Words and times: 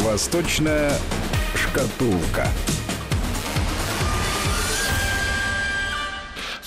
Восточная 0.00 0.92
шкатулка. 1.54 2.48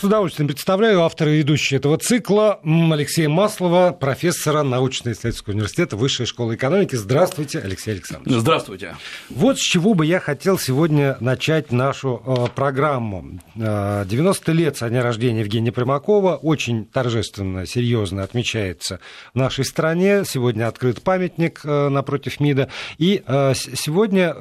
С 0.04 0.05
удовольствием 0.05 0.50
представляю 0.50 1.02
автора 1.02 1.32
и 1.32 1.38
ведущего 1.38 1.78
этого 1.78 1.97
цикла 1.97 2.60
Алексея 2.66 3.29
Маслова, 3.29 3.94
профессора 3.98 4.62
научно-исследовательского 4.62 5.54
университета 5.54 5.95
Высшей 5.95 6.26
школы 6.26 6.55
экономики. 6.55 6.95
Здравствуйте, 6.95 7.59
Алексей 7.59 7.91
Александрович. 7.91 8.38
Здравствуйте. 8.38 8.98
Вот 9.30 9.59
с 9.59 9.62
чего 9.62 9.94
бы 9.94 10.05
я 10.05 10.20
хотел 10.20 10.59
сегодня 10.59 11.16
начать 11.21 11.71
нашу 11.71 12.21
э, 12.26 12.48
программу. 12.54 13.39
Э, 13.55 14.04
90 14.05 14.52
лет 14.52 14.76
со 14.76 14.89
дня 14.89 15.04
рождения 15.04 15.39
Евгения 15.39 15.71
Примакова 15.71 16.35
очень 16.35 16.84
торжественно, 16.84 17.66
серьезно 17.66 18.23
отмечается 18.23 18.99
в 19.34 19.38
нашей 19.38 19.63
стране. 19.63 20.26
Сегодня 20.26 20.67
открыт 20.67 21.02
памятник 21.02 21.62
э, 21.63 21.88
напротив 21.88 22.41
МИДа. 22.41 22.67
И 22.98 23.23
э, 23.26 23.54
сегодня 23.55 24.35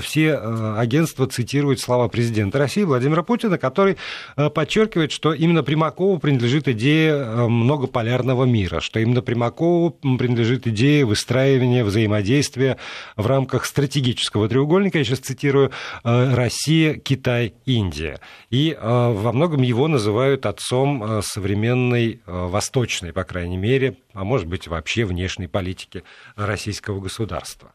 все 0.00 0.38
э, 0.40 0.74
агентства 0.78 1.26
цитируют 1.26 1.80
слова 1.80 2.06
президента 2.06 2.60
России 2.60 2.84
Владимира 2.84 3.24
Путина, 3.24 3.58
который 3.58 3.96
э, 4.36 4.48
подчеркивает, 4.48 4.91
подчеркивает, 4.92 5.12
что 5.12 5.32
именно 5.32 5.62
Примакову 5.62 6.18
принадлежит 6.18 6.68
идея 6.68 7.14
э, 7.14 7.48
многополярного 7.48 8.44
мира, 8.44 8.80
что 8.80 9.00
именно 9.00 9.22
Примакову 9.22 9.90
принадлежит 9.90 10.66
идея 10.66 11.06
выстраивания 11.06 11.84
взаимодействия 11.84 12.76
в 13.16 13.26
рамках 13.26 13.64
стратегического 13.64 14.48
треугольника, 14.48 14.98
я 14.98 15.04
сейчас 15.04 15.20
цитирую, 15.20 15.70
э, 16.04 16.34
Россия, 16.34 16.94
Китай, 16.94 17.54
Индия. 17.66 18.20
И 18.50 18.76
э, 18.78 18.78
во 18.80 19.32
многом 19.32 19.62
его 19.62 19.88
называют 19.88 20.46
отцом 20.46 21.22
современной 21.22 22.20
восточной, 22.26 23.12
по 23.12 23.24
крайней 23.24 23.56
мере, 23.56 23.96
а 24.12 24.24
может 24.24 24.46
быть 24.46 24.68
вообще 24.68 25.04
внешней 25.04 25.46
политики 25.46 26.02
российского 26.36 27.00
государства. 27.00 27.72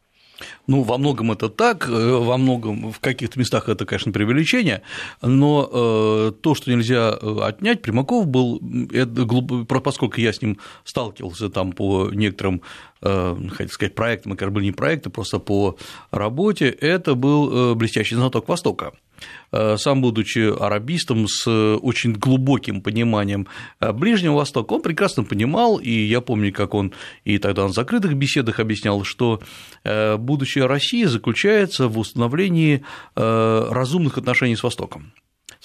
Ну, 0.68 0.84
во 0.84 0.98
многом 0.98 1.32
это 1.32 1.50
так, 1.50 1.88
э, 1.88 1.92
во 1.92 2.38
многом 2.38 2.92
в 2.92 3.00
каких-то 3.00 3.40
местах 3.40 3.70
это, 3.70 3.86
конечно, 3.86 4.12
преувеличение, 4.12 4.82
но 5.22 5.70
э, 5.72 6.32
то, 6.42 6.56
что 6.56 6.72
нельзя 6.72 7.18
э, 7.20 7.40
отнять, 7.42 7.82
Примаков 7.82 8.28
был, 8.28 8.62
это, 8.92 9.26
поскольку 9.80 10.20
я 10.20 10.34
с 10.34 10.42
ним 10.42 10.60
сталкивался 10.84 11.50
там 11.50 11.72
по 11.72 12.10
некоторым 12.12 12.62
хотел 13.00 13.70
сказать, 13.70 13.94
проектам, 13.94 14.34
это 14.34 14.50
были 14.50 14.66
не 14.66 14.72
проекты, 14.72 15.12
просто 15.12 15.38
по 15.38 15.78
работе, 16.10 16.70
это 16.70 17.14
был 17.14 17.76
блестящий 17.76 18.16
знаток 18.16 18.48
Востока. 18.48 18.92
Э, 19.52 19.78
сам 19.78 20.02
будучи 20.02 20.54
арабистом 20.60 21.28
с 21.28 21.48
очень 21.48 22.14
глубоким 22.14 22.82
пониманием 22.82 23.48
э, 23.80 23.92
Ближнего 23.92 24.36
Востока, 24.36 24.74
он 24.74 24.82
прекрасно 24.82 25.24
понимал, 25.24 25.78
и 25.78 25.92
я 25.92 26.22
помню, 26.22 26.52
как 26.52 26.74
он 26.74 26.94
и 27.24 27.38
тогда 27.38 27.64
на 27.64 27.74
закрытых 27.74 28.16
беседах 28.16 28.60
объяснял, 28.60 29.04
что 29.04 29.42
э, 29.84 30.18
будущее 30.18 30.66
России 30.66 31.06
заключается 31.06 31.88
в 31.88 31.98
установлении 31.98 32.84
разумных 33.16 34.18
отношений 34.18 34.56
с 34.56 34.64
Востоком. 34.64 35.12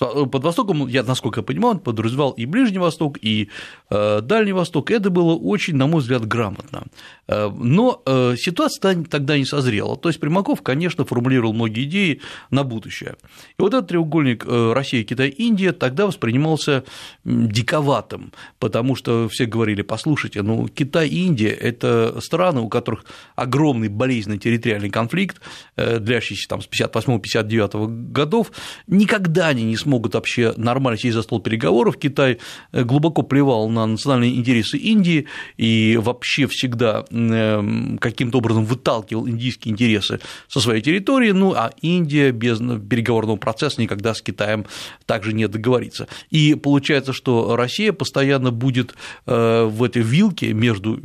Под 0.03 0.45
Востоком, 0.45 0.89
я, 0.89 1.03
насколько 1.03 1.41
я 1.41 1.45
понимаю, 1.45 1.75
он 1.75 1.81
подразумевал 1.81 2.33
и 2.33 2.47
Ближний 2.47 2.79
Восток, 2.79 3.19
и 3.23 3.49
э, 3.91 4.21
Дальний 4.21 4.53
Восток. 4.53 4.91
Это 4.91 5.11
было 5.11 5.35
очень, 5.35 5.77
на 5.77 5.87
мой 5.87 6.01
взгляд, 6.01 6.27
грамотно. 6.27 6.85
Э, 7.29 7.49
но 7.49 8.03
э, 8.05 8.35
ситуация 8.37 9.05
тогда 9.05 9.39
не 9.39 9.45
созрела. 9.45 9.97
То 9.97 10.09
есть 10.09 10.21
Примаков, 10.21 10.63
конечно, 10.63 11.05
формулировал 11.05 11.53
многие 11.53 11.85
идеи 11.85 12.21
на 12.51 12.65
будущее. 12.65 13.15
И 13.59 13.63
вот 13.63 13.75
этот 13.75 13.89
треугольник 13.89 14.45
Россия, 14.47 15.05
Китай, 15.05 15.29
Индия 15.29 15.73
тогда 15.73 16.07
воспринимался 16.07 16.85
диковатым, 17.25 18.33
потому 18.59 18.97
что 18.97 19.29
все 19.29 19.47
говорили, 19.47 19.83
послушайте, 19.83 20.43
ну, 20.43 20.69
Китай 20.69 21.09
и 21.09 21.27
Индия– 21.27 21.51
это 21.51 22.21
страны, 22.21 22.61
у 22.61 22.69
которых 22.69 23.05
огромный 23.37 23.89
болезненный 23.89 24.39
территориальный 24.39 24.91
конфликт, 24.91 25.41
длящийся 25.77 26.49
там 26.49 26.61
с 26.61 26.69
58-59 26.69 28.11
годов, 28.13 28.53
никогда 28.87 29.49
они 29.49 29.65
не 29.65 29.77
смогут 29.93 30.15
вообще 30.15 30.55
нормально 30.57 30.99
сесть 30.99 31.15
за 31.15 31.23
стол 31.23 31.41
переговоров. 31.41 31.99
Китай 31.99 32.39
э, 32.73 32.83
глубоко 32.83 33.23
плевал 33.23 33.69
на 33.69 33.85
национальные 33.85 34.35
интересы 34.37 34.79
Индии 34.79 35.27
и 35.59 35.99
вообще 36.01 36.47
всегда 36.47 37.05
эм, 37.11 37.99
каким-то 37.99 38.39
образом 38.39 38.65
выталкивал 38.65 39.29
индийские 39.29 39.73
интересы 39.73 40.21
со 40.49 40.61
своей 40.61 40.81
территории, 40.81 41.33
ну 41.33 41.53
а 41.53 41.73
Индия 41.83 42.31
без 42.31 42.59
переговорного 42.59 43.37
процесса 43.37 43.83
никогда 43.83 44.15
с 44.15 44.23
Китаем 44.23 44.65
также 45.05 45.35
не 45.35 45.47
договорится. 45.47 46.09
И 46.31 46.55
получается, 46.55 47.13
что 47.13 47.55
Россия 47.55 47.93
постоянно 47.93 48.51
будет 48.51 48.95
э, 49.27 49.65
в 49.65 49.85
этой 49.85 50.01
вилке 50.01 50.55
между 50.55 50.99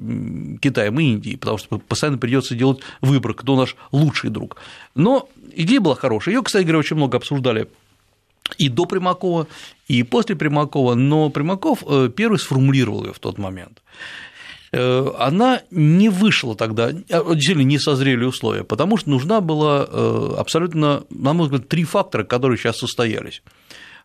Китаем 0.62 0.98
и 1.00 1.04
Индией, 1.04 1.36
потому 1.36 1.58
что 1.58 1.78
постоянно 1.78 2.18
придется 2.20 2.56
делать 2.56 2.80
выбор, 3.02 3.34
кто 3.34 3.58
наш 3.58 3.76
лучший 3.92 4.30
друг. 4.30 4.56
Но 4.96 5.28
идея 5.54 5.82
была 5.82 5.96
хорошая. 5.96 6.36
Ее, 6.36 6.42
кстати 6.42 6.64
говоря, 6.64 6.80
очень 6.80 6.96
много 6.96 7.18
обсуждали 7.18 7.68
и 8.58 8.70
до 8.70 8.86
Примакова, 8.86 9.48
и 9.88 10.04
после 10.04 10.36
Примакова, 10.36 10.96
но 10.96 11.30
Примаков 11.30 11.84
э, 11.88 12.10
первый 12.16 12.40
сформулировал 12.40 13.06
ее 13.06 13.14
в 13.14 13.20
тот 13.20 13.38
момент 13.38 13.82
э, 14.72 15.12
она 15.20 15.62
не 15.72 16.10
вышла 16.10 16.56
тогда, 16.56 16.86
а, 16.86 17.34
действительно 17.34 17.64
не 17.64 17.80
созрели 17.80 18.24
условия, 18.24 18.64
потому 18.64 18.98
что 18.98 19.10
нужна 19.10 19.42
была 19.42 19.88
э, 19.90 20.36
абсолютно, 20.38 21.04
на 21.10 21.34
мой 21.34 21.48
взгляд, 21.48 21.68
три 21.68 21.84
фактора, 21.84 22.24
которые 22.24 22.58
сейчас 22.58 22.78
состоялись. 22.78 23.42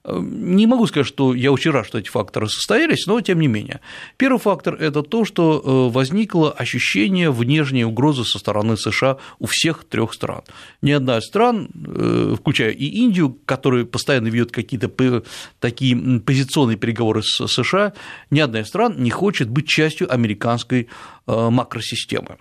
Не 0.05 0.67
могу 0.67 0.89
сказать, 0.89 1.07
что 1.07 1.33
я 1.33 1.53
очень 1.53 1.71
рад, 1.71 1.87
что 1.87 1.99
эти 1.99 2.09
факторы 2.09 2.49
состоялись, 2.49 3.07
но 3.07 3.21
тем 3.21 3.39
не 3.39 3.47
менее. 3.47 3.81
Первый 4.17 4.39
фактор– 4.41 4.75
это 4.81 5.03
то, 5.03 5.25
что 5.25 5.63
э, 5.65 5.93
возникло 5.95 6.51
ощущение 6.51 7.31
внешней 7.31 7.85
угрозы 7.85 8.25
со 8.25 8.41
стороны 8.41 8.77
США 8.77 9.19
у 9.39 9.47
всех 9.47 9.85
трех 9.85 10.13
стран. 10.13 10.43
Ни 10.83 10.91
одна 10.91 11.19
из 11.19 11.25
стран, 11.25 11.69
э, 11.75 12.35
включая 12.37 12.71
и 12.71 12.85
Индию, 12.85 13.39
которая 13.45 13.85
постоянно 13.85 14.27
ведет 14.27 14.51
какие-то 14.51 15.23
такие 15.61 16.21
позиционные 16.21 16.77
переговоры 16.77 17.23
с 17.23 17.47
США, 17.47 17.93
ни 18.31 18.41
одна 18.41 18.63
из 18.63 18.67
стран 18.67 18.97
не 18.99 19.11
хочет 19.11 19.49
быть 19.51 19.69
частью 19.69 20.13
американской 20.13 20.89
э, 21.29 21.51
макросистемы 21.51 22.39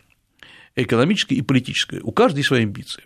экономической 0.75 1.35
и 1.35 1.41
политической. 1.41 1.99
У 2.01 2.11
каждой 2.11 2.43
свои 2.43 2.63
амбиции. 2.63 3.03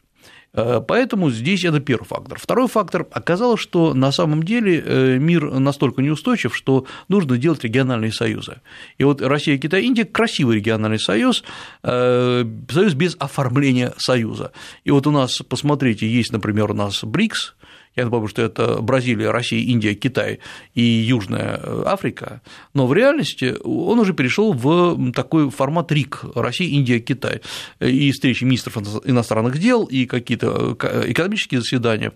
Э, 0.56 0.82
поэтому 0.86 1.30
здесь 1.30 1.66
это 1.66 1.80
первый 1.80 2.06
фактор. 2.06 2.40
Второй 2.40 2.68
фактор 2.68 3.06
оказалось, 3.12 3.60
что 3.60 3.94
на 3.94 4.12
самом 4.12 4.44
деле 4.44 4.82
э, 4.86 5.18
мир 5.18 5.60
настолько 5.60 6.02
неустойчив, 6.02 6.56
что 6.56 6.86
нужно 7.08 7.38
делать 7.38 7.64
региональные 7.64 8.12
союзы. 8.12 8.62
И 8.98 9.04
вот 9.04 9.22
Россия, 9.22 9.58
Китай, 9.58 9.84
Индия– 9.84 10.06
красивый 10.06 10.58
региональный 10.58 11.00
союз, 11.00 11.44
э, 11.84 12.46
союз 12.70 12.94
без 12.94 13.16
оформления 13.20 13.94
союза. 13.98 14.52
И 14.84 14.92
вот 14.92 15.08
у 15.08 15.12
нас, 15.12 15.38
посмотрите, 15.48 16.08
есть, 16.08 16.32
например, 16.32 16.72
у 16.72 16.74
нас 16.74 17.04
БРИКС, 17.04 17.56
я 17.96 18.06
напомню, 18.06 18.28
что 18.28 18.42
это 18.42 18.82
Бразилия, 18.82 19.32
Россия, 19.32 19.62
Индия, 19.62 19.94
Китай 19.96 20.40
и 20.74 20.82
Южная 20.82 21.60
Африка, 21.86 22.42
но 22.74 22.88
в 22.88 22.94
реальности 22.94 23.56
он 23.64 24.00
уже 24.00 24.14
перешел 24.14 24.54
в 24.54 25.12
такой 25.14 25.50
формат 25.50 25.92
РИК– 25.92 26.26
Россия, 26.36 26.68
Индия, 26.70 27.00
Китай, 27.00 27.42
и 27.80 28.12
встречи 28.12 28.44
министров 28.44 28.78
иностранных 29.06 29.58
дел, 29.58 29.86
и 29.86 30.06
какие-то 30.06 30.76
экономические 31.08 31.62
заседания. 31.62 32.12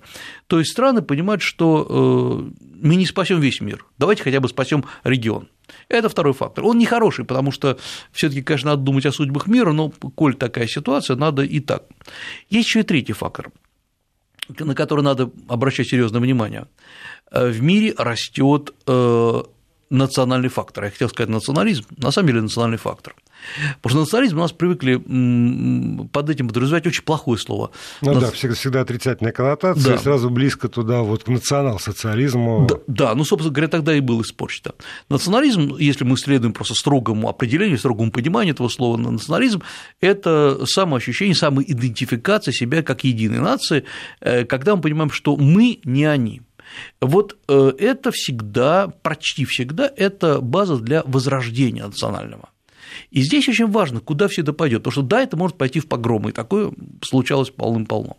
То 0.47 0.59
есть 0.59 0.71
страны 0.71 1.01
понимают, 1.01 1.41
что 1.41 1.87
э, 1.89 2.61
мы 2.81 2.95
не 2.95 3.05
спасем 3.05 3.39
весь 3.39 3.61
мир, 3.61 3.85
давайте 3.97 4.23
хотя 4.23 4.39
бы 4.39 4.49
спасем 4.49 4.83
регион. 5.03 5.47
Это 5.87 6.09
второй 6.09 6.33
фактор. 6.33 6.65
Он 6.65 6.77
нехороший, 6.77 7.25
потому 7.25 7.51
что 7.51 7.77
все-таки, 8.11 8.41
конечно, 8.41 8.71
надо 8.71 8.81
думать 8.81 9.05
о 9.05 9.11
судьбах 9.11 9.47
мира, 9.47 9.71
но 9.71 9.89
коль 9.89 10.35
такая 10.35 10.67
ситуация, 10.67 11.15
надо 11.15 11.43
и 11.43 11.59
так. 11.59 11.83
Есть 12.49 12.67
еще 12.69 12.79
и 12.79 12.83
третий 12.83 13.13
фактор 13.13 13.51
на 14.57 14.75
который 14.75 15.03
надо 15.03 15.29
обращать 15.47 15.87
серьезное 15.87 16.21
внимание. 16.21 16.65
Э, 17.31 17.49
в 17.49 17.61
мире 17.61 17.93
растет 17.97 18.73
э, 18.87 19.43
национальный 19.89 20.49
фактор. 20.49 20.85
Я 20.85 20.91
хотел 20.91 21.09
сказать 21.09 21.29
национализм, 21.29 21.85
на 21.97 22.11
самом 22.11 22.27
деле 22.27 22.41
национальный 22.41 22.77
фактор. 22.77 23.15
Потому 23.81 23.89
что 23.91 23.99
национализм 24.01 24.37
у 24.37 24.41
нас 24.41 24.51
привыкли 24.51 24.95
под 26.11 26.29
этим 26.29 26.47
подразумевать 26.47 26.87
очень 26.87 27.03
плохое 27.03 27.39
слово. 27.39 27.71
Ну 28.01 28.13
нас... 28.13 28.23
да, 28.23 28.31
всегда, 28.31 28.55
всегда 28.55 28.81
отрицательная 28.81 29.31
коннотация, 29.31 29.93
да. 29.93 29.97
сразу 29.97 30.29
близко 30.29 30.67
туда, 30.67 31.01
вот 31.01 31.23
к 31.23 31.27
национал-социализму. 31.27 32.67
Да, 32.69 32.75
да, 32.87 33.15
ну, 33.15 33.23
собственно 33.23 33.53
говоря, 33.53 33.69
тогда 33.69 33.95
и 33.95 33.99
был 33.99 34.21
испорчен. 34.21 34.49
Национализм, 35.09 35.75
если 35.77 36.03
мы 36.03 36.17
следуем 36.17 36.53
просто 36.53 36.73
строгому 36.73 37.29
определению, 37.29 37.77
строгому 37.77 38.11
пониманию 38.11 38.53
этого 38.53 38.67
слова, 38.67 38.97
национализм– 38.97 39.61
это 40.01 40.65
самоощущение, 40.65 41.35
самоидентификация 41.35 42.51
себя 42.51 42.83
как 42.83 43.03
единой 43.03 43.39
нации, 43.39 43.85
э, 44.19 44.45
когда 44.45 44.75
мы 44.75 44.81
понимаем, 44.81 45.11
что 45.11 45.35
мы 45.37 45.79
не 45.83 46.05
они. 46.05 46.41
Вот 47.01 47.37
э, 47.47 47.71
это 47.79 48.11
всегда, 48.11 48.87
почти 49.01 49.45
всегда, 49.45 49.91
это 49.95 50.41
база 50.41 50.77
для 50.77 51.03
возрождения 51.05 51.85
национального. 51.85 52.49
И 53.11 53.21
здесь 53.21 53.47
очень 53.47 53.67
важно, 53.67 53.99
куда 53.99 54.27
все 54.27 54.41
это 54.41 54.53
пойдет, 54.53 54.79
потому 54.79 54.91
что 54.91 55.01
да, 55.01 55.21
это 55.21 55.37
может 55.37 55.57
пойти 55.57 55.79
в 55.79 55.87
погромы, 55.87 56.29
и 56.29 56.33
такое 56.33 56.71
случалось 57.01 57.49
полным-полно. 57.49 58.17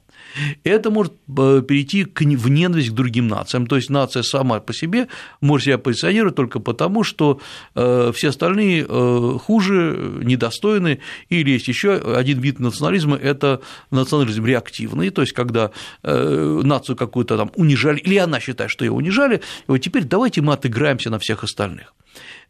Это 0.64 0.90
может 0.90 1.12
э, 1.28 1.62
перейти 1.66 2.04
в 2.04 2.48
ненависть 2.48 2.90
к 2.90 2.94
другим 2.94 3.28
нациям. 3.28 3.66
То 3.66 3.76
есть 3.76 3.90
нация 3.90 4.22
сама 4.22 4.60
по 4.60 4.72
себе 4.72 5.08
может 5.40 5.66
себя 5.66 5.78
позиционировать 5.78 6.34
только 6.34 6.60
потому, 6.60 7.04
что 7.04 7.40
э, 7.74 8.12
все 8.14 8.28
остальные 8.28 8.86
э, 8.88 9.38
хуже, 9.40 10.20
недостойны. 10.22 11.00
Или 11.28 11.50
есть 11.50 11.68
еще 11.68 11.94
один 11.94 12.40
вид 12.40 12.60
национализма– 12.60 13.16
это 13.22 13.60
национализм 13.90 14.44
реактивный, 14.44 15.10
то 15.10 15.22
есть 15.22 15.32
когда 15.32 15.70
нацию 16.02 16.96
какую-то 16.96 17.36
там 17.36 17.50
унижали, 17.54 17.98
или 17.98 18.16
она 18.16 18.40
считает, 18.40 18.70
что 18.70 18.84
ее 18.84 18.92
унижали, 18.92 19.40
вот 19.66 19.78
теперь 19.78 20.04
давайте 20.04 20.40
мы 20.40 20.52
отыграемся 20.52 21.10
на 21.10 21.18
всех 21.18 21.44
остальных. 21.44 21.94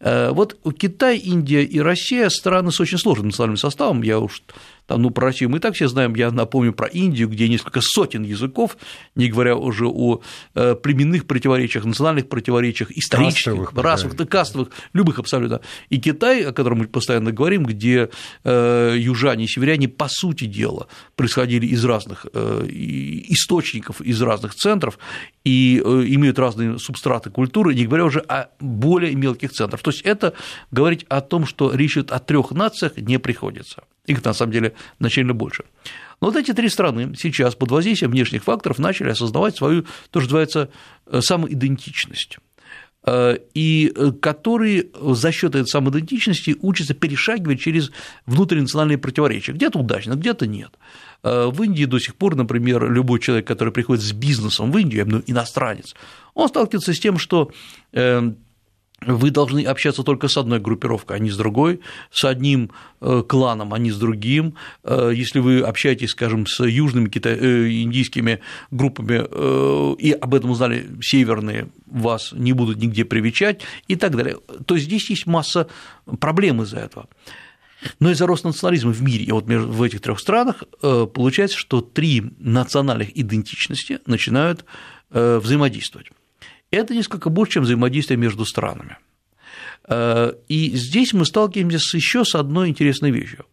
Вот 0.01 0.57
Китай, 0.79 1.19
Индия 1.19 1.63
и 1.63 1.79
Россия– 1.81 2.29
страны 2.31 2.73
с 2.73 2.81
очень 2.81 2.99
сложным 2.99 3.27
национальным 3.27 3.59
составом, 3.59 4.03
я 4.03 4.19
уж 4.19 4.43
там, 4.91 5.03
ну, 5.03 5.11
про 5.11 5.27
Россию 5.27 5.51
мы 5.51 5.59
и 5.59 5.61
так 5.61 5.77
все 5.77 5.87
знаем, 5.87 6.17
я 6.17 6.33
напомню 6.33 6.73
про 6.73 6.89
Индию, 6.89 7.29
где 7.29 7.49
несколько 7.49 7.81
сотен 7.81 8.25
языков, 8.25 8.77
не 9.15 9.29
говоря 9.29 9.55
уже 9.55 9.87
о 9.87 10.21
э, 10.57 10.75
племенных 10.75 11.29
противоречиях, 11.29 11.85
национальных 11.85 12.29
противоречиях, 12.29 12.91
исторических, 12.91 13.53
кастовых, 13.53 13.73
расовых, 13.85 14.17
да. 14.17 14.27
кастовых, 14.27 14.69
любых 14.93 15.21
абсолютно. 15.21 15.61
И 15.91 16.01
Китай, 16.01 16.43
о 16.43 16.53
котором 16.53 16.79
мы 16.79 16.89
постоянно 16.89 17.31
говорим, 17.31 17.67
где 17.67 18.11
э, 18.43 18.97
южане 18.99 19.45
и 19.45 19.47
северяне, 19.47 19.87
по 19.87 20.09
сути 20.09 20.47
дела, 20.47 20.89
происходили 21.15 21.67
из 21.67 21.85
разных 21.85 22.27
э, 22.33 22.67
источников, 22.69 24.01
из 24.01 24.21
разных 24.21 24.57
центров, 24.57 24.99
и 25.45 25.79
имеют 25.79 26.41
разные 26.41 26.81
субстраты 26.81 27.31
культуры, 27.31 27.77
не 27.77 27.87
говоря 27.87 28.07
уже 28.07 28.19
о 28.19 28.49
более 28.59 29.15
мелких 29.15 29.53
центрах. 29.53 29.83
То 29.83 29.93
есть 29.93 30.03
это 30.03 30.35
говорить 30.73 31.07
о 31.09 31.21
том, 31.21 31.47
что 31.47 31.73
речь 31.73 31.97
идет 31.97 32.11
о 32.11 32.19
трех 32.19 32.51
нациях, 32.51 32.97
не 32.97 33.21
приходится. 33.21 33.85
Их 34.07 34.25
на 34.25 34.33
самом 34.33 34.53
деле 34.53 34.75
значительно 34.99 35.35
больше. 35.35 35.65
Но 36.21 36.29
вот 36.29 36.37
эти 36.37 36.53
три 36.53 36.69
страны 36.69 37.15
сейчас 37.17 37.55
под 37.55 37.71
воздействием 37.71 38.11
внешних 38.11 38.45
факторов 38.45 38.79
начали 38.79 39.11
осознавать 39.11 39.57
свою, 39.57 39.83
то, 40.11 40.21
что 40.21 40.29
называется, 40.29 40.71
э, 41.07 41.21
самоидентичность 41.21 42.39
э, 43.07 43.39
и 43.55 43.93
э, 43.95 44.13
которые 44.13 44.87
за 44.95 45.33
счет 45.33 45.55
этой 45.55 45.67
самоидентичности 45.67 46.57
учатся 46.61 46.95
перешагивать 46.95 47.61
через 47.61 47.91
внутринациональные 48.27 48.99
противоречия. 48.99 49.53
Где-то 49.53 49.79
удачно, 49.79 50.15
где-то 50.15 50.47
нет. 50.47 50.73
В 51.23 51.63
Индии 51.63 51.85
до 51.85 51.99
сих 51.99 52.15
пор, 52.15 52.35
например, 52.35 52.91
любой 52.91 53.21
человек, 53.21 53.47
который 53.47 53.75
приходит 53.75 54.03
с 54.03 54.13
бизнесом 54.13 54.73
в 54.73 54.79
Индию, 54.79 55.05
я 55.05 55.11
имею 55.11 55.23
иностранец, 55.27 55.95
он 56.33 56.49
сталкивается 56.49 56.95
с 56.95 56.99
тем, 56.99 57.19
что 57.19 57.51
вы 59.07 59.31
должны 59.31 59.65
общаться 59.65 60.03
только 60.03 60.29
с 60.29 60.37
одной 60.37 60.61
группировкой, 60.61 61.17
а 61.17 61.19
не 61.19 61.31
с 61.31 61.37
другой, 61.37 61.81
с 62.11 62.25
одним 62.25 62.71
э, 63.01 63.23
кланом, 63.27 63.73
а 63.73 63.79
не 63.79 63.91
с 63.91 63.97
другим. 63.97 64.55
Э, 64.85 65.11
если 65.15 65.39
вы 65.39 65.61
общаетесь, 65.61 66.11
скажем, 66.11 66.47
с 66.47 66.65
южными 66.65 67.09
китай... 67.09 67.35
Э, 67.35 67.71
индийскими 67.71 68.41
группами 68.71 69.21
и 70.01 70.13
об 70.13 70.35
этом 70.35 70.51
узнали 70.51 70.87
северные, 71.01 71.69
вас 71.87 72.33
не 72.33 72.53
будут 72.53 72.79
нигде 72.79 73.05
привечать 73.05 73.63
и 73.89 73.97
так 73.97 74.17
далее. 74.17 74.37
То 74.67 74.75
есть 74.75 74.87
здесь 74.87 75.09
есть 75.11 75.27
масса 75.27 75.69
проблем 76.19 76.63
из-за 76.63 76.79
этого. 76.79 77.09
Но 77.99 78.11
из-за 78.11 78.27
роста 78.27 78.49
национализма 78.49 78.93
в 78.93 79.03
мире, 79.03 79.25
и 79.25 79.33
вот 79.33 79.47
в 79.47 79.83
этих 79.83 80.01
трех 80.01 80.21
странах 80.21 80.65
получается, 80.81 81.57
что 81.57 81.81
три 81.81 82.23
национальных 82.39 83.17
идентичности 83.19 84.01
начинают 84.07 84.65
взаимодействовать 85.11 86.11
это 86.71 86.95
несколько 86.95 87.31
больше, 87.31 87.55
чем 87.55 87.65
взаимодействие 87.65 88.17
между 88.17 88.45
странами. 88.45 88.97
Э, 89.89 90.33
и 90.49 90.71
здесь 90.77 91.13
мы 91.13 91.25
сталкиваемся 91.25 91.97
еще 91.97 92.25
с 92.25 92.35
одной 92.35 92.69
интересной 92.69 93.11
вещью. 93.11 93.47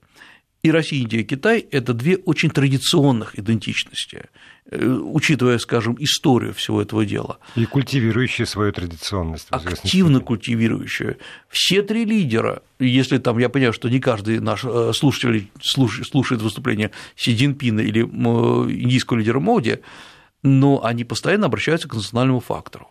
И 0.63 0.71
Россия, 0.71 1.01
Индия 1.01 1.21
и 1.21 1.23
Китай– 1.23 1.59
это 1.71 1.93
две 1.93 2.17
очень 2.17 2.49
традиционных 2.49 3.37
идентичности, 3.39 4.25
э, 4.69 4.85
учитывая, 4.85 5.59
скажем, 5.59 5.95
историю 5.99 6.53
всего 6.53 6.81
этого 6.81 7.05
дела. 7.05 7.37
И 7.55 7.65
культивирующие 7.65 8.45
свою 8.45 8.71
традиционность. 8.71 9.47
Активно 9.51 10.19
культивирующие. 10.19 11.17
Все 11.47 11.83
три 11.83 12.05
лидера, 12.05 12.63
если 12.79 13.17
там, 13.17 13.37
я 13.37 13.49
понимаю, 13.49 13.73
что 13.73 13.87
не 13.87 13.99
каждый 13.99 14.39
наш 14.39 14.65
э, 14.65 14.91
слушатель 14.93 15.49
слушает 15.61 16.41
выступление 16.41 16.91
Си 17.15 17.35
Цзиньпина 17.35 17.79
или 17.79 18.01
индийского 18.01 19.17
лидера 19.17 19.39
Моди, 19.39 19.79
но 20.43 20.83
они 20.83 21.03
постоянно 21.03 21.45
обращаются 21.45 21.87
к 21.87 21.93
национальному 21.93 22.39
фактору 22.39 22.89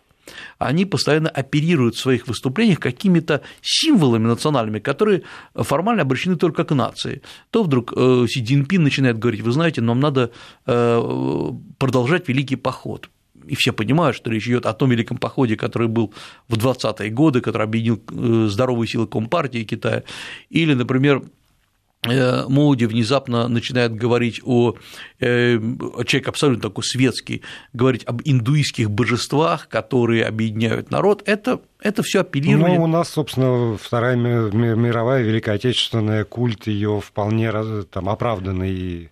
они 0.57 0.85
постоянно 0.85 1.29
оперируют 1.29 1.95
в 1.95 1.99
своих 1.99 2.27
выступлениях 2.27 2.79
какими-то 2.79 3.41
символами 3.61 4.27
национальными, 4.27 4.79
которые 4.79 5.23
формально 5.55 6.01
обращены 6.03 6.35
только 6.35 6.63
к 6.63 6.75
нации. 6.75 7.21
То 7.51 7.63
вдруг 7.63 7.93
э, 7.95 8.25
Си 8.27 8.43
Цзиньпин 8.43 8.83
начинает 8.83 9.17
говорить, 9.17 9.41
вы 9.41 9.51
знаете, 9.51 9.81
нам 9.81 9.99
надо 9.99 10.31
э, 10.65 11.51
продолжать 11.77 12.27
великий 12.27 12.55
поход, 12.55 13.09
и 13.47 13.55
все 13.55 13.71
понимают, 13.71 14.15
что 14.15 14.29
речь 14.29 14.47
идет 14.47 14.65
о 14.65 14.73
том 14.73 14.89
великом 14.89 15.17
походе, 15.17 15.55
который 15.55 15.87
был 15.87 16.13
в 16.47 16.55
20-е 16.55 17.09
годы, 17.09 17.41
который 17.41 17.63
объединил 17.63 18.01
э, 18.11 18.47
здоровые 18.49 18.87
силы 18.87 19.07
Компартии 19.07 19.63
Китая, 19.63 20.03
или, 20.49 20.73
например, 20.73 21.23
Моуди 22.05 22.85
внезапно 22.85 23.47
начинает 23.47 23.93
говорить 23.93 24.39
о, 24.45 24.75
человек 25.19 26.27
абсолютно 26.27 26.69
такой 26.69 26.83
светский, 26.83 27.41
говорить 27.73 28.03
об 28.05 28.21
индуистских 28.23 28.91
божествах, 28.91 29.67
которые 29.67 30.25
объединяют 30.25 30.91
народ, 30.91 31.23
это, 31.25 31.59
это 31.81 32.03
все 32.03 32.21
апеллирование. 32.21 32.77
Ну, 32.77 32.85
у 32.85 32.87
нас, 32.87 33.09
собственно, 33.09 33.77
Вторая 33.77 34.15
мировая 34.15 35.23
Великая 35.23 35.53
Отечественная 35.53 36.23
культ 36.23 36.67
ее 36.67 37.01
вполне 37.01 37.51
там, 37.91 38.09
оправданный 38.09 38.71
и 38.71 39.09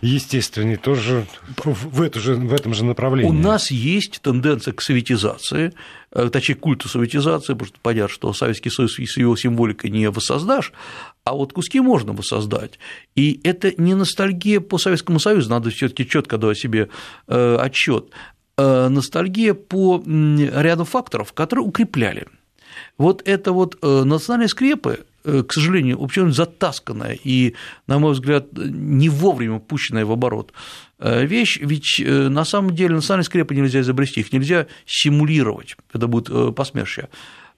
естественный, 0.00 0.76
тоже 0.76 1.26
в, 1.64 2.02
эту 2.02 2.20
же, 2.20 2.34
в 2.34 2.52
этом 2.52 2.74
же 2.74 2.84
направлении. 2.84 3.30
У 3.30 3.32
нас 3.32 3.70
есть 3.70 4.20
тенденция 4.22 4.72
к 4.72 4.82
советизации, 4.82 5.72
э, 6.12 6.28
точнее, 6.30 6.56
к 6.56 6.60
культу 6.60 6.88
советизации, 6.88 7.52
потому 7.54 7.68
что 7.68 7.78
понятно, 7.80 8.08
что 8.08 8.32
Советский 8.32 8.70
Союз 8.70 8.94
с 8.94 9.16
его 9.16 9.36
символикой 9.36 9.90
не 9.90 10.10
воссоздашь, 10.10 10.72
а 11.24 11.34
вот 11.34 11.52
куски 11.52 11.80
можно 11.80 12.12
воссоздать. 12.12 12.78
И 13.14 13.40
это 13.44 13.72
не 13.80 13.94
ностальгия 13.94 14.60
по 14.60 14.78
Советскому 14.78 15.20
Союзу, 15.20 15.41
надо 15.50 15.70
все 15.70 15.88
таки 15.88 16.08
четко 16.08 16.38
давать 16.38 16.58
себе 16.58 16.88
э, 17.28 17.56
отчет. 17.56 18.10
Э, 18.56 18.88
ностальгия 18.88 19.54
по 19.54 20.02
ряду 20.04 20.84
факторов, 20.84 21.32
которые 21.32 21.66
укрепляли. 21.66 22.26
Вот 22.98 23.22
это 23.26 23.52
вот 23.52 23.78
э, 23.82 24.02
национальные 24.04 24.48
скрепы, 24.48 25.04
к 25.24 25.52
сожалению, 25.52 25.98
почему 26.00 26.30
затасканная 26.30 27.16
и, 27.22 27.54
на 27.86 28.00
мой 28.00 28.12
взгляд, 28.12 28.48
не 28.54 29.08
вовремя 29.08 29.60
пущенная 29.60 30.04
в 30.04 30.10
оборот 30.10 30.52
вещь, 30.98 31.60
ведь 31.60 32.02
на 32.04 32.44
самом 32.44 32.74
деле 32.74 32.96
национальные 32.96 33.26
скрепы 33.26 33.54
нельзя 33.54 33.82
изобрести, 33.82 34.18
их 34.18 34.32
нельзя 34.32 34.66
симулировать, 34.84 35.76
это 35.92 36.08
будет 36.08 36.56
посмешие. 36.56 37.08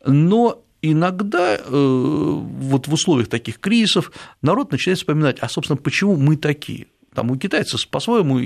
Но 0.04 0.62
иногда 0.82 1.58
вот 1.66 2.86
в 2.86 2.92
условиях 2.92 3.28
таких 3.28 3.60
кризисов 3.60 4.12
народ 4.42 4.70
начинает 4.70 4.98
вспоминать, 4.98 5.38
а, 5.40 5.48
собственно, 5.48 5.78
почему 5.78 6.16
мы 6.16 6.36
такие? 6.36 6.88
Там 7.14 7.30
у 7.30 7.36
китайцев 7.36 7.88
по-своему, 7.88 8.40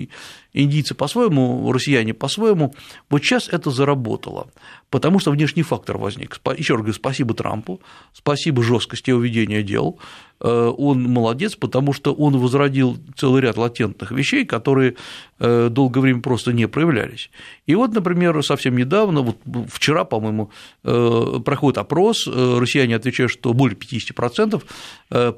индийцы 0.53 0.95
по-своему, 0.95 1.73
россияне 1.73 2.15
по-своему. 2.15 2.75
Вот 3.11 3.23
сейчас 3.23 3.49
это 3.49 3.71
заработало, 3.71 4.49
потому 4.91 5.19
что 5.19 5.31
внешний 5.31 5.63
фактор 5.63 5.99
возник. 5.99 6.41
Еще 6.57 6.75
раз 6.75 6.81
говорю, 6.81 6.95
спасибо 6.95 7.35
Трампу, 7.35 7.81
спасибо 8.13 8.63
жесткости 8.63 9.11
его 9.11 9.21
ведения 9.21 9.63
дел. 9.63 9.99
Э, 10.41 10.73
он 10.77 11.03
молодец, 11.03 11.57
потому 11.57 11.93
что 11.93 12.15
он 12.15 12.39
возродил 12.39 12.99
целый 13.17 13.43
ряд 13.43 13.57
латентных 13.57 14.11
вещей, 14.13 14.45
которые 14.45 14.95
э, 15.39 15.69
долгое 15.71 16.01
время 16.01 16.21
просто 16.21 16.53
не 16.53 16.69
проявлялись. 16.69 17.31
И 17.67 17.75
вот, 17.75 17.93
например, 17.93 18.43
совсем 18.45 18.77
недавно, 18.77 19.23
вот 19.23 19.39
вчера, 19.69 20.05
по-моему, 20.05 20.51
э, 20.85 21.41
проходит 21.45 21.79
опрос, 21.79 22.27
россияне 22.27 22.97
отвечают, 22.97 23.33
что 23.33 23.53
более 23.53 23.77
50% 23.77 24.63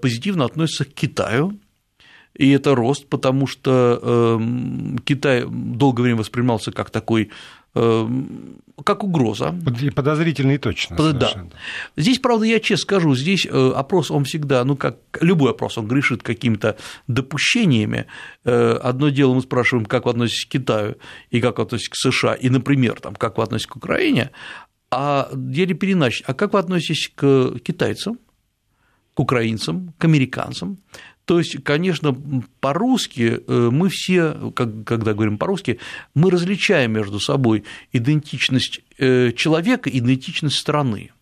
позитивно 0.01 0.45
относятся 0.45 0.85
к 0.85 0.93
Китаю, 0.93 1.59
и 2.35 2.51
это 2.51 2.75
рост, 2.75 3.07
потому 3.09 3.47
что 3.47 4.01
эм, 4.03 4.99
Китай 5.05 5.45
долгое 5.47 6.03
время 6.03 6.19
воспринимался 6.19 6.73
как 6.73 6.91
такой 6.91 7.31
эм, 7.75 8.61
как 8.85 9.05
угроза. 9.05 9.55
И 9.81 9.91
точно. 10.59 11.13
Да. 11.13 11.47
Здесь, 11.97 12.19
правда, 12.19 12.47
я 12.47 12.61
честно 12.61 12.83
скажу, 12.83 13.15
здесь 13.15 13.47
э, 13.47 13.73
опрос, 13.75 14.11
он 14.11 14.25
всегда, 14.25 14.65
ну, 14.65 14.77
как 14.77 14.97
любой 15.21 15.51
опрос, 15.51 15.77
он 15.79 15.87
грешит 15.87 16.23
какими-то 16.23 16.77
допущениями. 17.07 18.07
Э, 18.45 18.79
одно 18.83 19.11
дело 19.11 19.35
мы 19.35 19.43
спрашиваем, 19.43 19.87
как 19.87 20.07
вы 20.07 20.13
относитесь 20.13 20.47
к 20.47 20.53
Китаю 20.53 20.97
и 21.31 21.41
как 21.41 21.59
вы 21.59 21.65
относитесь 21.65 21.91
к 21.91 21.97
США, 21.97 22.35
и, 22.35 22.49
например, 22.49 23.01
там, 23.01 23.15
как 23.15 23.39
вы 23.39 23.45
относитесь 23.45 23.71
к 23.71 23.77
Украине, 23.77 24.31
а 24.91 25.29
деле 25.35 25.75
переначить, 25.75 26.25
а 26.27 26.35
как 26.35 26.53
вы 26.53 26.59
относитесь 26.59 27.11
к 27.15 27.59
китайцам, 27.63 28.19
к 29.15 29.21
украинцам, 29.21 29.93
к 29.99 30.05
американцам, 30.05 30.79
то 31.31 31.39
есть, 31.39 31.63
конечно, 31.63 32.13
по-русски 32.59 33.41
э, 33.47 33.69
мы 33.71 33.89
все, 33.89 34.53
когда 34.53 35.15
говорим 35.15 35.39
по-русски, 35.39 35.79
мы 36.13 36.29
различаем 36.29 36.91
между 36.91 37.21
собой 37.21 37.63
идентичность 37.93 38.81
э, 38.99 39.31
человека 39.37 39.89
идентичность 39.91 40.57
страны. 40.57 41.13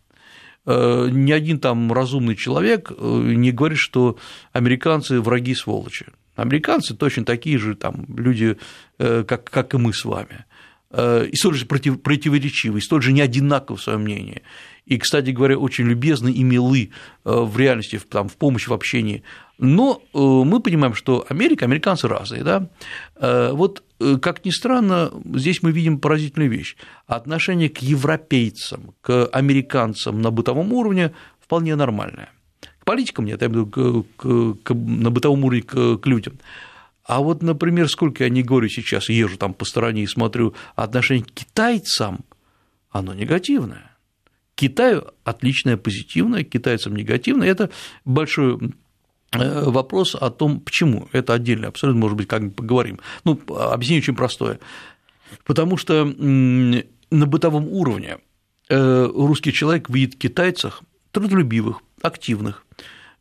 Э, 0.65 1.11
ни 1.13 1.31
один 1.31 1.61
там 1.61 1.93
разумный 1.93 2.37
человек 2.37 2.91
не 2.99 3.53
говорит, 3.53 3.77
что 3.77 4.17
американцы 4.55 5.21
враги 5.21 5.55
сволочи. 5.55 6.07
Американцы 6.37 6.97
точно 6.97 7.27
такие 7.27 7.59
же 7.59 7.75
там 7.75 8.07
люди, 8.09 8.57
как, 8.97 9.45
как 9.45 9.75
и 9.75 9.77
мы 9.77 9.93
с 9.93 10.07
вами, 10.07 10.47
и 10.91 11.35
столь 11.35 11.57
же 11.57 11.67
против, 11.67 12.01
противоречивы, 12.01 12.79
и 12.79 12.81
столь 12.81 13.03
же 13.03 13.13
неодинаковы 13.13 13.77
в 13.77 13.83
своем 13.83 14.05
мнении. 14.05 14.41
И, 14.87 14.97
кстати 14.97 15.31
говоря, 15.33 15.59
очень 15.59 15.85
любезны 15.85 16.31
и 16.31 16.43
милы 16.45 16.93
в 17.25 17.59
реальности, 17.59 18.01
там, 18.09 18.29
в 18.29 18.37
помощи 18.39 18.71
в 18.71 18.73
общении. 18.73 19.23
Но 19.59 20.03
мы 20.13 20.61
понимаем, 20.61 20.95
что 20.95 21.27
Америка, 21.29 21.65
американцы 21.65 22.07
разные. 22.07 22.45
Да? 22.45 22.69
Вот, 23.53 23.83
как 24.21 24.45
ни 24.45 24.51
странно, 24.51 25.11
здесь 25.35 25.63
мы 25.63 25.73
видим 25.73 25.99
поразительную 25.99 26.51
вещь. 26.51 26.77
Отношение 27.07 27.69
к 27.69 27.79
европейцам, 27.79 28.95
к 29.01 29.27
американцам 29.27 30.23
на 30.23 30.31
бытовом 30.31 30.73
уровне 30.73 31.13
вполне 31.41 31.75
нормальное 31.75 32.31
политикам 32.89 33.27
нет, 33.27 33.43
я 33.43 33.49
имею 33.49 33.67
в 33.67 33.77
виду 33.77 34.07
к, 34.17 34.63
к, 34.63 34.75
на 34.75 35.11
бытовом 35.11 35.45
уровне 35.45 35.61
к, 35.61 35.99
к 35.99 36.07
людям. 36.07 36.39
А 37.05 37.21
вот, 37.21 37.43
например, 37.43 37.87
сколько 37.87 38.25
я 38.25 38.31
не 38.31 38.43
говорю 38.43 38.71
сейчас, 38.71 39.11
езжу 39.11 39.37
там 39.37 39.53
по 39.53 39.67
стороне 39.67 40.05
и 40.05 40.07
смотрю, 40.07 40.55
отношение 40.75 41.27
к 41.27 41.31
китайцам, 41.31 42.25
оно 42.91 43.13
негативное. 43.13 43.91
Китаю 44.55 45.09
отличное, 45.23 45.77
позитивное, 45.77 46.45
к 46.45 46.49
китайцам 46.49 46.97
негативное. 46.97 47.49
Это 47.49 47.69
большой 48.07 48.57
э, 48.57 48.69
вопрос 49.33 50.15
о 50.15 50.31
том, 50.31 50.61
почему. 50.61 51.09
Это 51.13 51.35
отдельно, 51.35 51.69
абсолютно, 51.69 52.01
может 52.01 52.17
быть, 52.17 52.29
как-нибудь 52.29 52.57
поговорим. 52.57 53.01
Ну, 53.25 53.39
объяснение 53.49 54.03
очень 54.03 54.17
простое. 54.17 54.59
Потому 55.45 55.77
что 55.77 56.05
на 56.05 57.27
бытовом 57.27 57.69
уровне 57.69 58.19
э, 58.69 59.11
русский 59.15 59.53
человек 59.53 59.91
видит 59.91 60.19
китайцах 60.19 60.83
трудолюбивых, 61.13 61.81
активных, 62.01 62.65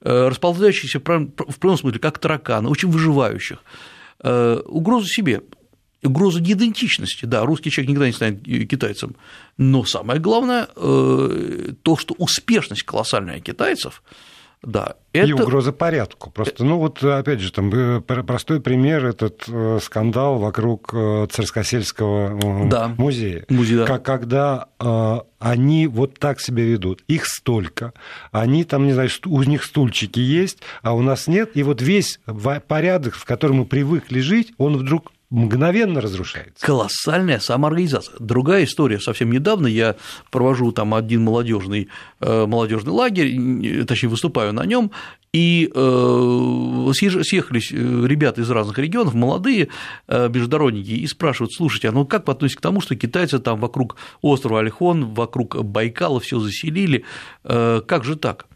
э, 0.01 0.27
расползающихся 0.27 0.99
в 0.99 1.03
прямом 1.03 1.77
смысле, 1.77 1.99
как 1.99 2.19
тараканы, 2.19 2.69
очень 2.69 2.89
выживающих, 2.89 3.59
э, 4.23 4.61
угрозу 4.65 5.07
себе, 5.07 5.41
угрозу 6.03 6.39
идентичности. 6.39 7.25
Да, 7.25 7.43
русский 7.45 7.71
человек 7.71 7.89
никогда 7.89 8.07
не 8.07 8.13
станет 8.13 8.69
китайцем, 8.69 9.15
но 9.57 9.83
самое 9.83 10.21
главное, 10.21 10.69
э, 10.75 11.73
то, 11.81 11.97
что 11.97 12.15
успешность 12.17 12.83
колоссальная 12.83 13.41
китайцев– 13.41 14.01
да, 14.63 14.95
это... 15.13 15.27
И 15.27 15.33
угроза 15.33 15.71
порядку. 15.71 16.31
Просто, 16.31 16.63
ну 16.63 16.77
вот, 16.77 17.03
опять 17.03 17.39
же, 17.39 17.51
там 17.51 17.71
э, 17.73 18.01
простой 18.01 18.59
пример, 18.59 19.05
этот 19.05 19.43
э, 19.47 19.79
скандал 19.81 20.39
вокруг 20.39 20.89
э, 20.93 21.27
Царскосельского 21.31 22.67
да. 22.67 22.93
музея. 22.97 23.45
Музей, 23.49 23.77
да. 23.77 23.85
как, 23.85 24.03
когда 24.03 24.67
они 25.39 25.87
вот 25.87 26.17
так 26.19 26.39
себя 26.41 26.63
ведут. 26.63 27.03
Их 27.07 27.27
столько. 27.27 27.93
Они 28.31 28.63
там, 28.63 28.85
не 28.85 28.93
знаю, 28.93 29.09
у 29.25 29.43
них 29.43 29.63
стульчики 29.63 30.19
есть, 30.19 30.59
а 30.81 30.93
у 30.93 31.01
нас 31.01 31.27
нет. 31.27 31.51
И 31.55 31.63
вот 31.63 31.81
весь 31.81 32.19
порядок, 32.67 33.15
в 33.15 33.25
котором 33.25 33.57
мы 33.57 33.65
привыкли 33.65 34.19
жить, 34.19 34.53
он 34.57 34.77
вдруг 34.77 35.11
мгновенно 35.29 35.99
разрушается. 35.99 36.65
Колоссальная 36.65 37.39
самоорганизация. 37.39 38.15
Другая 38.19 38.63
история. 38.63 38.99
Совсем 38.99 39.31
недавно 39.31 39.67
я 39.67 39.95
провожу 40.31 40.71
там 40.71 40.93
один 40.93 41.23
молодежный, 41.23 41.89
э, 42.21 42.45
молодежный 42.45 42.93
лагерь, 42.93 43.85
точнее, 43.85 44.09
выступаю 44.09 44.53
на 44.53 44.65
нем, 44.65 44.91
и 45.33 45.69
э, 45.73 46.91
съехались 46.93 47.71
э, 47.71 47.75
ребята 47.75 48.41
из 48.41 48.49
разных 48.49 48.77
регионов, 48.77 49.13
молодые 49.13 49.67
международники, 50.07 50.91
и 50.91 51.07
спрашивают, 51.07 51.53
слушайте, 51.53 51.89
а 51.89 51.91
ну 51.91 52.05
как 52.05 52.27
вы 52.27 52.33
относитесь 52.33 52.57
к 52.57 52.61
тому, 52.61 52.79
что 52.79 52.95
китайцы 52.95 53.39
там 53.39 53.59
вокруг 53.59 53.97
острова 54.21 54.59
Альхон, 54.59 55.13
вокруг 55.13 55.61
Байкала 55.63 56.19
все 56.19 56.39
заселили, 56.39 57.03
как 57.43 58.03
же 58.03 58.15
так? 58.15 58.47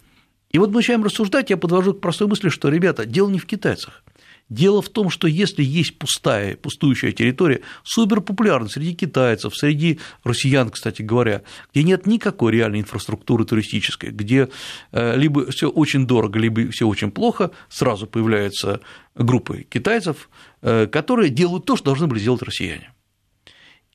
И 0.51 0.59
вот 0.59 0.69
мы 0.69 0.77
начинаем 0.77 1.03
рассуждать, 1.03 1.49
я 1.49 1.57
подвожу 1.57 1.93
к 1.93 2.01
простой 2.01 2.27
мысли, 2.27 2.49
что, 2.49 2.67
ребята, 2.69 3.05
дело 3.05 3.29
не 3.29 3.39
в 3.39 3.45
китайцах. 3.45 4.03
Дело 4.51 4.81
в 4.81 4.89
том, 4.89 5.09
что 5.09 5.29
если 5.29 5.63
есть 5.63 5.97
пустая, 5.97 6.57
пустующая 6.57 7.13
территория, 7.13 7.61
суперпопулярна 7.85 8.67
среди 8.67 8.93
китайцев, 8.93 9.55
среди 9.55 10.01
россиян, 10.25 10.69
кстати 10.69 11.01
говоря, 11.01 11.43
где 11.71 11.83
нет 11.83 12.05
никакой 12.05 12.51
реальной 12.51 12.81
инфраструктуры 12.81 13.45
туристической, 13.45 14.09
где 14.09 14.49
э, 14.91 15.15
либо 15.15 15.49
все 15.51 15.69
очень 15.69 16.05
дорого, 16.05 16.37
либо 16.37 16.69
все 16.69 16.85
очень 16.85 17.11
плохо, 17.11 17.51
сразу 17.69 18.07
появляются 18.07 18.81
группы 19.15 19.65
китайцев, 19.69 20.29
э, 20.61 20.85
которые 20.87 21.29
делают 21.29 21.63
то, 21.63 21.77
что 21.77 21.85
должны 21.85 22.07
были 22.07 22.19
сделать 22.19 22.41
россияне. 22.41 22.91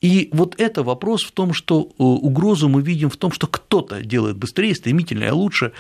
И 0.01 0.31
вот 0.33 0.59
это 0.59 0.83
вопрос 0.83 1.23
в 1.23 1.33
том, 1.33 1.53
что 1.53 1.83
э, 1.83 2.03
угрозу 2.03 2.71
мы 2.71 2.81
видим 2.81 3.11
в 3.11 3.19
том, 3.19 3.31
что 3.31 3.47
кто-то 3.47 4.03
делает 4.03 4.39
быстрее, 4.39 4.75
стремительнее, 4.75 5.33
лучше, 5.33 5.73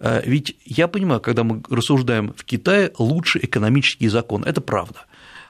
ведь 0.00 0.56
я 0.64 0.88
понимаю, 0.88 1.20
когда 1.20 1.44
мы 1.44 1.62
рассуждаем 1.68 2.32
в 2.36 2.44
Китае, 2.44 2.92
лучше 2.98 3.40
экономический 3.42 4.08
закон, 4.08 4.44
это 4.44 4.60
правда. 4.60 5.06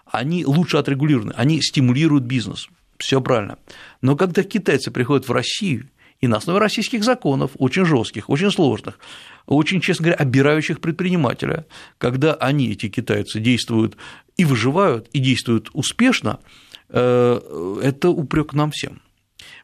Они 0.07 0.47
лучше 0.47 0.79
отрегулированы, 0.79 1.33
они 1.37 1.61
стимулируют 1.61 2.25
бизнес, 2.25 2.69
все 2.99 3.21
правильно. 3.21 3.59
Но 4.01 4.17
когда 4.17 4.43
китайцы 4.43 4.91
приходят 4.91 5.29
в 5.29 5.33
Россию, 5.33 5.89
и 6.21 6.27
на 6.27 6.39
основе 6.39 6.59
российских 6.59 7.05
законов, 7.05 7.53
очень 7.59 7.85
жестких, 7.85 8.29
очень 8.29 8.51
сложных, 8.51 8.99
очень, 9.47 9.81
честно 9.81 10.05
говоря, 10.05 10.17
обирающих 10.17 10.81
предпринимателя, 10.81 11.67
когда 11.99 12.35
они, 12.35 12.71
эти 12.71 12.89
китайцы, 12.89 13.41
действуют 13.41 13.97
и 14.37 14.45
выживают, 14.45 15.09
и 15.13 15.21
действуют 15.21 15.71
успешно, 15.73 16.41
э, 16.89 17.79
это 17.83 18.11
упрек 18.11 18.53
нам 18.53 18.73
всем. 18.73 19.01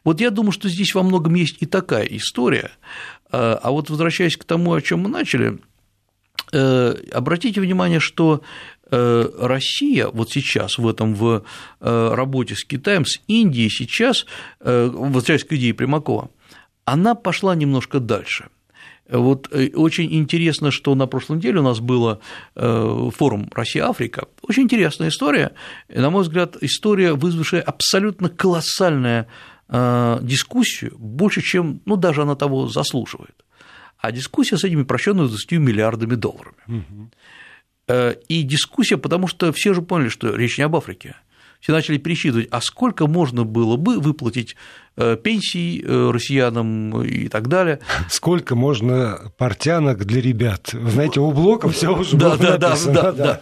Вот 0.03 0.21
я 0.21 0.29
думаю, 0.29 0.51
что 0.51 0.69
здесь 0.69 0.95
во 0.95 1.03
многом 1.03 1.33
есть 1.35 1.57
и 1.59 1.65
такая 1.65 2.05
история, 2.05 2.71
а, 3.35 3.59
а 3.61 3.71
вот 3.71 3.89
возвращаясь 3.89 4.37
к 4.37 4.45
тому, 4.45 4.73
о 4.73 4.81
чем 4.81 5.01
мы 5.01 5.09
начали, 5.09 5.59
э, 6.53 6.95
обратите 7.11 7.59
внимание, 7.59 7.99
что 7.99 8.41
э, 8.89 9.29
Россия 9.39 10.07
вот 10.07 10.31
сейчас 10.31 10.77
в 10.77 10.87
этом 10.87 11.13
в 11.13 11.43
э, 11.81 12.13
работе 12.13 12.55
с 12.55 12.63
Китаем, 12.63 13.05
с 13.05 13.19
Индией 13.27 13.69
сейчас, 13.69 14.25
возвращаясь 14.61 15.43
к 15.43 15.51
идее 15.51 15.73
Примакова, 15.73 16.29
она 16.85 17.13
пошла 17.13 17.55
немножко 17.55 17.99
дальше. 17.99 18.45
Вот 19.09 19.53
очень 19.53 20.15
интересно, 20.15 20.71
что 20.71 20.95
на 20.95 21.05
прошлой 21.05 21.37
неделе 21.37 21.59
у 21.59 21.63
нас 21.63 21.79
был 21.79 22.19
форум 22.55 23.49
Россия-Африка. 23.53 24.27
Очень 24.41 24.63
интересная 24.63 25.09
история, 25.09 25.51
на 25.89 26.09
мой 26.09 26.23
взгляд, 26.23 26.57
история, 26.61 27.13
вызвавшая 27.13 27.61
абсолютно 27.61 28.29
колоссальное 28.29 29.27
дискуссию 29.69 30.95
больше, 30.97 31.41
чем, 31.41 31.81
ну, 31.85 31.95
даже 31.95 32.21
она 32.21 32.35
того 32.35 32.67
заслуживает. 32.67 33.43
А 33.97 34.11
дискуссия 34.11 34.57
с 34.57 34.63
этими 34.63 34.83
прощенными 34.83 35.27
20 35.27 35.51
миллиардами 35.53 36.15
долларов. 36.15 36.53
Угу. 36.67 37.09
И 38.27 38.43
дискуссия, 38.43 38.97
потому 38.97 39.27
что 39.27 39.51
все 39.51 39.73
же 39.73 39.81
поняли, 39.81 40.09
что 40.09 40.35
речь 40.35 40.57
не 40.57 40.63
об 40.63 40.75
Африке. 40.75 41.15
Все 41.59 41.71
начали 41.71 41.97
пересчитывать, 41.97 42.47
а 42.51 42.61
сколько 42.61 43.07
можно 43.07 43.43
было 43.43 43.75
бы 43.75 43.99
выплатить 43.99 44.55
э, 44.97 45.15
пенсий 45.15 45.83
россиянам 45.83 47.01
и 47.01 47.27
так 47.27 47.47
далее. 47.47 47.79
Сколько 48.09 48.55
можно 48.55 49.31
портянок 49.37 50.05
для 50.05 50.21
ребят? 50.21 50.73
Вы 50.73 50.91
знаете, 50.91 51.21
у 51.21 51.31
Блока 51.31 51.69
все 51.69 51.95
уже 51.97 52.17
да, 52.17 52.35
было 52.35 52.57
да, 52.57 52.69
написано. 52.69 52.93
Да, 52.93 53.11
да, 53.11 53.25
да. 53.25 53.41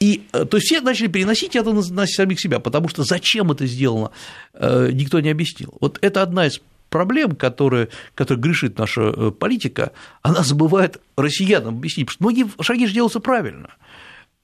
И 0.00 0.26
э, 0.32 0.44
то 0.44 0.56
есть 0.56 0.66
все 0.66 0.80
начали 0.80 1.08
переносить 1.08 1.56
это 1.56 1.72
на 1.72 2.06
самих 2.06 2.40
себя, 2.40 2.60
потому 2.60 2.88
что 2.88 3.04
зачем 3.04 3.50
это 3.50 3.66
сделано, 3.66 4.10
э, 4.54 4.90
никто 4.92 5.20
не 5.20 5.30
объяснил. 5.30 5.76
Вот 5.80 5.98
это 6.00 6.22
одна 6.22 6.46
из 6.46 6.60
проблем, 6.88 7.36
которая, 7.36 7.88
которая 8.14 8.42
грешит 8.42 8.78
наша 8.78 9.02
э, 9.02 9.30
политика, 9.30 9.92
она 10.22 10.42
забывает 10.42 11.00
россиянам 11.16 11.76
объяснить, 11.76 12.06
потому 12.06 12.30
что 12.30 12.42
многие 12.42 12.62
шаги 12.62 12.86
же 12.86 12.94
делаются 12.94 13.20
правильно. 13.20 13.70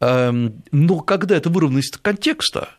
Эм, 0.01 0.63
но 0.73 1.01
когда 1.01 1.37
это 1.37 1.51
выровнено 1.51 1.79
из 1.79 1.91
контекста, 1.91 2.71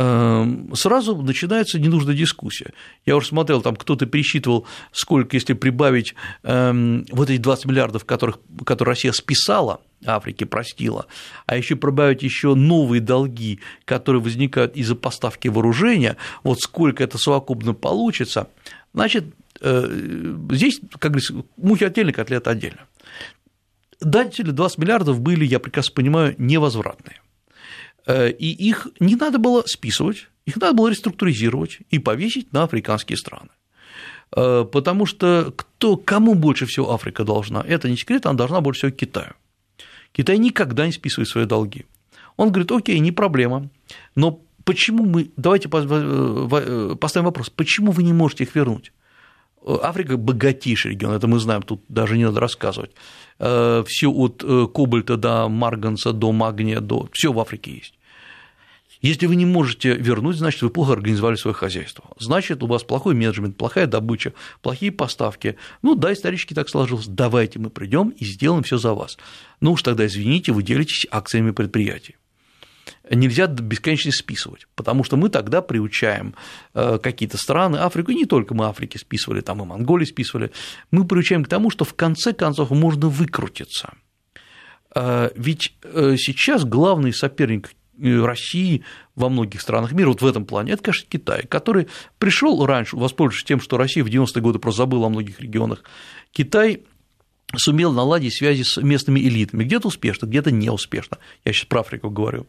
сразу 0.00 1.16
начинается 1.20 1.78
ненужная 1.78 2.14
дискуссия. 2.14 2.72
Я 3.04 3.16
уже 3.16 3.26
смотрел, 3.26 3.60
там 3.60 3.76
кто-то 3.76 4.06
пересчитывал, 4.06 4.66
сколько, 4.92 5.36
если 5.36 5.52
прибавить 5.52 6.14
эм, 6.42 7.04
вот 7.10 7.28
эти 7.28 7.38
20 7.38 7.66
миллиардов, 7.66 8.06
которых, 8.06 8.38
которые 8.64 8.92
Россия 8.92 9.12
списала, 9.12 9.80
Африке 10.06 10.46
простила, 10.46 11.06
а 11.44 11.56
еще 11.56 11.76
прибавить 11.76 12.22
еще 12.22 12.54
новые 12.54 13.02
долги, 13.02 13.60
которые 13.84 14.22
возникают 14.22 14.74
из-за 14.74 14.94
поставки 14.94 15.48
вооружения, 15.48 16.16
вот 16.44 16.60
сколько 16.60 17.04
это 17.04 17.18
совокупно 17.18 17.74
получится, 17.74 18.48
значит, 18.94 19.24
э, 19.60 20.34
здесь, 20.52 20.80
как 20.98 21.12
говорится, 21.12 21.44
мухи 21.58 21.84
отдельно, 21.84 22.12
котлеты 22.12 22.48
отдельно. 22.48 22.86
Датели 24.00 24.50
20 24.50 24.78
миллиардов 24.78 25.20
были, 25.20 25.44
я 25.44 25.58
прекрасно 25.58 25.92
понимаю, 25.94 26.34
невозвратные. 26.38 27.19
Э, 28.06 28.30
и 28.30 28.50
их 28.50 28.88
не 29.00 29.16
надо 29.16 29.38
было 29.38 29.62
списывать, 29.66 30.28
их 30.46 30.56
надо 30.56 30.74
было 30.74 30.88
реструктуризировать 30.88 31.78
и 31.90 31.98
повесить 31.98 32.52
на 32.52 32.64
африканские 32.64 33.16
страны. 33.16 33.50
Э, 34.36 34.64
потому 34.70 35.06
что 35.06 35.52
кто, 35.56 35.96
кому 35.96 36.34
больше 36.34 36.66
всего 36.66 36.92
Африка 36.92 37.24
должна? 37.24 37.64
Это 37.66 37.88
не 37.88 37.96
секрет, 37.96 38.26
она 38.26 38.36
должна 38.36 38.60
больше 38.60 38.80
всего 38.80 38.90
Китаю. 38.90 39.34
Китай 40.12 40.38
никогда 40.38 40.86
не 40.86 40.92
списывает 40.92 41.28
свои 41.28 41.46
долги. 41.46 41.86
Он 42.36 42.48
говорит, 42.48 42.72
окей, 42.72 42.98
не 42.98 43.12
проблема, 43.12 43.68
но 44.14 44.40
почему 44.64 45.04
мы, 45.04 45.30
давайте 45.36 45.68
э, 45.68 46.96
поставим 47.00 47.26
вопрос, 47.26 47.50
почему 47.50 47.92
вы 47.92 48.02
не 48.02 48.12
можете 48.12 48.44
их 48.44 48.54
вернуть? 48.54 48.92
Африка 49.66 50.16
богатейший 50.16 50.92
регион, 50.92 51.12
это 51.12 51.26
мы 51.26 51.38
знаем, 51.38 51.62
тут 51.62 51.82
даже 51.88 52.16
не 52.16 52.24
надо 52.24 52.40
рассказывать. 52.40 52.92
Все 53.38 54.08
от 54.08 54.42
кобальта 54.72 55.16
до 55.16 55.48
марганца, 55.48 56.12
до 56.12 56.32
магния, 56.32 56.80
до... 56.80 57.08
все 57.12 57.32
в 57.32 57.38
Африке 57.40 57.72
есть. 57.72 57.94
Если 59.02 59.24
вы 59.24 59.36
не 59.36 59.46
можете 59.46 59.94
вернуть, 59.94 60.36
значит, 60.36 60.60
вы 60.60 60.68
плохо 60.68 60.92
организовали 60.92 61.36
свое 61.36 61.54
хозяйство. 61.54 62.04
Значит, 62.18 62.62
у 62.62 62.66
вас 62.66 62.82
плохой 62.82 63.14
менеджмент, 63.14 63.56
плохая 63.56 63.86
добыча, 63.86 64.34
плохие 64.60 64.92
поставки. 64.92 65.56
Ну 65.80 65.94
да, 65.94 66.12
исторически 66.12 66.52
так 66.52 66.68
сложилось. 66.68 67.06
Давайте 67.06 67.58
мы 67.58 67.70
придем 67.70 68.10
и 68.10 68.26
сделаем 68.26 68.62
все 68.62 68.76
за 68.76 68.92
вас. 68.92 69.16
Ну 69.62 69.72
уж 69.72 69.82
тогда, 69.82 70.04
извините, 70.04 70.52
вы 70.52 70.62
делитесь 70.62 71.06
акциями 71.10 71.52
предприятий 71.52 72.16
нельзя 73.10 73.46
бесконечно 73.46 74.12
списывать, 74.12 74.66
потому 74.74 75.04
что 75.04 75.16
мы 75.16 75.28
тогда 75.28 75.62
приучаем 75.62 76.34
э, 76.74 76.98
какие-то 77.02 77.36
страны, 77.36 77.76
Африку, 77.76 78.12
и 78.12 78.14
не 78.14 78.26
только 78.26 78.54
мы 78.54 78.66
Африки 78.66 78.96
списывали, 78.96 79.40
там 79.40 79.62
и 79.62 79.66
Монголии 79.66 80.04
списывали, 80.04 80.52
мы 80.90 81.06
приучаем 81.06 81.44
к 81.44 81.48
тому, 81.48 81.70
что 81.70 81.84
в 81.84 81.94
конце 81.94 82.32
концов 82.32 82.70
можно 82.70 83.08
выкрутиться. 83.08 83.94
Э, 84.94 85.30
ведь 85.34 85.74
э, 85.82 86.16
сейчас 86.16 86.64
главный 86.64 87.12
соперник 87.12 87.70
России 88.02 88.82
во 89.14 89.28
многих 89.28 89.60
странах 89.60 89.92
мира, 89.92 90.08
вот 90.08 90.22
в 90.22 90.26
этом 90.26 90.46
плане, 90.46 90.72
это, 90.72 90.84
конечно, 90.84 91.06
Китай, 91.08 91.46
который 91.46 91.88
пришел 92.18 92.64
раньше, 92.64 92.96
воспользовавшись 92.96 93.44
тем, 93.44 93.60
что 93.60 93.76
Россия 93.76 94.02
в 94.02 94.06
90-е 94.06 94.40
годы 94.40 94.58
просто 94.58 94.82
забыла 94.82 95.06
о 95.06 95.10
многих 95.10 95.38
регионах, 95.40 95.84
Китай 96.32 96.82
сумел 97.56 97.92
наладить 97.92 98.36
связи 98.36 98.62
с 98.62 98.76
местными 98.80 99.20
элитами, 99.20 99.64
где-то 99.64 99.88
успешно, 99.88 100.26
где-то 100.26 100.50
неуспешно, 100.50 101.18
я 101.44 101.52
сейчас 101.52 101.66
про 101.66 101.80
Африку 101.80 102.10
говорю. 102.10 102.46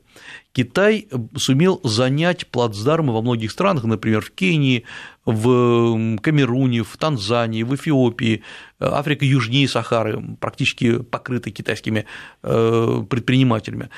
Китай 0.53 1.07
сумел 1.35 1.79
занять 1.83 2.47
плацдармы 2.47 3.13
во 3.13 3.21
многих 3.21 3.51
странах, 3.51 3.83
например, 3.83 4.21
в 4.21 4.31
Кении, 4.31 4.83
в 5.25 6.17
Камеруне, 6.19 6.83
в 6.83 6.97
Танзании, 6.97 7.63
в 7.63 7.75
Эфиопии, 7.75 8.43
Африка 8.79 9.25
южнее 9.25 9.67
Сахары, 9.67 10.21
практически 10.39 10.97
покрыта 10.97 11.51
китайскими 11.51 12.05
э, 12.43 13.03
предпринимателями 13.09 13.89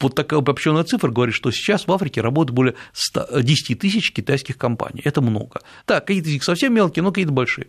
вот 0.00 0.14
такая 0.14 0.38
обобщенная 0.38 0.84
цифра 0.84 1.10
говорит, 1.10 1.34
что 1.34 1.50
сейчас 1.50 1.86
в 1.86 1.92
Африке 1.92 2.20
работает 2.20 2.54
более 2.54 2.74
100, 2.92 3.40
10 3.40 3.78
тысяч 3.78 4.12
китайских 4.12 4.56
компаний. 4.56 5.00
Это 5.04 5.20
много. 5.20 5.60
Да, 5.86 6.00
какие-то 6.00 6.28
из 6.28 6.34
них 6.34 6.44
совсем 6.44 6.74
мелкие, 6.74 7.02
но 7.02 7.10
какие-то 7.10 7.32
большие. 7.32 7.68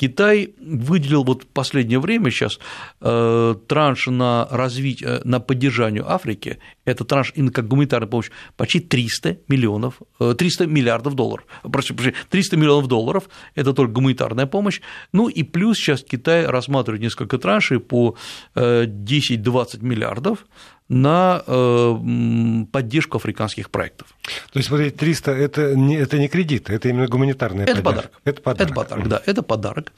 Китай 0.00 0.54
выделил 0.58 1.24
вот 1.24 1.42
в 1.42 1.46
последнее 1.48 2.00
время 2.00 2.30
сейчас 2.30 2.58
э, 3.02 3.54
транш 3.68 4.06
на 4.06 4.48
развитие, 4.50 5.20
на 5.24 5.40
поддержание 5.40 6.02
Африки, 6.06 6.58
это 6.86 7.04
транш 7.04 7.32
именно 7.36 7.52
как 7.52 7.68
гуманитарная 7.68 8.08
помощь, 8.08 8.30
почти 8.56 8.80
300 8.80 9.40
миллионов, 9.48 10.00
300 10.18 10.64
э, 10.64 10.66
миллиардов 10.66 11.14
долларов, 11.14 11.44
прошу, 11.70 11.94
300 12.30 12.56
миллионов 12.56 12.86
долларов, 12.86 13.28
это 13.54 13.74
только 13.74 13.92
гуманитарная 13.92 14.46
помощь, 14.46 14.80
ну 15.12 15.28
и 15.28 15.42
плюс 15.42 15.76
сейчас 15.76 16.02
Китай 16.02 16.46
рассматривает 16.46 17.02
несколько 17.02 17.36
траншей 17.36 17.78
по 17.78 18.16
10-20 18.54 18.88
э, 18.94 19.78
миллиардов, 19.82 20.46
на 20.90 21.42
э, 21.46 22.64
поддержку 22.72 23.18
африканских 23.18 23.70
проектов. 23.70 24.08
То 24.52 24.58
есть, 24.58 24.68
смотрите, 24.68 24.96
300 24.96 25.30
это 25.30 25.76
не, 25.76 25.94
это 25.94 26.18
не 26.18 26.28
кредит, 26.28 26.68
это 26.68 26.88
именно 26.88 27.06
гуманитарный 27.06 27.62
это 27.64 27.80
подарок. 27.80 28.10
Это 28.24 28.42
подарок. 28.42 28.68
Это 28.68 28.74
подарок, 28.74 29.08
да, 29.08 29.22
это 29.24 29.42
подарок. 29.42 29.92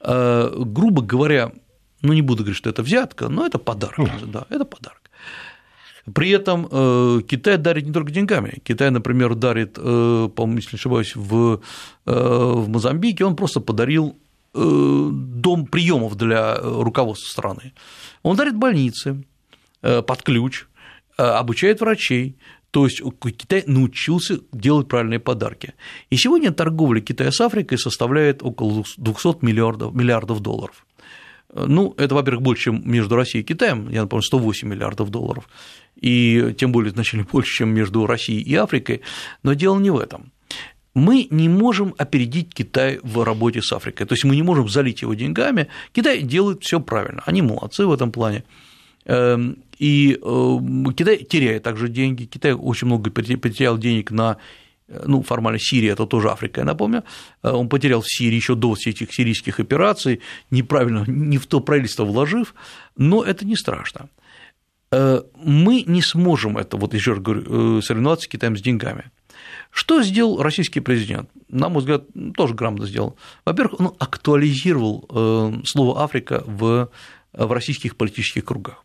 Э, 0.00 0.52
грубо 0.56 1.02
говоря, 1.02 1.50
ну 2.02 2.12
не 2.12 2.22
буду 2.22 2.44
говорить, 2.44 2.58
что 2.58 2.70
это 2.70 2.84
взятка, 2.84 3.28
но 3.28 3.44
это 3.44 3.58
подарок, 3.58 3.98
mm. 3.98 4.30
да, 4.30 4.46
это 4.48 4.64
подарок. 4.64 5.10
При 6.14 6.30
этом 6.30 6.68
э, 6.70 7.22
Китай 7.26 7.56
дарит 7.56 7.86
не 7.86 7.92
только 7.92 8.12
деньгами. 8.12 8.60
Китай, 8.62 8.90
например, 8.90 9.34
дарит, 9.34 9.74
по-моему, 9.74 10.58
если 10.58 10.76
не 10.76 10.78
ошибаюсь, 10.78 11.16
в, 11.16 11.60
в 12.04 12.68
Мозамбике 12.68 13.24
он 13.24 13.34
просто 13.34 13.58
подарил 13.58 14.16
дом 14.54 15.66
приемов 15.66 16.14
для 16.14 16.56
руководства 16.60 17.28
страны. 17.28 17.72
Он 18.22 18.36
дарит 18.36 18.54
больницы, 18.54 19.24
под 20.02 20.22
ключ, 20.22 20.66
э, 21.18 21.22
обучает 21.22 21.80
врачей, 21.80 22.36
то 22.70 22.84
есть 22.84 23.00
Китай 23.38 23.64
научился 23.66 24.40
делать 24.52 24.88
правильные 24.88 25.18
подарки. 25.18 25.74
И 26.10 26.16
сегодня 26.16 26.52
торговля 26.52 27.00
Китая 27.00 27.30
с 27.30 27.40
Африкой 27.40 27.78
составляет 27.78 28.42
около 28.42 28.84
200 28.96 29.44
миллиардов, 29.44 29.94
миллиардов 29.94 30.40
долларов. 30.40 30.84
Э, 31.50 31.64
ну, 31.66 31.94
это, 31.96 32.14
во-первых, 32.14 32.42
больше, 32.42 32.64
чем 32.64 32.82
между 32.84 33.16
Россией 33.16 33.44
и 33.44 33.46
Китаем, 33.46 33.88
я 33.88 34.02
напомню, 34.02 34.22
108 34.22 34.68
миллиардов 34.68 35.10
долларов, 35.10 35.48
и 35.96 36.54
тем 36.58 36.72
более 36.72 36.92
значительно 36.92 37.26
больше, 37.32 37.56
чем 37.56 37.70
между 37.70 38.06
Россией 38.06 38.42
и 38.42 38.54
Африкой, 38.54 39.02
но 39.42 39.54
дело 39.54 39.78
не 39.78 39.90
в 39.90 39.98
этом. 39.98 40.32
Мы 40.94 41.28
не 41.30 41.48
можем 41.48 41.94
опередить 41.98 42.54
Китай 42.54 43.00
в 43.02 43.22
работе 43.22 43.60
с 43.60 43.70
Африкой, 43.72 44.06
то 44.06 44.14
есть 44.14 44.24
мы 44.24 44.34
не 44.34 44.42
можем 44.42 44.68
залить 44.68 45.02
его 45.02 45.12
деньгами, 45.14 45.68
Китай 45.92 46.22
делает 46.22 46.62
все 46.62 46.80
правильно, 46.80 47.22
они 47.26 47.42
молодцы 47.42 47.86
в 47.86 47.92
этом 47.92 48.12
плане, 48.12 48.44
эм, 49.04 49.58
и 49.78 50.18
э, 50.20 50.58
Китай 50.96 51.18
теряет 51.18 51.62
также 51.62 51.88
деньги, 51.88 52.24
Китай 52.24 52.52
очень 52.52 52.86
много 52.86 53.10
потерял 53.10 53.76
денег 53.76 54.10
на 54.10 54.38
э, 54.88 55.02
ну, 55.06 55.22
формально 55.22 55.58
Сирия, 55.60 55.92
это 55.92 56.06
тоже 56.06 56.30
Африка, 56.30 56.60
я 56.60 56.64
напомню, 56.64 57.04
э, 57.42 57.50
он 57.50 57.68
потерял 57.68 58.00
в 58.00 58.08
Сирии 58.08 58.36
еще 58.36 58.54
до 58.54 58.74
всех 58.74 58.94
этих 58.94 59.12
сирийских 59.12 59.60
операций, 59.60 60.20
неправильно, 60.50 61.04
не 61.06 61.38
в 61.38 61.46
то 61.46 61.60
правительство 61.60 62.04
вложив, 62.04 62.54
но 62.96 63.22
это 63.22 63.44
не 63.44 63.56
страшно. 63.56 64.08
Мы 64.92 65.82
не 65.84 66.00
сможем 66.00 66.56
это, 66.56 66.76
вот 66.76 66.94
еще 66.94 67.10
раз 67.10 67.20
говорю, 67.20 67.82
соревноваться 67.82 68.26
с 68.26 68.28
Китаем 68.28 68.56
с 68.56 68.62
деньгами. 68.62 69.10
Что 69.72 70.00
сделал 70.00 70.40
российский 70.40 70.78
президент? 70.78 71.28
На 71.48 71.68
мой 71.68 71.80
взгляд, 71.80 72.04
тоже 72.36 72.54
грамотно 72.54 72.86
сделал. 72.86 73.16
Во-первых, 73.44 73.80
он 73.80 73.94
актуализировал 73.98 75.60
слово 75.64 76.02
«Африка» 76.02 76.44
в, 76.46 76.88
в 77.32 77.52
российских 77.52 77.96
политических 77.96 78.44
кругах. 78.44 78.84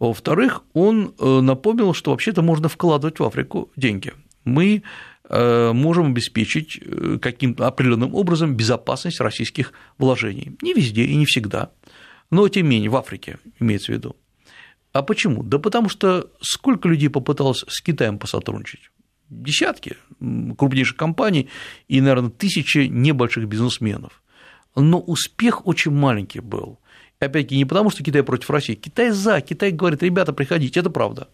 Во-вторых, 0.00 0.62
он 0.72 1.14
э, 1.18 1.40
напомнил, 1.40 1.92
что 1.92 2.10
вообще-то 2.10 2.40
можно 2.40 2.70
вкладывать 2.70 3.20
в 3.20 3.24
Африку 3.24 3.70
деньги. 3.76 4.14
Мы 4.44 4.82
э, 5.28 5.72
можем 5.74 6.06
обеспечить 6.06 6.80
э, 6.80 7.18
каким-то 7.20 7.66
определенным 7.66 8.14
образом 8.14 8.56
безопасность 8.56 9.20
российских 9.20 9.74
вложений. 9.98 10.56
Не 10.62 10.72
везде 10.72 11.04
и 11.04 11.14
не 11.16 11.26
всегда, 11.26 11.70
но 12.30 12.48
тем 12.48 12.64
не 12.64 12.76
менее 12.76 12.88
в 12.90 12.96
Африке 12.96 13.38
имеется 13.60 13.92
в 13.92 13.94
виду. 13.94 14.16
А 14.92 15.02
почему? 15.02 15.42
Да 15.42 15.58
потому 15.58 15.90
что 15.90 16.30
сколько 16.40 16.88
людей 16.88 17.10
попыталось 17.10 17.62
с 17.68 17.82
Китаем 17.82 18.18
посотрудничать? 18.18 18.90
Десятки 19.28 19.98
крупнейших 20.18 20.96
компаний 20.96 21.50
и, 21.88 22.00
наверное, 22.00 22.30
тысячи 22.30 22.88
небольших 22.88 23.46
бизнесменов. 23.46 24.22
Но 24.74 24.98
успех 24.98 25.66
очень 25.66 25.92
маленький 25.92 26.40
был 26.40 26.79
опять-таки, 27.26 27.56
не 27.56 27.64
потому, 27.64 27.90
что 27.90 28.02
Китай 28.02 28.22
против 28.22 28.50
России, 28.50 28.74
Китай 28.74 29.10
за, 29.10 29.40
Китай 29.40 29.70
говорит, 29.70 30.02
ребята, 30.02 30.32
приходите, 30.32 30.80
это 30.80 30.90
правда. 30.90 31.28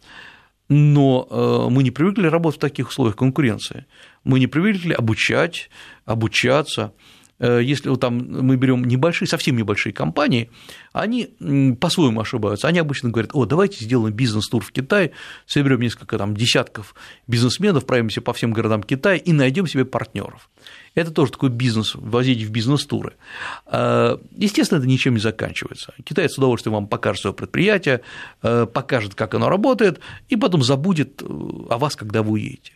Но 0.69 1.29
э, 1.31 1.71
мы 1.71 1.85
не 1.85 1.93
привыкли 1.93 2.27
работать 2.27 2.59
в 2.59 2.61
таких 2.61 2.89
условиях 2.89 3.17
конкуренции. 3.17 3.87
Мы 4.25 4.41
не 4.41 4.49
привыкли 4.49 4.93
обучать, 4.93 5.71
обучаться. 6.05 6.93
Э, 7.39 7.61
если 7.63 7.89
вот 7.89 8.01
там 8.01 8.17
мы 8.19 8.57
берем 8.57 8.85
небольшие, 8.85 9.29
совсем 9.29 9.57
небольшие 9.57 9.93
компании, 9.93 10.51
они 10.93 11.31
по-своему 11.81 12.21
ошибаются. 12.21 12.69
Они 12.69 12.79
обычно 12.79 13.11
говорят, 13.11 13.31
о, 13.35 13.45
давайте 13.45 13.85
сделаем 13.85 14.15
бизнес-тур 14.15 14.65
в 14.65 14.73
Китай, 14.73 15.13
соберем 15.47 15.81
несколько 15.81 16.19
там, 16.19 16.37
десятков 16.37 16.95
бизнесменов, 17.27 17.87
проявимся 17.87 18.21
по 18.21 18.33
всем 18.33 18.53
городам 18.53 18.83
Китая 18.83 19.17
и 19.17 19.33
найдем 19.33 19.67
себе 19.67 19.85
партнеров. 19.85 20.49
Это 20.95 21.11
тоже 21.11 21.33
такой 21.33 21.51
бизнес, 21.51 21.95
возить 21.95 22.43
в 22.43 22.51
бизнес-туры. 22.51 23.15
А, 23.67 24.19
естественно, 24.35 24.79
это 24.79 24.89
ничем 24.89 25.15
не 25.15 25.21
заканчивается. 25.21 25.93
Китай 26.05 26.29
с 26.29 26.39
удовольствием 26.39 26.75
вам 26.75 26.89
покажет 26.89 27.21
свое 27.23 27.35
предприятие, 27.35 28.01
а, 28.43 28.67
покажет, 28.67 29.15
как 29.15 29.35
оно 29.35 29.49
работает, 29.49 30.01
и 30.29 30.37
потом 30.37 30.63
забудет 30.63 31.23
э, 31.23 31.27
о 31.27 31.79
вас, 31.79 31.97
когда 31.97 32.23
вы 32.23 32.33
уедете. 32.33 32.73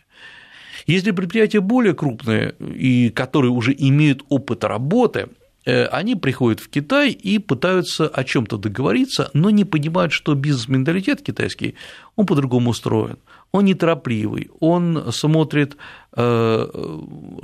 Если 0.87 1.11
предприятия 1.11 1.61
более 1.61 1.93
крупные 1.93 2.55
и 2.59 3.09
которые 3.09 3.51
уже 3.51 3.73
имеют 3.77 4.23
опыт 4.29 4.63
работы, 4.63 5.29
э, 5.65 5.85
они 5.85 6.15
приходят 6.15 6.59
в 6.59 6.69
Китай 6.69 7.11
и 7.11 7.39
пытаются 7.39 8.07
о 8.07 8.23
чем 8.23 8.45
то 8.45 8.57
договориться, 8.57 9.29
но 9.33 9.49
не 9.49 9.65
понимают, 9.65 10.13
что 10.13 10.35
бизнес-менталитет 10.35 11.21
китайский, 11.21 11.75
он 12.15 12.25
по-другому 12.25 12.71
устроен 12.71 13.17
он 13.51 13.65
неторопливый, 13.65 14.49
он 14.59 15.11
смотрит, 15.11 15.77
э, 16.15 16.67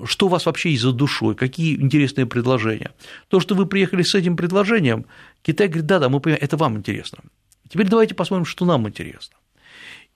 что 0.05 0.25
у 0.25 0.29
вас 0.29 0.45
вообще 0.45 0.71
есть 0.71 0.83
за 0.83 0.93
душой, 0.93 1.35
какие 1.35 1.75
интересные 1.75 2.25
предложения. 2.25 2.91
То, 3.27 3.39
что 3.39 3.55
вы 3.55 3.65
приехали 3.65 4.03
с 4.03 4.15
этим 4.15 4.37
предложением, 4.37 5.05
Китай 5.41 5.67
говорит, 5.67 5.85
да, 5.85 5.99
да, 5.99 6.09
мы 6.09 6.19
понимаем, 6.19 6.43
это 6.43 6.57
вам 6.57 6.77
интересно. 6.77 7.19
Теперь 7.69 7.87
давайте 7.87 8.15
посмотрим, 8.15 8.45
что 8.45 8.65
нам 8.65 8.87
интересно. 8.87 9.36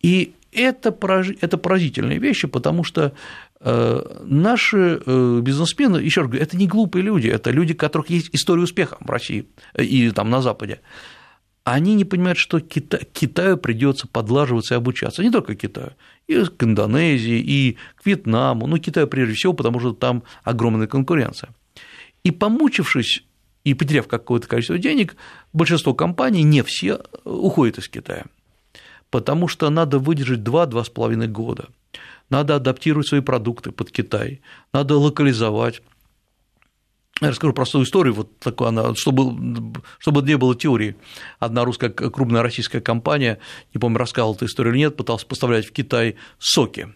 И 0.01 0.33
это, 0.51 0.95
это 1.41 1.57
поразительные 1.57 2.19
вещи, 2.19 2.47
потому 2.47 2.83
что 2.83 3.13
э, 3.59 4.01
наши 4.23 5.01
э, 5.05 5.39
бизнесмены, 5.41 5.97
еще 5.97 6.21
раз 6.21 6.29
говорю, 6.29 6.43
это 6.43 6.57
не 6.57 6.67
глупые 6.67 7.03
люди, 7.03 7.27
это 7.27 7.51
люди, 7.51 7.73
у 7.73 7.77
которых 7.77 8.09
есть 8.09 8.29
история 8.33 8.63
успеха 8.63 8.97
в 8.99 9.09
России 9.09 9.47
и 9.77 10.11
там 10.11 10.29
на 10.29 10.41
Западе. 10.41 10.81
они 11.63 11.93
не 11.93 12.05
понимают, 12.05 12.37
что 12.37 12.59
Кита- 12.59 13.05
Китаю 13.13 13.57
придется 13.57 14.07
подлаживаться 14.07 14.73
и 14.73 14.77
обучаться, 14.77 15.23
не 15.23 15.31
только 15.31 15.55
Китаю, 15.55 15.91
и 16.27 16.43
к 16.43 16.63
Индонезии, 16.63 17.39
и 17.39 17.77
к 17.95 18.05
Вьетнаму, 18.05 18.67
ну, 18.67 18.77
Китаю 18.77 19.07
прежде 19.07 19.35
всего, 19.35 19.53
потому 19.53 19.79
что 19.79 19.93
там 19.93 20.23
огромная 20.43 20.87
конкуренция. 20.87 21.51
И 22.23 22.31
помучившись 22.31 23.23
и 23.63 23.73
потеряв 23.73 24.07
какое-то 24.07 24.47
количество 24.47 24.77
денег, 24.77 25.15
большинство 25.53 25.93
компаний, 25.93 26.43
не 26.43 26.63
все, 26.63 26.99
уходят 27.23 27.77
из 27.77 27.87
Китая, 27.87 28.25
потому 29.11 29.47
что 29.47 29.69
надо 29.69 29.99
выдержать 29.99 30.39
2-2,5 30.39 31.27
года, 31.27 31.69
надо 32.29 32.55
адаптировать 32.55 33.07
свои 33.07 33.21
продукты 33.21 33.71
под 33.71 33.91
Китай, 33.91 34.41
надо 34.73 34.97
локализовать, 34.97 35.81
я 37.21 37.29
расскажу 37.29 37.53
простую 37.53 37.85
историю, 37.85 38.15
вот 38.15 38.39
такую 38.39 38.69
она, 38.69 38.95
чтобы, 38.95 39.79
чтобы 39.99 40.23
не 40.23 40.37
было 40.37 40.55
теории. 40.55 40.95
Одна 41.37 41.63
русская 41.63 41.91
крупная 41.91 42.41
российская 42.41 42.81
компания, 42.81 43.37
не 43.75 43.79
помню, 43.79 43.99
рассказывал 43.99 44.33
эту 44.33 44.45
историю 44.45 44.73
или 44.73 44.79
нет, 44.79 44.97
пыталась 44.97 45.23
поставлять 45.23 45.67
в 45.67 45.71
Китай 45.71 46.15
соки, 46.39 46.91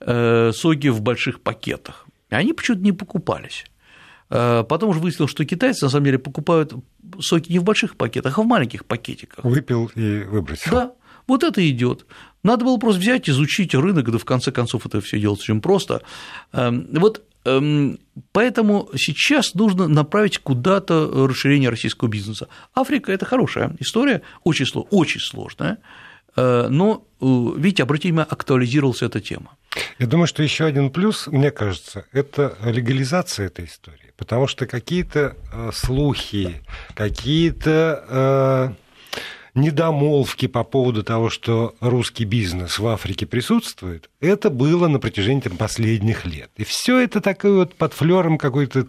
э, 0.00 0.50
соки 0.52 0.88
в 0.88 1.02
больших 1.02 1.40
пакетах. 1.40 2.06
И 2.30 2.34
они 2.34 2.52
почему-то 2.52 2.82
не 2.82 2.90
покупались. 2.90 3.64
Э, 4.28 4.64
потом 4.68 4.90
уже 4.90 4.98
выяснилось, 4.98 5.30
что 5.30 5.44
китайцы 5.44 5.84
на 5.84 5.90
самом 5.90 6.06
деле 6.06 6.18
покупают 6.18 6.72
соки 7.20 7.52
не 7.52 7.60
в 7.60 7.64
больших 7.64 7.96
пакетах, 7.96 8.36
а 8.36 8.42
в 8.42 8.46
маленьких 8.46 8.84
пакетиках. 8.84 9.44
Выпил 9.44 9.88
и 9.94 10.24
выбросил. 10.24 10.72
Да, 10.72 10.92
вот 11.26 11.42
это 11.42 11.68
идет. 11.68 12.06
Надо 12.42 12.64
было 12.64 12.76
просто 12.76 13.00
взять, 13.00 13.28
изучить 13.28 13.74
рынок, 13.74 14.10
да 14.10 14.18
в 14.18 14.24
конце 14.24 14.52
концов 14.52 14.86
это 14.86 15.00
все 15.00 15.18
делать 15.18 15.40
очень 15.40 15.60
просто. 15.60 16.02
Эм, 16.52 16.88
вот 16.92 17.22
Эм, 17.44 17.98
поэтому 18.32 18.88
сейчас 18.96 19.54
нужно 19.54 19.86
направить 19.86 20.38
куда-то 20.38 21.26
расширение 21.26 21.68
российского 21.68 22.08
бизнеса. 22.08 22.48
Африка– 22.74 23.12
это 23.12 23.26
хорошая 23.26 23.76
история, 23.80 24.22
очень, 24.44 24.66
очень 24.90 25.20
сложная, 25.20 25.78
э, 26.36 26.68
но, 26.68 27.06
э, 27.20 27.26
видите, 27.58 27.84
внимание, 27.84 28.26
актуализировалась 28.28 29.02
эта 29.02 29.20
тема. 29.20 29.56
Я 29.98 30.06
думаю, 30.06 30.26
что 30.26 30.42
еще 30.42 30.64
один 30.64 30.90
плюс, 30.90 31.26
мне 31.26 31.50
кажется, 31.50 32.06
это 32.12 32.56
легализация 32.64 33.46
этой 33.46 33.66
истории, 33.66 34.12
потому 34.16 34.46
что 34.46 34.66
какие-то 34.66 35.36
э, 35.52 35.70
слухи, 35.74 36.62
какие-то 36.94 38.74
недомолвки 39.54 40.46
по 40.46 40.64
поводу 40.64 41.02
того, 41.02 41.30
что 41.30 41.74
русский 41.80 42.24
бизнес 42.24 42.78
в 42.78 42.86
Африке 42.86 43.26
присутствует, 43.26 44.10
это 44.20 44.50
было 44.50 44.88
на 44.88 44.98
протяжении 44.98 45.40
там, 45.40 45.56
последних 45.56 46.26
лет. 46.26 46.50
И 46.56 46.64
все 46.64 46.98
это 46.98 47.20
такое 47.20 47.52
вот 47.52 47.74
под 47.74 47.92
флером 47.92 48.38
какой-то 48.38 48.86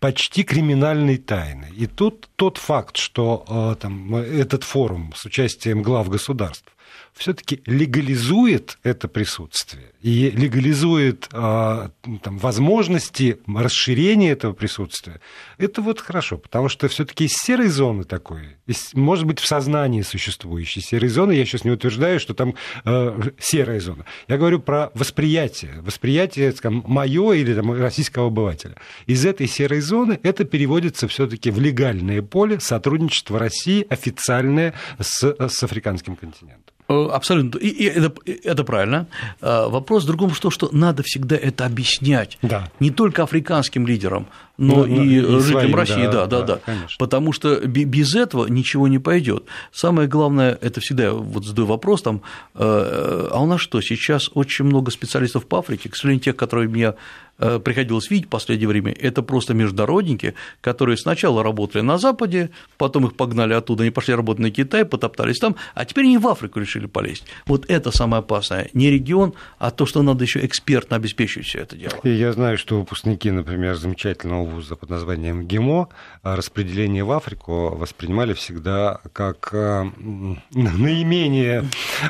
почти 0.00 0.44
криминальной 0.44 1.16
тайны. 1.16 1.68
И 1.76 1.86
тут 1.86 2.28
тот 2.36 2.58
факт, 2.58 2.96
что 2.96 3.44
э, 3.48 3.80
там, 3.80 4.14
этот 4.14 4.64
форум 4.64 5.12
с 5.16 5.24
участием 5.24 5.82
глав 5.82 6.08
государств 6.08 6.72
все-таки 7.18 7.62
легализует 7.66 8.78
это 8.82 9.08
присутствие 9.08 9.92
и 10.00 10.30
легализует 10.30 11.28
а, 11.32 11.90
там, 12.22 12.38
возможности 12.38 13.38
расширения 13.46 14.30
этого 14.30 14.52
присутствия, 14.52 15.20
это 15.58 15.82
вот 15.82 16.00
хорошо, 16.00 16.38
потому 16.38 16.68
что 16.68 16.86
все-таки 16.88 17.24
из 17.24 17.32
серой 17.32 17.66
зоны 17.66 18.04
такой, 18.04 18.56
из, 18.66 18.94
может 18.94 19.26
быть, 19.26 19.40
в 19.40 19.46
сознании 19.46 20.02
существующей 20.02 20.80
серой 20.80 21.08
зоны, 21.08 21.32
я 21.32 21.44
сейчас 21.44 21.64
не 21.64 21.72
утверждаю, 21.72 22.20
что 22.20 22.34
там 22.34 22.54
э, 22.84 23.20
серая 23.40 23.80
зона. 23.80 24.04
Я 24.28 24.38
говорю 24.38 24.60
про 24.60 24.90
восприятие, 24.94 25.80
восприятие, 25.80 26.52
скажем, 26.52 26.84
мое 26.86 27.32
или 27.32 27.54
там, 27.54 27.72
российского 27.72 28.28
обывателя. 28.28 28.76
Из 29.06 29.26
этой 29.26 29.48
серой 29.48 29.80
зоны 29.80 30.20
это 30.22 30.44
переводится 30.44 31.08
все-таки 31.08 31.50
в 31.50 31.58
легальное 31.58 32.22
поле 32.22 32.60
сотрудничества 32.60 33.38
России 33.38 33.84
официальное 33.90 34.74
с, 35.00 35.24
с 35.24 35.62
африканским 35.62 36.14
континентом. 36.14 36.77
Э, 36.88 37.08
абсолютно. 37.12 37.58
И, 37.58 37.68
и 37.68 37.84
это, 37.84 38.12
это 38.24 38.64
правильно. 38.64 39.06
Э, 39.42 39.68
вопрос 39.68 40.04
в 40.04 40.06
другом, 40.06 40.34
что, 40.34 40.50
что 40.50 40.70
надо 40.72 41.02
всегда 41.02 41.36
это 41.36 41.66
объяснять. 41.66 42.38
Да. 42.40 42.70
Не 42.80 42.90
только 42.90 43.24
африканским 43.24 43.86
лидерам, 43.86 44.26
но 44.56 44.76
ну, 44.76 44.86
и, 44.86 45.16
и 45.16 45.20
жителям 45.20 45.42
своим, 45.42 45.74
России, 45.74 46.06
да, 46.06 46.26
да, 46.26 46.42
да. 46.42 46.60
да. 46.66 46.74
Потому 46.98 47.32
что 47.32 47.60
без 47.66 48.14
этого 48.14 48.46
ничего 48.46 48.88
не 48.88 48.98
пойдет. 48.98 49.44
Самое 49.70 50.08
главное, 50.08 50.58
это 50.60 50.80
всегда 50.80 51.12
вот 51.12 51.44
задаю 51.44 51.66
вопрос 51.66 52.02
там, 52.02 52.22
э, 52.54 53.28
а 53.30 53.38
у 53.38 53.46
нас 53.46 53.60
что, 53.60 53.80
сейчас 53.82 54.30
очень 54.32 54.64
много 54.64 54.90
специалистов 54.90 55.46
по 55.46 55.58
Африке, 55.58 55.90
к 55.90 55.96
сожалению, 55.96 56.24
тех, 56.24 56.36
которые 56.36 56.68
меня 56.68 56.94
приходилось 57.38 58.10
видеть 58.10 58.26
в 58.26 58.30
последнее 58.30 58.68
время, 58.68 58.92
это 58.92 59.22
просто 59.22 59.54
международники, 59.54 60.34
которые 60.60 60.96
сначала 60.96 61.42
работали 61.42 61.82
на 61.82 61.98
Западе, 61.98 62.50
потом 62.76 63.06
их 63.06 63.16
погнали 63.16 63.54
оттуда, 63.54 63.82
они 63.82 63.90
пошли 63.90 64.14
работать 64.14 64.42
на 64.42 64.50
Китай, 64.50 64.84
потоптались 64.84 65.38
там, 65.38 65.56
а 65.74 65.84
теперь 65.84 66.04
они 66.04 66.18
в 66.18 66.26
Африку 66.26 66.60
решили 66.60 66.86
полезть. 66.86 67.24
Вот 67.46 67.64
это 67.68 67.90
самое 67.90 68.20
опасное. 68.20 68.68
Не 68.72 68.90
регион, 68.90 69.34
а 69.58 69.70
то, 69.70 69.86
что 69.86 70.02
надо 70.02 70.24
еще 70.24 70.44
экспертно 70.44 70.96
обеспечивать 70.96 71.46
все 71.46 71.60
это 71.60 71.76
дело. 71.76 71.92
И 72.02 72.10
я 72.10 72.32
знаю, 72.32 72.58
что 72.58 72.78
выпускники, 72.78 73.30
например, 73.30 73.76
замечательного 73.76 74.44
вуза 74.44 74.76
под 74.76 74.90
названием 74.90 75.46
ГИМО 75.46 75.88
распределение 76.22 77.04
в 77.04 77.12
Африку 77.12 77.74
воспринимали 77.76 78.32
всегда 78.34 79.00
как 79.12 79.50
э, 79.52 79.84
наименее 80.52 81.64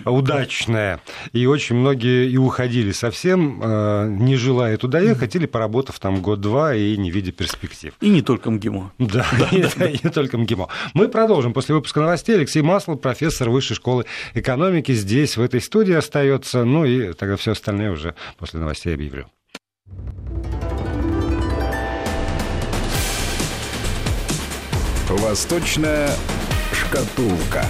удачное. 0.05 1.01
И 1.33 1.47
очень 1.47 1.77
многие 1.77 2.31
и 2.31 2.37
уходили 2.37 2.93
совсем, 2.93 3.61
э, 3.63 4.09
не 4.09 4.37
желая 4.37 4.77
туда 4.77 5.01
ехать, 5.01 5.18
хотели, 5.19 5.47
поработав 5.47 5.99
там 5.99 6.23
год-два 6.23 6.75
и 6.75 6.97
не 6.97 7.11
видя 7.11 7.33
перспектив. 7.33 7.95
И 8.01 8.09
не 8.09 8.23
только 8.23 8.51
МГИМО. 8.51 8.93
Да, 8.99 9.27
да, 9.39 9.49
и, 9.53 9.65
да. 9.77 9.87
и 9.87 9.99
не 10.03 10.11
только 10.11 10.39
МГИМО. 10.39 10.69
Мы 10.95 11.09
продолжим 11.09 11.53
после 11.53 11.75
выпуска 11.75 12.01
новостей. 12.01 12.37
Алексей 12.37 12.63
Маслов, 12.63 13.01
профессор 13.01 13.51
Высшей 13.51 13.77
школы 13.77 14.05
экономики, 14.35 14.93
здесь, 14.93 15.37
в 15.37 15.43
этой 15.43 15.61
студии 15.61 15.95
остается. 15.95 16.65
Ну 16.65 16.85
и 16.85 17.13
тогда 17.13 17.37
все 17.37 17.53
остальное 17.53 17.91
уже 17.91 18.15
после 18.39 18.61
новостей 18.61 18.95
объявлю. 18.95 19.27
Восточная 25.09 26.11
шкатулка. 26.73 27.65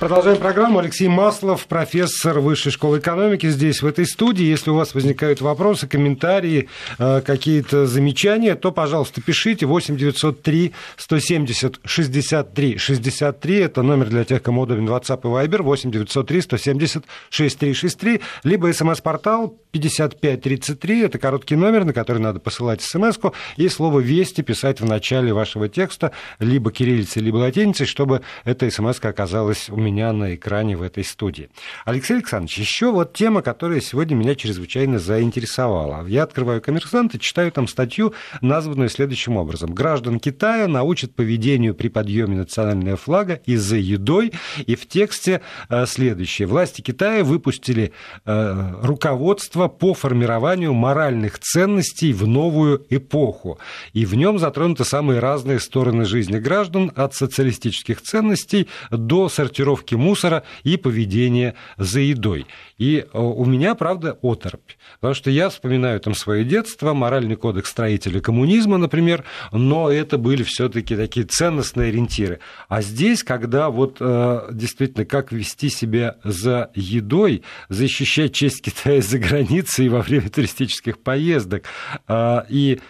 Продолжаем 0.00 0.38
программу. 0.38 0.78
Алексей 0.78 1.08
Маслов, 1.08 1.66
профессор 1.66 2.40
Высшей 2.40 2.72
школы 2.72 3.00
экономики 3.00 3.50
здесь, 3.50 3.82
в 3.82 3.86
этой 3.86 4.06
студии. 4.06 4.44
Если 4.44 4.70
у 4.70 4.74
вас 4.74 4.94
возникают 4.94 5.42
вопросы, 5.42 5.86
комментарии, 5.86 6.70
э, 6.98 7.20
какие-то 7.20 7.86
замечания, 7.86 8.54
то, 8.54 8.72
пожалуйста, 8.72 9.20
пишите 9.20 9.66
8 9.66 9.98
903 9.98 10.72
170 10.96 11.80
63 11.84 12.78
63. 12.78 13.58
Это 13.58 13.82
номер 13.82 14.06
для 14.06 14.24
тех, 14.24 14.42
кому 14.42 14.62
удобен 14.62 14.88
WhatsApp 14.88 15.20
и 15.20 15.46
Viber. 15.46 15.60
8 15.60 15.90
903 15.90 16.40
170 16.40 17.04
6363. 17.28 18.22
Либо 18.44 18.72
смс-портал 18.72 19.54
5533. 19.70 21.02
Это 21.02 21.18
короткий 21.18 21.56
номер, 21.56 21.84
на 21.84 21.92
который 21.92 22.22
надо 22.22 22.40
посылать 22.40 22.80
смс-ку. 22.80 23.34
И 23.58 23.68
слово 23.68 24.00
«Вести» 24.00 24.40
писать 24.40 24.80
в 24.80 24.86
начале 24.86 25.34
вашего 25.34 25.68
текста, 25.68 26.12
либо 26.38 26.72
кириллицей, 26.72 27.20
либо 27.20 27.36
латиницей, 27.36 27.84
чтобы 27.84 28.22
эта 28.46 28.70
смс 28.70 28.98
оказалась 29.02 29.68
у 29.68 29.76
меня 29.76 29.89
меня 29.90 30.12
на 30.12 30.34
экране 30.34 30.76
в 30.76 30.82
этой 30.82 31.04
студии. 31.04 31.50
Алексей 31.84 32.14
Александрович, 32.14 32.58
еще 32.58 32.92
вот 32.92 33.12
тема, 33.12 33.42
которая 33.42 33.80
сегодня 33.80 34.14
меня 34.14 34.34
чрезвычайно 34.34 34.98
заинтересовала. 34.98 36.06
Я 36.06 36.22
открываю 36.22 36.62
«Коммерсант» 36.62 37.14
и 37.14 37.20
читаю 37.20 37.50
там 37.50 37.66
статью, 37.66 38.14
названную 38.40 38.88
следующим 38.88 39.36
образом. 39.36 39.74
«Граждан 39.74 40.20
Китая 40.20 40.68
научат 40.68 41.14
поведению 41.14 41.74
при 41.74 41.88
подъеме 41.88 42.36
национального 42.36 42.96
флага 42.96 43.40
и 43.46 43.56
за 43.56 43.76
едой». 43.76 44.32
И 44.66 44.76
в 44.76 44.86
тексте 44.86 45.40
э, 45.68 45.86
следующее. 45.86 46.46
Власти 46.46 46.80
Китая 46.80 47.24
выпустили 47.24 47.92
э, 48.24 48.74
руководство 48.82 49.68
по 49.68 49.94
формированию 49.94 50.72
моральных 50.72 51.38
ценностей 51.38 52.12
в 52.12 52.26
новую 52.26 52.86
эпоху. 52.90 53.58
И 53.92 54.06
в 54.06 54.14
нем 54.14 54.38
затронуты 54.38 54.84
самые 54.84 55.18
разные 55.20 55.58
стороны 55.58 56.04
жизни 56.04 56.38
граждан, 56.38 56.92
от 56.94 57.14
социалистических 57.14 58.00
ценностей 58.02 58.68
до 58.90 59.28
сортировки 59.28 59.79
сортировки 59.80 59.94
мусора 59.94 60.42
и 60.64 60.76
поведения 60.76 61.54
за 61.76 62.00
едой. 62.00 62.46
И 62.78 62.98
э, 62.98 63.18
у 63.18 63.44
меня, 63.44 63.74
правда, 63.74 64.18
оторопь. 64.22 64.76
Потому 65.00 65.14
что 65.14 65.30
я 65.30 65.48
вспоминаю 65.48 66.00
там 66.00 66.14
свое 66.14 66.44
детство, 66.44 66.94
моральный 66.94 67.36
кодекс 67.36 67.70
строителя 67.70 68.20
коммунизма, 68.20 68.78
например, 68.78 69.24
но 69.52 69.90
это 69.90 70.18
были 70.18 70.42
все-таки 70.42 70.96
такие 70.96 71.26
ценностные 71.26 71.88
ориентиры. 71.88 72.40
А 72.68 72.82
здесь, 72.82 73.22
когда 73.22 73.70
вот 73.70 73.96
э, 74.00 74.48
действительно, 74.52 75.04
как 75.04 75.32
вести 75.32 75.70
себя 75.70 76.16
за 76.24 76.70
едой, 76.74 77.42
защищать 77.68 78.34
честь 78.34 78.62
Китая 78.62 79.00
за 79.00 79.18
границей 79.18 79.88
во 79.88 80.00
время 80.00 80.28
туристических 80.30 80.98
поездок, 80.98 81.64
э, 82.08 82.42
и 82.48 82.80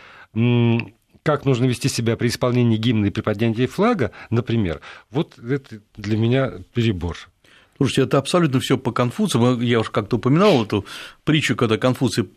как 1.22 1.44
нужно 1.44 1.66
вести 1.66 1.88
себя 1.88 2.16
при 2.16 2.28
исполнении 2.28 2.76
гимна 2.76 3.06
и 3.06 3.10
при 3.10 3.20
поднятии 3.20 3.66
флага, 3.66 4.12
например, 4.30 4.80
вот 5.10 5.38
это 5.38 5.80
для 5.96 6.16
меня 6.16 6.52
перебор. 6.74 7.16
Слушайте, 7.76 8.02
это 8.02 8.18
абсолютно 8.18 8.60
все 8.60 8.76
по 8.76 8.92
Конфуцию. 8.92 9.60
Я 9.60 9.80
уже 9.80 9.90
как-то 9.90 10.16
упоминал 10.16 10.64
эту 10.64 10.84
притчу, 11.24 11.56
когда 11.56 11.78
Конфуций 11.78 12.28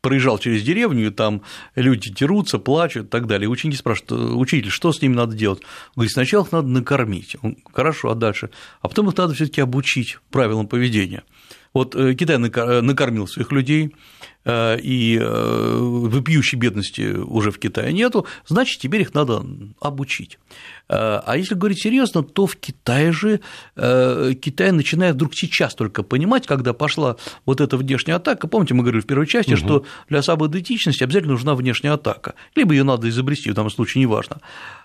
проезжал 0.00 0.38
через 0.38 0.62
деревню, 0.62 1.08
и 1.08 1.10
там 1.10 1.42
люди 1.74 2.12
дерутся, 2.12 2.58
плачут 2.58 3.06
и 3.06 3.08
так 3.08 3.26
далее. 3.26 3.48
Ученики 3.48 3.76
спрашивают, 3.76 4.36
учитель, 4.36 4.70
что 4.70 4.92
с 4.92 5.02
ними 5.02 5.14
надо 5.14 5.36
делать? 5.36 5.60
Он 5.60 5.92
говорит, 5.96 6.12
сначала 6.12 6.44
их 6.44 6.52
надо 6.52 6.68
накормить. 6.68 7.36
Он, 7.42 7.56
Хорошо, 7.72 8.10
а 8.10 8.14
дальше? 8.14 8.50
А 8.80 8.88
потом 8.88 9.08
их 9.08 9.16
надо 9.16 9.34
все 9.34 9.46
таки 9.46 9.60
обучить 9.60 10.18
правилам 10.30 10.68
поведения. 10.68 11.24
Вот 11.74 11.94
э, 11.94 12.14
Китай 12.14 12.38
накормил 12.38 13.26
своих 13.26 13.52
людей, 13.52 13.86
э, 13.86 13.90
и 14.46 15.18
э, 15.20 15.78
вопиющей 15.78 16.56
бедности 16.56 17.16
уже 17.16 17.50
в 17.50 17.58
Китае 17.58 17.92
нету, 17.92 18.26
значит, 18.46 18.80
теперь 18.80 19.02
их 19.02 19.14
надо 19.14 19.44
обучить. 19.80 20.38
А 20.88 21.34
если 21.36 21.56
говорить 21.56 21.82
серьезно, 21.82 22.22
то 22.22 22.46
в 22.46 22.54
Китае 22.54 23.10
же 23.10 23.40
Китай 23.74 24.70
начинает 24.70 25.16
вдруг 25.16 25.34
сейчас 25.34 25.74
только 25.74 26.04
понимать, 26.04 26.46
когда 26.46 26.72
пошла 26.74 27.16
вот 27.44 27.60
эта 27.60 27.76
внешняя 27.76 28.14
атака. 28.14 28.46
Помните, 28.46 28.74
мы 28.74 28.84
говорили 28.84 29.02
в 29.02 29.06
первой 29.06 29.26
части, 29.26 29.54
угу. 29.54 29.58
что 29.58 29.84
для 30.08 30.22
самоидентичности 30.22 31.02
обязательно 31.02 31.32
нужна 31.32 31.56
внешняя 31.56 31.92
атака, 31.92 32.34
либо 32.54 32.72
ее 32.72 32.84
надо 32.84 33.08
изобрести, 33.08 33.50
в 33.50 33.54
данном 33.54 33.70
случае 33.70 34.02
неважно. 34.02 34.40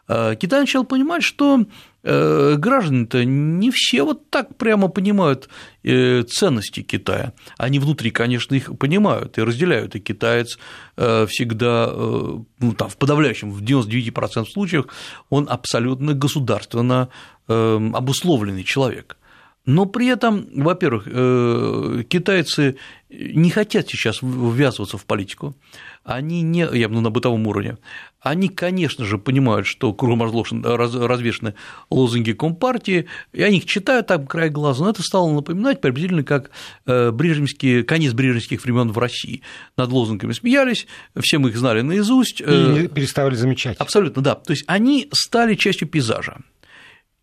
Китай 0.08 0.62
начал 0.62 0.86
понимать, 0.86 1.22
что 1.22 1.66
Э, 2.04 2.56
граждане-то 2.58 3.24
не 3.24 3.70
все 3.70 4.04
вот 4.04 4.32
так 4.32 4.56
прямо 4.58 4.88
понимают 4.88 5.50
э, 5.84 6.24
ценности 6.24 6.82
Китая. 6.82 7.34
Они 7.58 7.78
внутри, 7.78 8.10
конечно, 8.10 8.56
их 8.56 8.76
понимают 8.80 9.38
и 9.38 9.42
разделяют, 9.52 9.96
и 9.96 10.00
китаец 10.00 10.58
э, 10.98 11.26
всегда, 11.30 11.92
ну, 11.94 12.74
там, 12.78 12.90
в 12.90 12.98
подавляющем, 12.98 13.52
в 13.52 13.62
99% 13.62 14.46
случаев, 14.46 14.86
он 15.30 15.48
абсолютно 15.50 16.14
государственно 16.14 17.10
обусловленный 17.48 18.64
человек. 18.64 19.18
Но 19.66 19.86
при 19.86 20.08
этом, 20.08 20.48
во-первых, 20.56 21.06
китайцы 22.08 22.78
не 23.10 23.50
хотят 23.50 23.88
сейчас 23.88 24.20
ввязываться 24.22 24.98
в 24.98 25.06
политику, 25.06 25.56
они 26.04 26.42
не, 26.42 26.68
я 26.74 26.88
ну, 26.90 27.02
на 27.02 27.12
бытовом 27.12 27.46
уровне, 27.46 27.78
они, 28.22 28.50
конечно 28.50 29.06
же, 29.06 29.18
понимают, 29.18 29.68
что 29.68 29.94
кругом 29.94 30.24
развешены 30.24 31.56
лозунги 31.90 32.32
Компартии, 32.32 33.08
и 33.34 33.44
они 33.44 33.58
их 33.58 33.66
читают 33.66 34.08
там 34.08 34.26
край 34.26 34.50
глаза, 34.50 34.84
но 34.84 34.92
это 34.92 35.04
стало 35.04 35.32
напоминать 35.32 35.82
приблизительно 35.82 36.24
как 36.24 36.52
э, 36.86 37.12
брежневские, 37.12 37.84
конец 37.84 38.14
брежневских 38.14 38.64
времен 38.64 38.92
в 38.92 38.98
России. 38.98 39.42
Над 39.78 39.92
лозунгами 39.92 40.34
смеялись, 40.34 40.88
все 41.20 41.38
мы 41.38 41.50
их 41.50 41.58
знали 41.58 41.82
наизусть. 41.82 42.42
И 42.42 42.88
переставали 42.88 43.36
замечать. 43.36 43.78
Абсолютно, 43.78 44.22
да. 44.22 44.36
То 44.36 44.54
есть 44.54 44.64
они 44.68 45.10
стали 45.12 45.56
частью 45.56 45.88
пейзажа. 45.88 46.38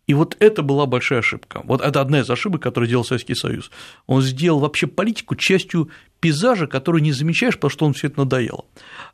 И 0.09 0.13
вот 0.15 0.35
это 0.39 0.63
была 0.63 0.87
большая 0.87 1.19
ошибка. 1.19 1.61
Вот 1.65 1.81
это 1.81 2.01
одна 2.01 2.21
из 2.21 2.29
ошибок, 2.31 2.63
которую 2.63 2.89
делал 2.89 3.05
Советский 3.05 3.35
Союз. 3.35 3.69
Он 4.07 4.23
сделал 4.23 4.59
вообще 4.59 4.87
политику 4.87 5.35
частью 5.35 5.91
пейзажа, 6.19 6.65
который 6.65 7.01
не 7.01 7.11
замечаешь, 7.11 7.53
потому 7.53 7.69
что 7.69 7.85
он 7.85 7.93
все 7.93 8.07
это 8.07 8.21
надоело. 8.21 8.65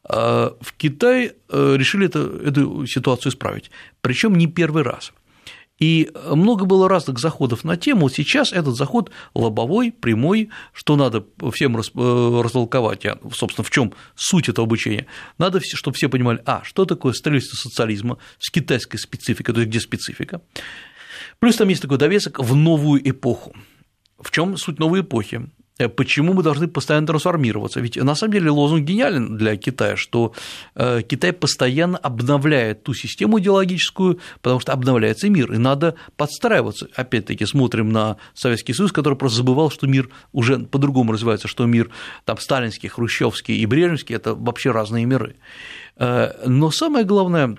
А 0.06 0.56
в 0.62 0.72
Китае 0.72 1.34
э, 1.50 1.76
решили 1.78 2.06
это, 2.06 2.20
эту 2.20 2.88
ситуацию 2.88 3.34
исправить, 3.34 3.72
причем 4.00 4.36
не 4.36 4.48
первый 4.48 4.84
раз. 4.84 5.12
И 5.80 6.10
много 6.26 6.66
было 6.66 6.88
разных 6.88 7.20
заходов 7.20 7.66
на 7.66 7.76
тему. 7.76 8.10
Сейчас 8.10 8.54
этот 8.54 8.76
заход 8.76 9.12
лобовой, 9.34 9.92
прямой, 9.92 10.50
что 10.72 10.96
надо 10.96 11.26
всем 11.52 11.78
э, 11.78 12.42
растолковать, 12.42 13.06
а, 13.06 13.20
собственно, 13.34 13.66
в 13.66 13.72
чем 13.72 13.94
суть 14.16 14.48
этого 14.48 14.66
обучения. 14.66 15.06
Надо, 15.38 15.60
чтобы 15.62 15.96
все 15.96 16.08
понимали, 16.08 16.42
а, 16.46 16.62
что 16.64 16.86
такое 16.86 17.12
строительство 17.12 17.58
социализма 17.58 18.18
с 18.40 18.50
китайской 18.50 18.98
спецификой, 18.98 19.54
то 19.54 19.60
есть 19.62 19.70
где 19.70 19.80
специфика. 19.82 20.42
Плюс 21.40 21.58
там 21.58 21.68
есть 21.68 21.82
такой 21.82 21.98
довесок 21.98 22.40
в 22.40 22.56
новую 22.56 23.08
эпоху. 23.10 23.54
В 24.20 24.32
чем 24.32 24.56
суть 24.56 24.80
новой 24.80 25.02
эпохи? 25.02 25.50
Э, 25.78 25.90
почему 25.90 26.34
мы 26.34 26.44
должны 26.44 26.68
постоянно 26.68 27.08
трансформироваться? 27.08 27.82
Ведь 27.82 27.98
на 27.98 28.16
самом 28.16 28.34
деле 28.34 28.50
лозунг 28.50 28.84
гениален 28.84 29.38
для 29.38 29.58
Китая, 29.58 29.98
что 29.98 30.34
э, 30.76 31.02
Китай 31.02 31.34
постоянно 31.34 31.98
обновляет 31.98 32.84
ту 32.84 32.94
систему 32.94 33.40
идеологическую, 33.40 34.20
потому 34.42 34.60
что 34.60 34.72
обновляется 34.72 35.30
мир, 35.30 35.52
и 35.52 35.58
надо 35.58 35.96
подстраиваться. 36.16 36.88
Опять-таки 36.96 37.46
смотрим 37.46 37.92
на 37.92 38.18
Советский 38.34 38.74
Союз, 38.74 38.92
который 38.92 39.16
просто 39.16 39.38
забывал, 39.38 39.70
что 39.70 39.86
мир 39.86 40.10
уже 40.32 40.60
по-другому 40.60 41.12
развивается, 41.12 41.48
что 41.48 41.66
мир 41.66 41.90
там 42.24 42.38
сталинский, 42.38 42.88
хрущевский 42.88 43.58
и 43.58 43.66
брежневский– 43.66 44.16
это 44.18 44.34
вообще 44.34 44.72
разные 44.72 45.06
миры. 45.06 45.36
Э, 45.98 46.32
но 46.46 46.72
самое 46.72 47.04
главное, 47.04 47.58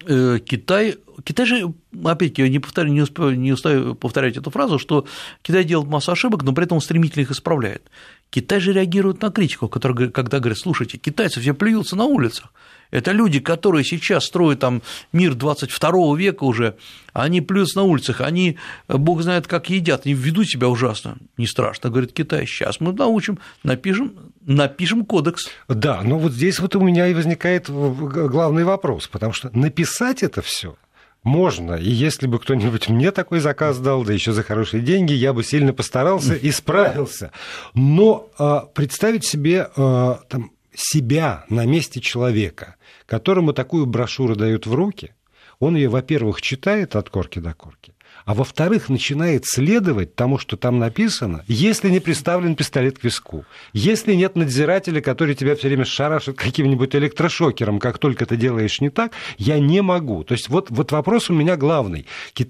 Китай 0.00 0.96
Китай 1.24 1.46
же, 1.46 1.74
опять-таки, 2.04 2.42
я 2.42 2.48
не, 2.48 2.60
повторяю, 2.60 2.94
не, 2.94 3.02
успею, 3.02 3.38
не 3.38 3.52
устаю 3.52 3.94
повторять 3.94 4.36
эту 4.36 4.50
фразу, 4.50 4.78
что 4.78 5.06
Китай 5.42 5.64
делает 5.64 5.88
массу 5.88 6.12
ошибок, 6.12 6.44
но 6.44 6.52
при 6.52 6.64
этом 6.64 6.80
стремительно 6.80 7.22
их 7.22 7.30
исправляет. 7.30 7.90
Китай 8.30 8.60
же 8.60 8.72
реагирует 8.72 9.20
на 9.20 9.30
критику, 9.30 9.68
которая, 9.68 10.10
когда 10.10 10.38
говорят, 10.38 10.58
слушайте, 10.58 10.98
китайцы 10.98 11.40
все 11.40 11.54
плюются 11.54 11.96
на 11.96 12.04
улицах, 12.04 12.52
это 12.90 13.12
люди, 13.12 13.40
которые 13.40 13.84
сейчас 13.84 14.24
строят 14.24 14.60
там 14.60 14.82
мир 15.12 15.34
22 15.34 16.16
века 16.16 16.44
уже, 16.44 16.76
они 17.12 17.40
плюются 17.40 17.78
на 17.78 17.84
улицах, 17.84 18.20
они, 18.20 18.58
бог 18.88 19.22
знает, 19.22 19.46
как 19.46 19.70
едят, 19.70 20.02
они 20.04 20.14
ведут 20.14 20.48
себя 20.48 20.68
ужасно. 20.68 21.18
Не 21.36 21.46
страшно, 21.46 21.90
говорит 21.90 22.12
Китай, 22.12 22.46
сейчас 22.46 22.80
мы 22.80 22.92
научим, 22.92 23.38
напишем, 23.62 24.32
напишем 24.44 25.04
кодекс. 25.04 25.48
Да, 25.68 26.02
но 26.02 26.18
вот 26.18 26.32
здесь 26.32 26.58
вот 26.60 26.76
у 26.76 26.80
меня 26.80 27.08
и 27.08 27.14
возникает 27.14 27.68
главный 27.68 28.64
вопрос, 28.64 29.08
потому 29.08 29.32
что 29.32 29.50
написать 29.56 30.22
это 30.22 30.42
все 30.42 30.76
можно. 31.22 31.74
И 31.74 31.90
если 31.90 32.26
бы 32.26 32.38
кто-нибудь 32.38 32.88
мне 32.88 33.10
такой 33.10 33.40
заказ 33.40 33.78
дал, 33.78 34.04
да 34.04 34.12
еще 34.12 34.32
за 34.32 34.42
хорошие 34.42 34.82
деньги, 34.82 35.12
я 35.12 35.32
бы 35.32 35.44
сильно 35.44 35.72
постарался 35.72 36.34
и 36.34 36.50
справился. 36.50 37.32
Но 37.74 38.28
э, 38.38 38.60
представить 38.74 39.26
себе 39.26 39.68
э, 39.76 40.14
там, 40.28 40.50
себя 40.78 41.44
на 41.48 41.66
месте 41.66 42.00
человека, 42.00 42.76
которому 43.06 43.52
такую 43.52 43.86
брошюру 43.86 44.36
дают 44.36 44.66
в 44.66 44.74
руки, 44.74 45.12
он 45.58 45.74
ее, 45.74 45.88
во-первых, 45.88 46.40
читает 46.40 46.94
от 46.94 47.10
корки 47.10 47.40
до 47.40 47.52
корки, 47.52 47.94
а 48.24 48.34
во-вторых, 48.34 48.88
начинает 48.88 49.44
следовать 49.44 50.14
тому, 50.14 50.38
что 50.38 50.56
там 50.56 50.78
написано, 50.78 51.44
если 51.48 51.90
не 51.90 51.98
приставлен 51.98 52.54
пистолет 52.54 52.98
к 52.98 53.04
виску, 53.04 53.44
если 53.72 54.14
нет 54.14 54.36
надзирателя, 54.36 55.00
который 55.00 55.34
тебя 55.34 55.56
все 55.56 55.68
время 55.68 55.84
шарашит 55.84 56.36
каким-нибудь 56.36 56.94
электрошокером, 56.94 57.80
как 57.80 57.98
только 57.98 58.24
ты 58.26 58.36
делаешь 58.36 58.80
не 58.80 58.90
так, 58.90 59.12
я 59.36 59.58
не 59.58 59.82
могу. 59.82 60.22
То 60.22 60.34
есть 60.34 60.48
вот, 60.48 60.70
вот 60.70 60.92
вопрос 60.92 61.28
у 61.30 61.34
меня 61.34 61.56
главный. 61.56 62.06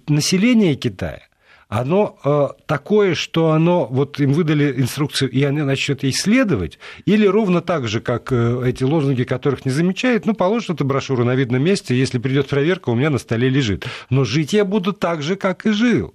Население 0.08 0.74
Китая 0.74 1.22
оно 1.68 2.18
э, 2.24 2.48
такое, 2.66 3.14
что 3.14 3.50
оно, 3.50 3.86
вот 3.86 4.18
им 4.20 4.32
выдали 4.32 4.80
инструкцию, 4.80 5.30
и 5.30 5.42
они 5.42 5.60
начнут 5.60 6.02
исследовать, 6.02 6.78
или 7.04 7.26
ровно 7.26 7.60
так 7.60 7.88
же, 7.88 8.00
как 8.00 8.32
э, 8.32 8.62
эти 8.66 8.84
лозунги, 8.84 9.24
которых 9.24 9.66
не 9.66 9.70
замечают, 9.70 10.24
ну, 10.24 10.34
положат 10.34 10.70
эту 10.70 10.84
брошюру 10.86 11.24
на 11.24 11.34
видном 11.34 11.62
месте, 11.62 11.94
если 11.94 12.18
придет 12.18 12.48
проверка, 12.48 12.88
у 12.88 12.94
меня 12.94 13.10
на 13.10 13.18
столе 13.18 13.50
лежит. 13.50 13.84
Но 14.08 14.24
жить 14.24 14.54
я 14.54 14.64
буду 14.64 14.94
так 14.94 15.22
же, 15.22 15.36
как 15.36 15.66
и 15.66 15.72
жил. 15.72 16.14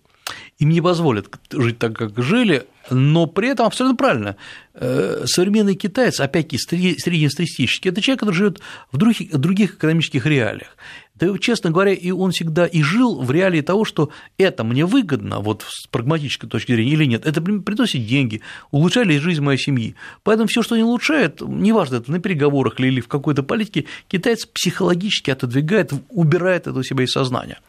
Им 0.58 0.70
не 0.70 0.82
позволят 0.82 1.28
жить 1.52 1.78
так, 1.80 1.94
как 1.94 2.18
жили, 2.24 2.66
но 2.90 3.28
при 3.28 3.50
этом 3.50 3.66
абсолютно 3.68 3.98
правильно. 3.98 4.36
Э, 4.74 5.24
современный 5.26 5.76
китаец, 5.76 6.20
опять-таки, 6.20 6.58
среднестатистический, 6.58 7.90
это 7.90 8.02
человек, 8.02 8.22
который 8.22 8.36
живет 8.36 8.62
в 8.92 8.98
других, 8.98 9.38
других 9.38 9.76
экономических 9.76 10.26
реалиях. 10.26 10.78
Да, 11.24 11.38
честно 11.38 11.72
говоря, 11.72 11.94
и 11.94 12.12
он 12.12 12.32
всегда 12.32 12.66
и 12.66 12.82
жил 12.82 13.22
в 13.22 13.32
реалии 13.32 13.62
того, 13.62 13.86
что 13.86 14.10
это 14.38 14.64
мне 14.64 14.86
выгодно, 14.86 15.40
вот 15.40 15.64
с 15.68 15.88
прагматической 15.88 16.50
точки 16.50 16.74
зрения 16.74 16.92
или 16.92 17.06
нет, 17.06 17.26
это 17.26 17.42
приносит 17.42 18.06
деньги, 18.06 18.42
улучшает 18.72 19.22
жизнь 19.22 19.42
моей 19.42 19.58
семьи. 19.58 19.96
Поэтому 20.24 20.48
все, 20.48 20.62
что 20.64 20.76
не 20.76 20.84
улучшает, 20.84 21.42
неважно, 21.42 21.98
это 21.98 22.12
на 22.12 22.20
переговорах 22.20 22.80
или 22.80 23.00
в 23.00 23.08
какой-то 23.08 23.44
политике, 23.44 23.86
китаец 24.08 24.46
психологически 24.46 25.32
отодвигает, 25.32 25.94
убирает 26.10 26.68
это 26.68 26.78
у 26.78 26.84
себя 26.84 27.04
из 27.04 27.12
сознания. 27.12 27.60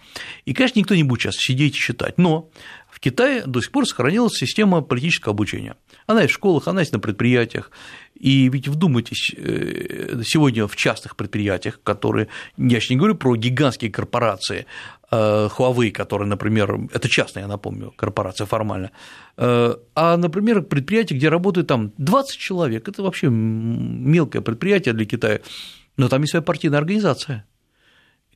И, 0.44 0.54
конечно, 0.54 0.78
никто 0.78 0.94
не 0.94 1.04
будет 1.04 1.22
сейчас 1.22 1.36
сидеть 1.36 1.76
и 1.76 1.78
считать, 1.78 2.18
но 2.18 2.48
Китае 3.04 3.42
до 3.44 3.60
сих 3.60 3.70
пор 3.70 3.86
сохранилась 3.86 4.32
система 4.32 4.80
политического 4.80 5.32
обучения. 5.32 5.76
Она 6.06 6.22
есть 6.22 6.32
в 6.32 6.36
школах, 6.36 6.68
она 6.68 6.80
есть 6.80 6.92
на 6.92 6.98
предприятиях. 6.98 7.70
И 8.14 8.48
ведь 8.48 8.66
вдумайтесь, 8.66 9.34
э, 9.36 10.22
сегодня 10.24 10.66
в 10.66 10.74
частных 10.74 11.14
предприятиях, 11.14 11.80
которые, 11.82 12.28
я 12.56 12.80
же 12.80 12.86
не 12.88 12.96
говорю 12.96 13.14
про 13.14 13.36
гигантские 13.36 13.90
корпорации, 13.90 14.64
э, 15.10 15.48
Huawei, 15.58 15.90
которые, 15.90 16.26
например, 16.26 16.88
это 16.94 17.10
частная, 17.10 17.42
я 17.42 17.48
напомню, 17.48 17.92
корпорация 17.94 18.46
формально, 18.46 18.90
э, 19.36 19.76
а, 19.94 20.16
например, 20.16 20.62
предприятие, 20.62 21.18
где 21.18 21.28
работает 21.28 21.66
там 21.66 21.92
20 21.98 22.38
человек, 22.38 22.88
это 22.88 23.02
вообще 23.02 23.28
мелкое 23.28 24.40
предприятие 24.40 24.94
для 24.94 25.04
Китая, 25.04 25.40
но 25.98 26.08
там 26.08 26.22
есть 26.22 26.30
своя 26.30 26.42
партийная 26.42 26.78
организация. 26.78 27.44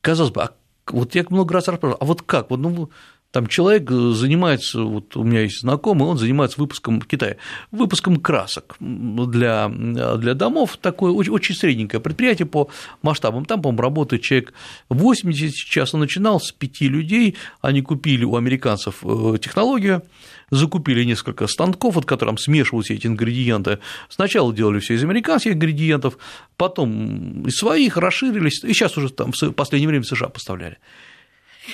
Казалось 0.02 0.33
бы, 0.33 0.42
а 0.42 0.50
вот 0.92 1.14
я 1.14 1.24
много 1.31 1.54
раз 1.54 1.68
рассказывал, 1.68 1.96
а 2.00 2.04
вот 2.04 2.20
как? 2.20 2.50
Вот, 2.50 2.61
ну, 2.61 2.90
Там 3.31 3.47
человек 3.47 3.91
занимается, 3.91 4.81
вот 4.81 5.14
у 5.14 5.23
меня 5.23 5.43
есть 5.43 5.61
знакомый, 5.61 6.09
он 6.09 6.17
занимается 6.17 6.59
выпуском 6.59 6.99
в 6.99 7.07
Китае, 7.07 7.37
выпуском 7.71 8.17
красок 8.17 8.77
для, 8.81 9.69
для 9.69 10.33
домов, 10.33 10.79
такое 10.81 11.12
очень, 11.12 11.33
очень 11.33 11.55
средненькое 11.55 12.01
предприятие 12.01 12.47
по 12.47 12.71
масштабам. 13.03 13.45
Там, 13.45 13.61
по-моему, 13.61 13.83
работает 13.83 14.23
человек 14.23 14.55
80 14.88 15.55
сейчас, 15.55 15.93
он 15.93 16.01
начинал 16.01 16.41
с 16.41 16.53
пяти 16.53 16.88
людей, 16.88 17.37
они 17.61 17.83
купили 17.83 18.25
у 18.25 18.35
американцев 18.35 19.05
э, 19.05 19.37
технологию, 19.38 20.03
закупили 20.51 21.05
несколько 21.05 21.47
станков, 21.49 21.99
от 21.99 22.07
которых 22.07 22.41
смешивают 22.41 22.87
все 22.87 22.95
эти 22.95 23.07
ингредиенты. 23.07 23.79
Сначала 24.09 24.55
делали 24.55 24.81
все 24.81 24.95
из 24.95 25.05
американских 25.05 25.53
ингредиентов, 25.53 26.17
потом 26.57 27.47
из 27.47 27.57
своих 27.57 27.99
расширились, 27.99 28.64
и 28.64 28.73
сейчас 28.73 28.97
уже 28.97 29.11
там 29.11 29.33
в 29.33 29.53
последнее 29.53 29.88
время 29.88 30.05
в 30.05 30.09
США 30.09 30.29
поставляли. 30.29 30.79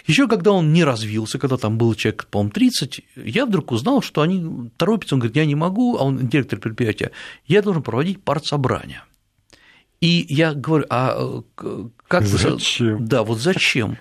Еще 0.06 0.28
когда 0.28 0.52
он 0.52 0.72
не 0.72 0.84
развился, 0.84 1.38
когда 1.38 1.56
там 1.56 1.78
был 1.78 1.94
человек, 1.94 2.26
по-моему, 2.26 2.50
30, 2.52 3.00
я 3.16 3.46
вдруг 3.46 3.72
узнал, 3.72 4.02
что 4.02 4.22
они 4.22 4.70
торопятся, 4.76 5.14
он 5.14 5.20
говорит, 5.20 5.36
я 5.36 5.46
не 5.46 5.54
могу, 5.54 5.96
а 5.96 6.04
он 6.04 6.28
директор 6.28 6.58
предприятия, 6.58 7.10
я 7.46 7.62
должен 7.62 7.82
проводить 7.82 8.22
партсобрание. 8.22 9.02
И 10.00 10.26
я 10.28 10.52
говорю, 10.52 10.84
а 10.90 11.42
э, 11.56 11.84
как 12.08 12.26
Зачем? 12.26 13.06
Да, 13.06 13.22
вот 13.22 13.38
зачем? 13.38 13.96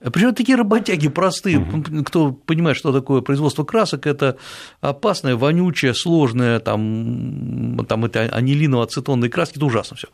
Причем 0.00 0.34
такие 0.34 0.56
работяги 0.56 1.08
простые, 1.08 1.58
угу. 1.58 2.02
кто 2.04 2.32
понимает, 2.32 2.76
что 2.76 2.92
такое 2.92 3.20
производство 3.20 3.62
красок, 3.62 4.06
это 4.06 4.36
опасное, 4.80 5.36
вонючее, 5.36 5.94
сложное, 5.94 6.58
там, 6.58 7.84
там 7.88 8.04
это 8.04 8.24
анилиново-ацетонные 8.24 9.28
краски, 9.28 9.58
это 9.58 9.66
ужасно 9.66 9.96
все. 9.96 10.08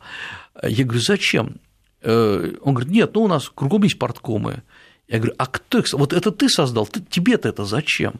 Я 0.61 0.83
говорю, 0.83 1.01
зачем? 1.01 1.55
Э, 2.01 2.53
он 2.61 2.73
говорит, 2.73 2.91
нет, 2.93 3.11
ну 3.15 3.23
у 3.23 3.27
нас 3.27 3.49
кругом 3.49 3.83
есть 3.83 3.97
порткомы. 3.97 4.63
Я 5.09 5.17
говорю, 5.17 5.33
а 5.37 5.47
кто 5.47 5.79
их, 5.79 5.91
вот 5.93 6.13
это 6.13 6.31
ты 6.31 6.47
создал, 6.49 6.87
тебе-то 6.87 7.49
это 7.49 7.65
зачем? 7.65 8.13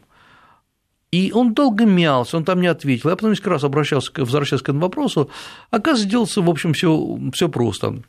И 1.12 1.32
он 1.32 1.54
долго 1.54 1.84
мялся, 1.84 2.36
он 2.36 2.44
там 2.44 2.60
не 2.60 2.66
ответил. 2.66 3.10
Я 3.10 3.16
потом 3.16 3.30
несколько 3.30 3.50
раз 3.50 3.64
обращался, 3.64 4.12
возвращался 4.16 4.64
к 4.64 4.68
этому 4.68 4.82
вопросу. 4.82 5.30
Оказывается, 5.70 6.08
делается, 6.08 6.42
в 6.42 6.50
общем, 6.50 6.72
все 6.72 7.48
просто. 7.48 8.02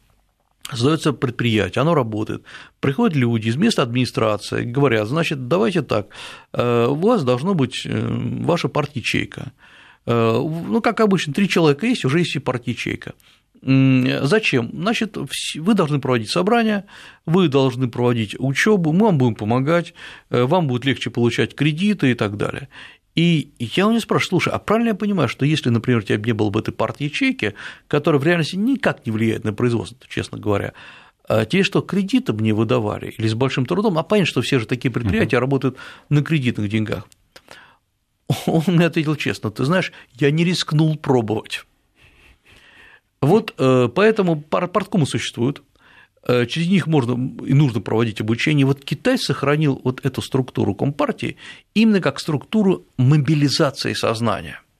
Создается 0.69 1.11
предприятие, 1.11 1.81
оно 1.81 1.95
работает. 1.95 2.43
Приходят 2.79 3.15
люди 3.15 3.49
из 3.49 3.55
места 3.55 3.81
администрации, 3.81 4.63
говорят, 4.63 5.07
значит, 5.07 5.47
давайте 5.47 5.81
так, 5.81 6.07
э, 6.53 6.85
у 6.87 6.95
вас 6.95 7.23
должно 7.23 7.55
быть 7.55 7.81
э, 7.85 8.07
ваша 8.43 8.69
партячейка. 8.69 9.51
Э, 10.05 10.39
ну, 10.39 10.81
как 10.81 11.01
обычно, 11.01 11.33
три 11.33 11.49
человека 11.49 11.87
есть, 11.87 12.05
уже 12.05 12.19
есть 12.19 12.35
и 12.35 12.39
партячейка. 12.39 13.13
Зачем? 13.61 14.71
Значит, 14.73 15.17
вы 15.55 15.73
должны 15.75 15.99
проводить 15.99 16.31
собрания, 16.31 16.85
вы 17.25 17.47
должны 17.47 17.87
проводить 17.87 18.35
учебу, 18.39 18.91
мы 18.91 19.05
вам 19.05 19.17
будем 19.19 19.35
помогать, 19.35 19.93
э, 20.31 20.43
вам 20.43 20.67
будет 20.67 20.85
легче 20.85 21.11
получать 21.11 21.53
кредиты 21.53 22.11
и 22.11 22.13
так 22.15 22.37
далее. 22.37 22.69
И 23.13 23.51
я 23.59 23.87
у 23.87 23.91
него 23.91 23.99
спрашиваю, 23.99 24.29
слушай, 24.29 24.53
а 24.53 24.57
правильно 24.57 24.89
я 24.89 24.95
понимаю, 24.95 25.29
что 25.29 25.45
если, 25.45 25.69
например, 25.69 25.99
у 25.99 26.01
тебя 26.01 26.17
не 26.17 26.31
было 26.31 26.49
бы 26.49 26.59
этой 26.61 26.73
партии 26.73 27.03
ячейки, 27.03 27.53
которая 27.87 28.19
в 28.19 28.23
реальности 28.23 28.55
никак 28.55 29.05
не 29.05 29.11
влияет 29.11 29.43
на 29.43 29.53
производство, 29.53 29.99
честно 30.09 30.39
говоря, 30.39 30.73
а 31.27 31.45
те, 31.45 31.61
что 31.61 31.81
кредиты 31.81 32.33
мне 32.33 32.53
выдавали 32.53 33.13
или 33.17 33.27
с 33.27 33.35
большим 33.35 33.65
трудом, 33.65 33.97
а 33.97 34.03
понятно, 34.03 34.27
что 34.27 34.41
все 34.41 34.59
же 34.59 34.65
такие 34.65 34.91
предприятия 34.91 35.35
uh-huh. 35.35 35.41
работают 35.41 35.77
на 36.09 36.23
кредитных 36.23 36.69
деньгах. 36.69 37.07
Он 38.47 38.63
мне 38.67 38.85
ответил 38.85 39.15
честно, 39.15 39.51
ты 39.51 39.65
знаешь, 39.65 39.91
я 40.13 40.31
не 40.31 40.43
рискнул 40.43 40.97
пробовать. 40.97 41.65
Вот 43.21 43.53
э, 43.57 43.89
поэтому 43.93 44.41
парткомы 44.41 45.05
существуют, 45.05 45.61
э, 46.27 46.45
через 46.47 46.67
них 46.67 46.87
можно 46.87 47.13
и 47.45 47.53
нужно 47.53 47.81
проводить 47.81 48.21
обучение. 48.21 48.65
Вот 48.65 48.83
Китай 48.83 49.17
сохранил 49.17 49.79
вот 49.83 50.03
эту 50.05 50.21
структуру 50.21 50.73
Компартии 50.73 51.37
именно 51.75 52.01
как 52.01 52.19
структуру 52.19 52.85
мобилизации 52.97 53.93
сознания– 53.93 54.61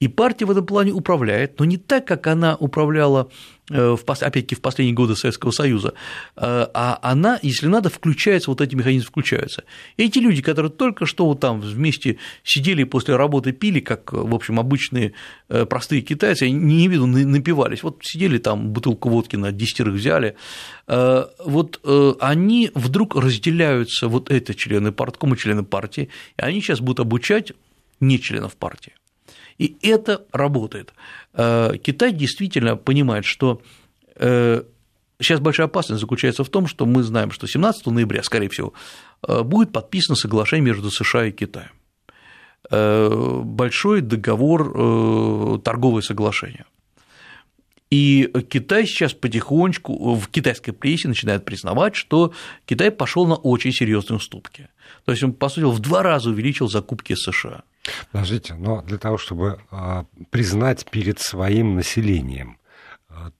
и 0.00 0.08
партия 0.08 0.46
в 0.46 0.50
этом 0.50 0.64
плане 0.64 0.92
управляет, 0.92 1.58
но 1.58 1.66
не 1.66 1.76
так, 1.76 2.06
как 2.06 2.26
она 2.26 2.56
управляла, 2.56 3.30
э, 3.70 3.96
опять-таки, 4.06 4.54
в 4.54 4.62
последние 4.62 4.94
годы 4.94 5.14
Советского 5.14 5.50
Союза, 5.50 5.92
э, 6.36 6.40
а 6.40 6.98
она, 7.02 7.38
если 7.42 7.66
надо, 7.66 7.90
включается, 7.90 8.50
вот 8.50 8.62
эти 8.62 8.74
механизмы 8.74 9.06
включаются. 9.06 9.64
И 9.98 10.04
эти 10.04 10.18
люди, 10.18 10.40
которые 10.40 10.72
только 10.72 11.04
что 11.04 11.26
вот 11.26 11.40
там 11.40 11.60
вместе 11.60 12.16
сидели 12.42 12.84
после 12.84 13.14
работы 13.14 13.52
пили, 13.52 13.80
как, 13.80 14.14
в 14.14 14.34
общем, 14.34 14.58
обычные 14.58 15.12
э, 15.50 15.66
простые 15.66 16.00
китайцы, 16.00 16.48
не 16.48 16.88
виду 16.88 17.06
напивались, 17.06 17.82
вот 17.82 17.98
сидели 18.02 18.38
там, 18.38 18.70
бутылку 18.70 19.10
водки 19.10 19.36
на 19.36 19.52
десятерых 19.52 19.94
взяли, 19.94 20.34
вот 20.86 21.80
они 22.20 22.70
вдруг 22.74 23.14
разделяются, 23.14 24.08
вот 24.08 24.30
это 24.30 24.54
члены 24.54 24.92
парткома, 24.92 25.36
члены 25.36 25.62
партии, 25.62 26.08
и 26.38 26.42
они 26.42 26.60
сейчас 26.60 26.80
будут 26.80 27.00
обучать 27.00 27.52
не 28.00 28.18
членов 28.18 28.56
партии. 28.56 28.94
И 29.60 29.76
это 29.82 30.24
работает. 30.32 30.94
Э, 31.34 31.76
Китай 31.82 32.12
действительно 32.12 32.76
понимает, 32.76 33.26
что 33.26 33.60
сейчас 34.16 35.38
э, 35.38 35.42
большая 35.42 35.66
опасность 35.66 36.00
заключается 36.00 36.44
в 36.44 36.48
том, 36.48 36.66
что 36.66 36.86
мы 36.86 37.02
знаем, 37.02 37.30
что 37.30 37.46
17 37.46 37.86
ноября, 37.86 38.22
скорее 38.22 38.48
всего, 38.48 38.72
э, 39.28 39.42
будет 39.42 39.70
подписано 39.70 40.16
соглашение 40.16 40.64
между 40.64 40.90
США 40.90 41.26
и 41.26 41.32
Китаем. 41.32 41.72
Большой 42.70 44.00
договор, 44.00 45.60
торговое 45.62 46.02
соглашение. 46.02 46.64
И 47.90 48.30
Китай 48.48 48.86
сейчас 48.86 49.12
потихонечку 49.14 50.14
в 50.14 50.28
китайской 50.28 50.72
прессе 50.72 51.08
начинает 51.08 51.44
признавать, 51.44 51.96
что 51.96 52.32
Китай 52.66 52.90
пошел 52.90 53.26
на 53.26 53.34
очень 53.34 53.72
серьезные 53.72 54.18
уступки. 54.18 54.68
То 55.04 55.12
есть 55.12 55.24
он, 55.24 55.32
по 55.32 55.48
сути, 55.48 55.64
в 55.64 55.80
два 55.80 56.02
раза 56.02 56.30
увеличил 56.30 56.68
закупки 56.68 57.14
США. 57.14 57.64
Подождите, 58.12 58.54
но 58.54 58.82
для 58.82 58.98
того, 58.98 59.18
чтобы 59.18 59.60
а, 59.70 60.04
признать 60.30 60.84
перед 60.90 61.18
своим 61.18 61.76
населением 61.76 62.58
а, 63.08 63.32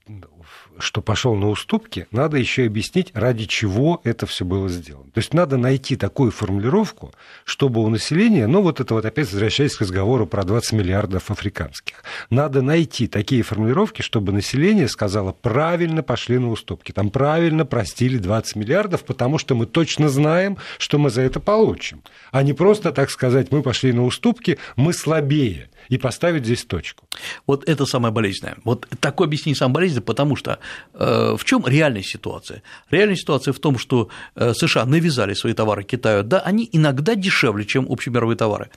что 0.80 1.02
пошел 1.02 1.34
на 1.34 1.48
уступки, 1.48 2.06
надо 2.10 2.36
еще 2.36 2.66
объяснить, 2.66 3.10
ради 3.14 3.44
чего 3.44 4.00
это 4.04 4.26
все 4.26 4.44
было 4.44 4.68
сделано. 4.68 5.10
То 5.12 5.18
есть 5.18 5.34
надо 5.34 5.56
найти 5.56 5.96
такую 5.96 6.30
формулировку, 6.30 7.12
чтобы 7.44 7.82
у 7.82 7.88
населения, 7.88 8.46
ну 8.46 8.62
вот 8.62 8.80
это 8.80 8.94
вот 8.94 9.04
опять 9.04 9.30
возвращаясь 9.30 9.76
к 9.76 9.80
разговору 9.80 10.26
про 10.26 10.44
20 10.44 10.72
миллиардов 10.72 11.30
африканских, 11.30 12.02
надо 12.30 12.62
найти 12.62 13.06
такие 13.06 13.42
формулировки, 13.42 14.02
чтобы 14.02 14.32
население 14.32 14.88
сказало, 14.88 15.32
правильно 15.32 16.02
пошли 16.02 16.38
на 16.38 16.50
уступки, 16.50 16.92
там 16.92 17.10
правильно 17.10 17.64
простили 17.64 18.18
20 18.18 18.56
миллиардов, 18.56 19.04
потому 19.04 19.38
что 19.38 19.54
мы 19.54 19.66
точно 19.66 20.08
знаем, 20.08 20.56
что 20.78 20.98
мы 20.98 21.10
за 21.10 21.22
это 21.22 21.40
получим, 21.40 22.02
а 22.32 22.42
не 22.42 22.52
просто 22.52 22.92
так 22.92 23.10
сказать, 23.10 23.52
мы 23.52 23.62
пошли 23.62 23.92
на 23.92 24.04
уступки, 24.04 24.58
мы 24.76 24.92
слабее 24.92 25.68
и 25.90 25.98
поставить 25.98 26.44
здесь 26.44 26.64
точку. 26.64 27.04
Вот 27.46 27.68
это 27.68 27.84
самое 27.84 28.14
болезненное. 28.14 28.56
Вот 28.64 28.86
такое 29.00 29.26
объяснение 29.26 29.56
самое 29.56 29.74
болезненное, 29.74 30.04
потому 30.04 30.36
что 30.36 30.58
э, 30.94 31.36
в 31.36 31.44
чем 31.44 31.66
реальная 31.66 32.02
ситуация? 32.02 32.62
Реальная 32.90 33.16
ситуация 33.16 33.52
в 33.52 33.58
том, 33.58 33.78
что 33.78 34.08
э, 34.36 34.54
США 34.54 34.86
навязали 34.86 35.34
свои 35.34 35.52
товары 35.52 35.82
Китаю, 35.82 36.22
да, 36.22 36.40
они 36.40 36.68
иногда 36.72 37.14
дешевле, 37.14 37.64
чем 37.64 37.86
общемировые 37.90 38.36
товары 38.36 38.70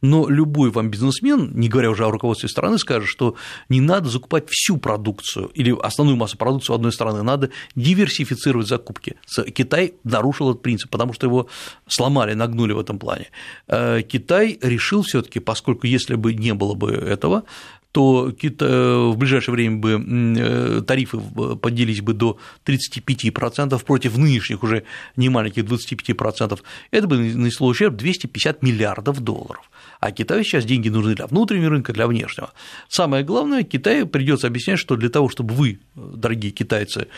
но 0.00 0.28
любой 0.28 0.70
вам 0.70 0.90
бизнесмен, 0.90 1.52
не 1.54 1.68
говоря 1.68 1.90
уже 1.90 2.04
о 2.04 2.10
руководстве 2.10 2.48
страны, 2.48 2.78
скажет, 2.78 3.08
что 3.08 3.36
не 3.68 3.80
надо 3.80 4.08
закупать 4.08 4.46
всю 4.48 4.76
продукцию 4.76 5.50
или 5.54 5.74
основную 5.82 6.16
массу 6.16 6.36
продукции 6.36 6.74
одной 6.74 6.92
страны, 6.92 7.22
надо 7.22 7.50
диверсифицировать 7.74 8.68
закупки. 8.68 9.16
Китай 9.54 9.94
нарушил 10.04 10.50
этот 10.50 10.62
принцип, 10.62 10.90
потому 10.90 11.12
что 11.12 11.26
его 11.26 11.48
сломали, 11.86 12.34
нагнули 12.34 12.72
в 12.72 12.78
этом 12.78 12.98
плане. 12.98 13.28
Э, 13.68 14.02
Китай 14.02 14.58
решил 14.62 15.02
все 15.02 15.22
таки 15.22 15.40
поскольку 15.40 15.86
если 15.86 16.16
бы 16.16 16.34
не 16.34 16.54
было 16.54 16.74
бы 16.74 16.92
этого, 16.92 17.44
то 17.92 18.30
в 18.30 19.16
ближайшее 19.16 19.54
время 19.54 19.76
бы 19.78 20.04
э, 20.38 20.82
тарифы 20.82 21.18
поднялись 21.62 22.02
бы 22.02 22.12
до 22.12 22.38
35% 22.66 23.84
против 23.84 24.18
нынешних 24.18 24.62
уже 24.62 24.84
немаленьких 25.16 25.64
25%, 25.64 26.60
это 26.90 27.06
бы 27.06 27.16
нанесло 27.16 27.68
ущерб 27.68 27.96
250 27.96 28.62
миллиардов 28.62 29.20
долларов. 29.20 29.70
А 30.00 30.12
Китаю 30.12 30.44
сейчас 30.44 30.64
деньги 30.64 30.88
нужны 30.88 31.14
для 31.14 31.26
внутреннего 31.26 31.70
рынка, 31.70 31.92
для 31.92 32.06
внешнего. 32.06 32.52
Самое 32.88 33.24
главное, 33.24 33.62
Китаю 33.62 34.06
придется 34.06 34.46
объяснять, 34.46 34.78
что 34.78 34.96
для 34.96 35.08
того, 35.08 35.28
чтобы 35.28 35.54
вы, 35.54 35.80
дорогие 35.94 36.52
китайцы, 36.52 37.08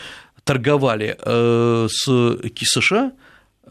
торговали 0.43 1.17
э, 1.19 1.87
с 1.89 2.05
США, 2.63 3.11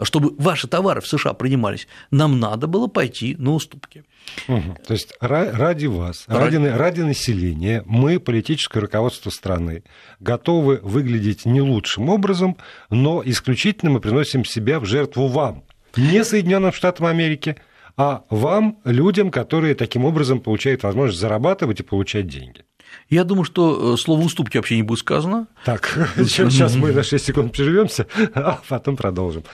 чтобы 0.03 0.35
ваши 0.39 0.69
товары 0.69 1.01
в 1.01 1.07
США 1.07 1.33
принимались, 1.33 1.89
нам 2.11 2.39
надо 2.39 2.67
было 2.67 2.87
пойти 2.87 3.35
на 3.39 3.55
уступки. 3.55 4.05
Угу. 4.49 4.77
То 4.87 4.93
есть 4.95 5.15
ради 5.21 5.87
вас, 5.87 6.25
ради... 6.27 6.57
Ради, 6.57 6.67
ради 6.67 7.01
населения, 7.03 7.83
мы, 7.87 8.19
политическое 8.21 8.81
руководство 8.81 9.31
страны, 9.31 9.83
готовы 10.21 10.81
выглядеть 10.83 11.45
не 11.45 11.61
лучшим 11.61 12.09
образом, 12.09 12.57
но 12.91 13.23
исключительно 13.25 13.91
мы 13.91 14.01
приносим 14.01 14.45
себя 14.45 14.81
в 14.81 14.85
жертву 14.85 15.29
вам, 15.29 15.65
не 15.97 16.25
Соединенным 16.25 16.73
Штатам 16.73 17.07
Америки, 17.07 17.57
а 17.97 18.25
вам, 18.31 18.79
людям, 18.85 19.31
которые 19.31 19.75
таким 19.75 20.05
образом 20.05 20.41
получают 20.41 20.85
возможность 20.85 21.21
зарабатывать 21.21 21.81
и 21.81 21.83
получать 21.83 22.29
деньги. 22.29 22.65
Я 23.09 23.25
думаю, 23.25 23.45
что 23.45 23.95
э, 23.95 23.97
слово 23.97 24.23
уступки 24.23 24.57
вообще 24.57 24.77
не 24.77 24.83
будет 24.83 25.01
сказано. 25.01 25.49
Так, 25.65 25.99
сейчас 26.17 26.77
мы 26.77 26.93
на 26.93 27.03
6 27.03 27.25
секунд 27.25 27.53
прервемся, 27.53 28.07
а 28.35 28.61
потом 28.69 28.97
продолжим. 28.97 29.45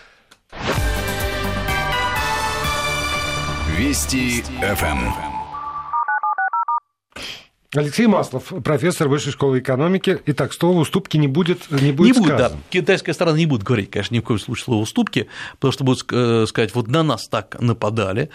Вести 3.77 4.43
ФМ. 4.61 5.35
Алексей 7.75 8.07
Маслов, 8.07 8.53
профессор 8.63 9.09
Высшей 9.09 9.33
школы 9.33 9.59
экономики. 9.59 10.21
Итак, 10.27 10.53
слово 10.53 10.79
уступки 10.79 11.17
не 11.17 11.27
будет, 11.27 11.69
не 11.73 11.91
будет 11.91 12.15
не 12.15 12.21
будет, 12.23 12.37
да. 12.37 12.53
Китайская 12.71 13.13
сторона 13.15 13.37
не 13.37 13.47
будет 13.47 13.65
говорить, 13.65 13.91
конечно, 13.91 14.15
ни 14.15 14.21
в 14.21 14.23
коем 14.23 14.39
случае 14.39 14.65
слово 14.65 14.83
уступки, 14.83 15.27
потому 15.55 15.73
что 15.73 15.83
будут 15.83 16.05
э, 16.13 16.47
сказать, 16.47 16.73
вот 16.77 16.87
на 16.87 17.03
нас 17.03 17.27
так 17.27 17.61
нападали, 17.61 18.31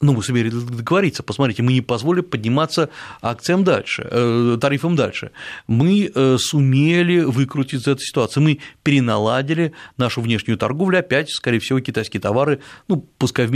ну, 0.00 0.12
мы 0.12 0.22
сумели 0.22 0.50
договориться, 0.50 1.22
посмотрите, 1.22 1.62
мы 1.62 1.72
не 1.72 1.80
позволили 1.80 2.22
подниматься 2.22 2.90
акциям 3.22 3.64
дальше, 3.64 4.06
э, 4.10 4.58
тарифам 4.60 4.96
дальше. 4.96 5.30
Мы 5.66 6.10
э, 6.14 6.36
сумели 6.38 7.20
выкрутить 7.20 7.80
из 7.80 7.88
этой 7.88 8.02
ситуации, 8.02 8.40
мы 8.40 8.58
переналадили 8.82 9.72
нашу 9.96 10.20
внешнюю 10.20 10.58
торговлю, 10.58 10.98
опять, 10.98 11.30
скорее 11.30 11.58
всего, 11.60 11.80
китайские 11.80 12.20
товары, 12.20 12.60
ну, 12.88 13.06
пускай 13.18 13.46
в 13.46 13.52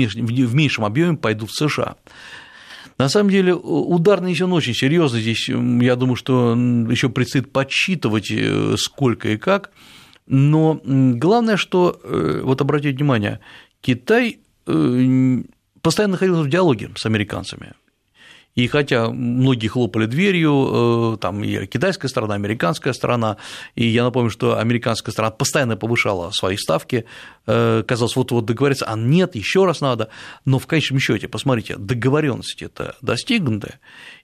меньшем 0.55 0.85
объеме 0.85 1.17
пойдут 1.17 1.51
в 1.51 1.55
США. 1.55 1.97
На 2.99 3.09
самом 3.09 3.31
деле 3.31 3.55
удар 3.55 4.21
нанесен 4.21 4.53
очень 4.53 4.75
серьезно. 4.75 5.21
Здесь, 5.21 5.49
я 5.49 5.95
думаю, 5.95 6.17
что 6.17 6.57
еще 6.91 7.09
предстоит 7.11 7.53
подсчитывать, 7.53 8.31
э, 8.31 8.75
сколько 8.77 9.29
и 9.29 9.37
как. 9.37 9.71
Но 10.27 10.81
главное, 10.85 11.57
что, 11.57 11.99
вот 12.43 12.61
обратите 12.61 12.95
внимание, 12.95 13.41
Китай 13.81 14.41
постоянно 15.89 16.13
находился 16.13 16.43
в 16.43 16.51
диалоге 16.51 16.91
с 16.97 17.07
американцами. 17.07 17.73
И 18.55 18.67
хотя 18.67 19.09
многие 19.09 19.69
хлопали 19.69 20.05
дверью, 20.05 21.15
э, 21.15 21.17
там 21.19 21.43
и 21.43 21.65
китайская 21.65 22.09
сторона, 22.09 22.35
американская 22.35 22.93
сторона, 22.93 23.39
и 23.75 23.87
я 23.87 24.05
напомню, 24.05 24.29
что 24.29 24.59
американская 24.59 25.15
сторона 25.15 25.31
постоянно 25.31 25.79
повышала 25.79 26.31
свои 26.31 26.59
ставки, 26.59 27.07
э, 27.47 27.83
казалось, 27.89 28.17
вот-вот 28.17 28.45
договориться, 28.45 28.85
а 28.85 28.97
нет, 28.99 29.35
еще 29.35 29.65
раз 29.65 29.81
надо, 29.81 30.11
но 30.45 30.59
в 30.59 30.67
конечном 30.67 31.01
счете, 31.01 31.27
посмотрите, 31.27 31.77
договоренности 31.79 32.65
это 32.65 32.95
достигнуты, 33.01 33.79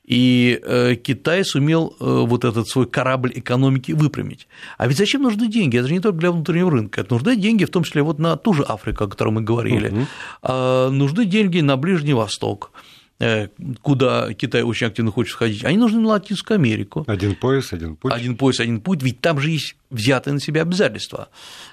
и 0.05 0.61
э, 0.63 0.97
Китай 0.97 1.45
сумел 1.45 1.97
вот 1.99 2.45
этот 2.45 2.69
свой 2.69 2.87
корабль 2.87 3.33
экономики 3.35 3.93
выпрямить. 3.93 4.47
А 4.79 4.87
ведь 4.87 4.99
зачем 4.99 5.23
нужны 5.23 5.49
деньги? 5.49 5.79
Это 5.79 5.89
же 5.89 5.95
не 5.95 6.01
только 6.01 6.19
для 6.19 6.31
внутреннего 6.31 6.71
рынка, 6.71 7.01
это 7.01 7.15
нужны 7.15 7.37
деньги, 7.37 7.65
в 7.65 7.71
том 7.71 7.85
числе 7.85 8.03
вот 8.03 8.19
на 8.19 8.37
ту 8.37 8.53
же 8.53 8.63
Африку, 8.63 9.05
о 9.05 9.09
которой 9.09 9.31
мы 9.31 9.41
говорили, 9.41 9.89
угу. 9.89 10.91
нужны 10.91 11.25
деньги 11.25 11.61
на 11.61 11.77
Ближний 11.77 12.15
Восток, 12.15 12.71
Э, 12.75 13.04
куда 13.83 14.33
Китай 14.35 14.63
очень 14.63 14.89
активно 14.89 15.13
хочет 15.13 15.37
ходить, 15.37 15.65
они 15.65 15.79
нужны 15.79 16.01
на 16.01 16.09
Латинскую 16.09 16.57
Америку. 16.57 17.05
Один 17.07 17.37
пояс, 17.37 17.73
один 17.73 17.97
путь. 17.97 18.13
Один 18.13 18.37
пояс, 18.37 18.61
один 18.61 18.81
путь, 18.81 19.03
ведь 19.03 19.21
там 19.21 19.39
же 19.39 19.51
есть 19.51 19.77
взятые 19.91 20.35
на 20.35 20.41
себя 20.41 20.63
обязательства. 20.63 21.29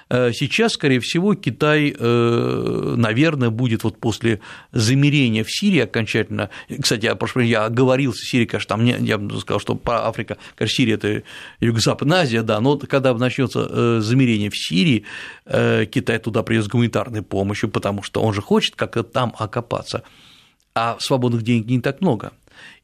Э, 0.08 0.30
сейчас, 0.32 0.74
скорее 0.74 1.00
всего, 1.00 1.34
Китай, 1.34 1.94
э, 1.98 2.94
наверное, 2.96 3.50
будет 3.50 3.82
вот 3.82 3.98
после 3.98 4.40
замерения 4.70 5.42
в 5.42 5.50
Сирии 5.50 5.80
окончательно, 5.80 6.48
кстати, 6.80 7.06
я, 7.06 7.16
прошу 7.16 7.40
я 7.40 7.64
оговорился, 7.64 8.24
Сирия, 8.24 8.46
конечно, 8.46 8.76
там, 8.76 8.84
я 8.84 9.18
бы 9.18 9.40
сказал, 9.40 9.58
что 9.58 9.80
Африка, 9.86 10.38
конечно, 10.54 10.76
Сирия– 10.76 10.94
это 10.94 11.24
Юго-Западная 11.58 12.20
Азия, 12.20 12.42
да, 12.42 12.60
но 12.60 12.78
когда 12.78 13.12
начнется 13.14 14.00
замерение 14.00 14.50
в 14.50 14.56
Сирии, 14.56 15.04
Китай 15.44 16.18
туда 16.18 16.44
придет 16.44 16.66
с 16.66 16.68
гуманитарной 16.68 17.22
помощью, 17.22 17.68
потому 17.68 18.04
что 18.04 18.22
он 18.22 18.32
же 18.32 18.40
хочет 18.40 18.76
как-то 18.76 19.02
там 19.02 19.34
окопаться 19.36 20.04
а 20.74 20.96
свободных 21.00 21.42
денег 21.42 21.66
не 21.66 21.80
так 21.80 22.00
много. 22.00 22.32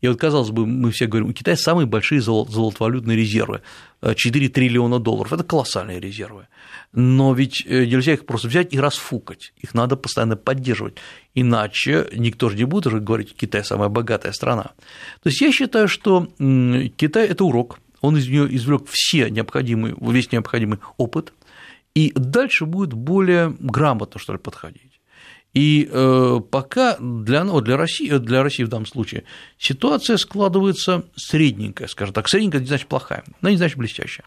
И 0.00 0.08
вот, 0.08 0.18
казалось 0.18 0.50
бы, 0.50 0.66
мы 0.66 0.90
все 0.90 1.06
говорим, 1.06 1.28
у 1.28 1.32
Китая 1.32 1.56
самые 1.56 1.86
большие 1.86 2.20
золотовалютные 2.20 3.16
резервы 3.16 3.62
4 4.02 4.46
э, 4.46 4.48
триллиона 4.48 4.98
долларов. 4.98 5.32
Это 5.32 5.44
колоссальные 5.44 6.00
резервы. 6.00 6.46
Но 6.92 7.34
ведь 7.34 7.64
э, 7.66 7.84
нельзя 7.84 8.14
их 8.14 8.26
просто 8.26 8.48
взять 8.48 8.72
и 8.72 8.80
расфукать. 8.80 9.52
Их 9.58 9.74
надо 9.74 9.96
постоянно 9.96 10.36
поддерживать. 10.36 10.96
Иначе 11.34 12.08
никто 12.14 12.48
же 12.48 12.56
не 12.56 12.64
будет 12.64 12.86
уже 12.86 13.00
говорить, 13.00 13.34
Китай 13.34 13.64
самая 13.64 13.88
богатая 13.88 14.32
страна. 14.32 14.72
То 15.22 15.28
есть 15.28 15.40
я 15.40 15.52
считаю, 15.52 15.88
что 15.88 16.28
Китай– 16.38 17.26
это 17.28 17.44
урок. 17.44 17.80
Он 18.00 18.16
из 18.16 18.28
нее 18.28 18.46
извлек 18.54 18.84
все 18.88 19.28
необходимые, 19.28 19.96
весь 20.00 20.30
необходимый 20.30 20.78
опыт, 20.98 21.32
и 21.94 22.12
дальше 22.14 22.64
будет 22.64 22.92
более 22.92 23.56
грамотно, 23.58 24.20
что 24.20 24.32
ли, 24.34 24.38
подходить. 24.38 24.97
И 25.54 25.88
э, 25.90 26.40
пока 26.50 26.96
для, 26.98 27.42
ну, 27.44 27.60
для, 27.60 27.76
России, 27.76 28.10
для 28.18 28.42
России 28.42 28.64
в 28.64 28.68
данном 28.68 28.86
случае 28.86 29.24
ситуация 29.58 30.16
складывается 30.16 31.04
средненькая, 31.16 31.88
скажем 31.88 32.14
так. 32.14 32.28
Средненькая 32.28 32.60
не 32.60 32.66
значит 32.66 32.86
плохая, 32.86 33.24
но 33.40 33.48
не 33.48 33.56
значит 33.56 33.78
блестящая. 33.78 34.26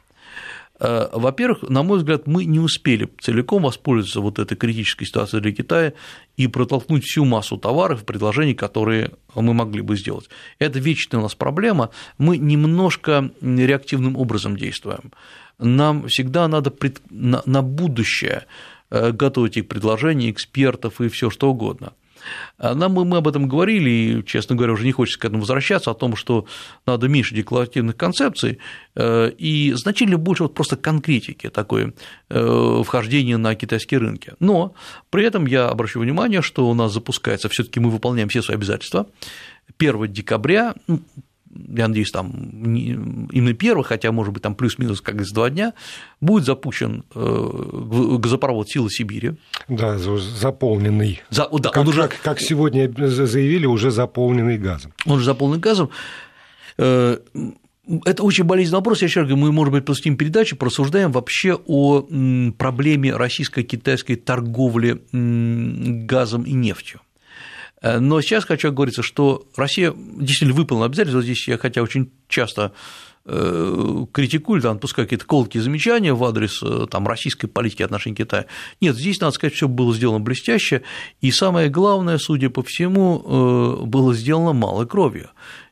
Э, 0.81 1.09
во-первых, 1.13 1.61
на 1.69 1.83
мой 1.83 1.99
взгляд, 1.99 2.25
мы 2.25 2.45
не 2.45 2.59
успели 2.59 3.07
целиком 3.19 3.63
воспользоваться 3.63 4.19
вот 4.19 4.39
этой 4.39 4.57
критической 4.57 5.05
ситуацией 5.05 5.41
для 5.43 5.51
Китая 5.51 5.93
и 6.37 6.47
протолкнуть 6.47 7.03
всю 7.03 7.23
массу 7.23 7.57
товаров 7.57 8.01
и 8.01 8.05
предложений, 8.05 8.55
которые 8.55 9.11
мы 9.35 9.53
могли 9.53 9.81
бы 9.81 9.95
сделать. 9.95 10.27
Это 10.57 10.79
вечная 10.79 11.19
у 11.19 11.23
нас 11.23 11.35
проблема. 11.35 11.91
Мы 12.17 12.37
немножко 12.37 13.29
реактивным 13.41 14.17
образом 14.17 14.57
действуем. 14.57 15.11
Нам 15.59 16.07
всегда 16.07 16.47
надо 16.47 16.73
на 17.11 17.61
будущее 17.61 18.45
Э, 18.91 19.11
готовить 19.13 19.55
их 19.55 19.69
предложения, 19.69 20.29
экспертов 20.29 20.99
и 20.99 21.07
все 21.07 21.29
что 21.29 21.49
угодно. 21.49 21.93
А 22.57 22.75
нам 22.75 22.91
мы 22.91 23.17
об 23.17 23.27
этом 23.27 23.47
говорили, 23.47 23.89
и, 23.89 24.25
честно 24.25 24.55
говоря, 24.55 24.73
уже 24.73 24.83
не 24.83 24.91
хочется 24.91 25.17
к 25.17 25.25
этому 25.25 25.39
возвращаться, 25.39 25.91
о 25.91 25.93
том, 25.93 26.17
что 26.17 26.45
надо 26.85 27.07
меньше 27.07 27.33
декларативных 27.33 27.95
концепций 27.95 28.59
э, 28.95 29.31
и 29.37 29.71
значительно 29.75 30.17
больше 30.17 30.43
вот 30.43 30.53
просто 30.53 30.75
конкретики 30.75 31.49
такой 31.49 31.93
э, 32.29 32.81
вхождения 32.85 33.37
на 33.37 33.55
китайские 33.55 34.01
рынки. 34.01 34.33
Но 34.39 34.75
при 35.09 35.23
этом 35.23 35.45
я 35.45 35.69
обращу 35.69 36.01
внимание, 36.01 36.41
что 36.41 36.69
у 36.69 36.73
нас 36.73 36.91
запускается, 36.91 37.47
все 37.47 37.63
таки 37.63 37.79
мы 37.79 37.89
выполняем 37.89 38.27
все 38.27 38.41
свои 38.41 38.57
обязательства. 38.57 39.07
1 39.79 40.11
декабря, 40.11 40.75
ну, 40.87 40.99
я 41.53 41.87
надеюсь, 41.87 42.11
там 42.11 42.31
именно 42.31 43.53
первый, 43.53 43.83
хотя, 43.83 44.11
может 44.11 44.33
быть, 44.33 44.43
там 44.43 44.55
плюс-минус 44.55 45.01
как 45.01 45.21
из 45.21 45.31
два 45.31 45.49
дня, 45.49 45.73
будет 46.19 46.45
запущен 46.45 47.03
э, 47.13 48.17
газопровод 48.19 48.69
«Силы 48.69 48.89
Сибири». 48.89 49.33
Да, 49.67 49.97
заполненный. 49.97 51.21
За, 51.29 51.47
да, 51.51 51.69
как, 51.69 51.83
он 51.83 51.87
уже... 51.87 52.01
как, 52.03 52.21
как 52.21 52.39
сегодня 52.39 52.91
заявили, 53.07 53.65
уже 53.65 53.91
заполненный 53.91 54.57
газом. 54.57 54.93
Он 55.05 55.13
уже 55.13 55.25
заполнен 55.25 55.59
газом. 55.59 55.89
Э, 56.77 57.17
это 58.05 58.23
очень 58.23 58.43
болезненный 58.43 58.77
вопрос. 58.77 59.01
Я 59.01 59.07
еще 59.07 59.21
раз 59.21 59.29
говорю, 59.29 59.45
мы, 59.45 59.51
может 59.51 59.73
быть, 59.73 59.85
посвятим 59.85 60.15
передачу, 60.15 60.55
порассуждаем 60.55 61.11
вообще 61.11 61.59
о 61.65 62.01
проблеме 62.57 63.15
российско-китайской 63.15 64.15
торговли 64.15 65.01
газом 65.11 66.43
и 66.43 66.53
нефтью. 66.53 67.01
Э, 67.81 67.99
но 67.99 68.21
сейчас 68.21 68.45
хочу 68.45 68.69
оговориться, 68.69 69.03
что 69.03 69.45
Россия 69.55 69.93
действительно 69.95 70.53
выполнила 70.53 70.85
обязательства. 70.85 71.21
Здесь 71.21 71.47
я, 71.47 71.57
хотя 71.57 71.81
очень 71.81 72.11
часто 72.27 72.73
э, 73.25 74.05
критикую, 74.11 74.61
там, 74.61 74.79
пускай 74.79 75.05
какие-то 75.05 75.25
колкие 75.25 75.63
замечания 75.63 76.13
в 76.13 76.23
адрес 76.23 76.61
э, 76.63 76.87
там, 76.89 77.07
российской 77.07 77.47
политики 77.47 77.83
отношений 77.83 78.15
Китая. 78.15 78.45
Нет, 78.79 78.95
здесь, 78.95 79.19
надо 79.19 79.33
сказать, 79.33 79.53
все 79.53 79.67
было 79.67 79.93
сделано 79.93 80.19
блестяще, 80.19 80.81
и 81.21 81.31
самое 81.31 81.69
главное, 81.69 82.17
судя 82.17 82.49
по 82.49 82.63
всему, 82.63 83.81
было 83.85 84.13
сделано 84.13 84.53
малой 84.53 84.87
кровью. 84.87 85.29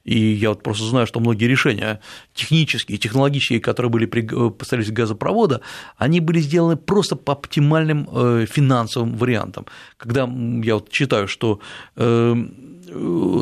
И 0.09 0.17
я 0.17 0.49
вот 0.49 0.63
просто 0.63 0.85
знаю, 0.85 1.05
что 1.05 1.19
многие 1.19 1.45
решения 1.45 1.99
технические, 2.33 2.97
технологические, 2.97 3.59
которые 3.59 3.91
были 3.91 4.05
при 4.07 4.21
строительстве 4.63 4.95
газопровода, 4.95 5.61
они 5.97 6.19
были 6.19 6.39
сделаны 6.39 6.77
просто 6.77 7.15
по 7.15 7.33
оптимальным 7.33 8.09
э, 8.11 8.45
финансовым 8.49 9.15
вариантам. 9.17 9.65
Когда 9.97 10.21
я 10.21 10.75
вот 10.75 10.89
читаю, 10.89 11.27
что 11.27 11.59
э, 11.95 12.35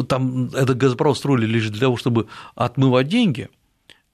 там 0.10 0.48
этот 0.48 0.78
газопровод 0.78 1.18
строили 1.18 1.46
лишь 1.46 1.70
для 1.70 1.80
того, 1.80 1.96
чтобы 1.96 2.28
отмывать 2.56 3.08
деньги, 3.08 3.50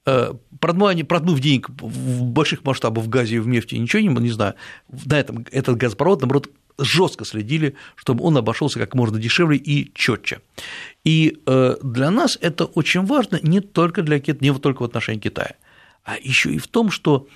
э, 0.06 0.34
продмывание, 0.60 1.06
продмыв 1.06 1.40
денег 1.40 1.70
в 1.70 2.24
больших 2.24 2.64
масштабах 2.64 3.06
в 3.06 3.10
газе 3.10 3.38
и 3.38 3.40
в 3.40 3.48
нефти, 3.48 3.76
ничего 3.76 4.02
не, 4.02 4.08
не 4.08 4.32
знаю, 4.32 4.56
на 4.90 5.20
этом 5.20 5.46
этот 5.52 5.78
газопровод, 5.78 6.22
наоборот, 6.22 6.50
жестко 6.78 7.26
следили, 7.26 7.76
чтобы 7.96 8.24
он 8.24 8.38
обошелся 8.38 8.80
как 8.80 8.96
можно 8.96 9.20
дешевле 9.20 9.58
и 9.58 9.92
четче. 9.94 10.42
И 11.04 11.42
э, 11.46 11.76
для 11.84 12.12
нас 12.12 12.38
это 12.42 12.66
очень 12.66 13.06
важно 13.06 13.40
не 13.42 13.60
только 13.60 14.02
для 14.02 14.18
не 14.18 14.54
только 14.54 14.82
в 14.82 14.86
отношении 14.86 15.20
Китая, 15.20 15.56
а 16.04 16.18
еще 16.18 16.54
и 16.54 16.58
в 16.58 16.68
том, 16.68 16.92
что 16.92 17.28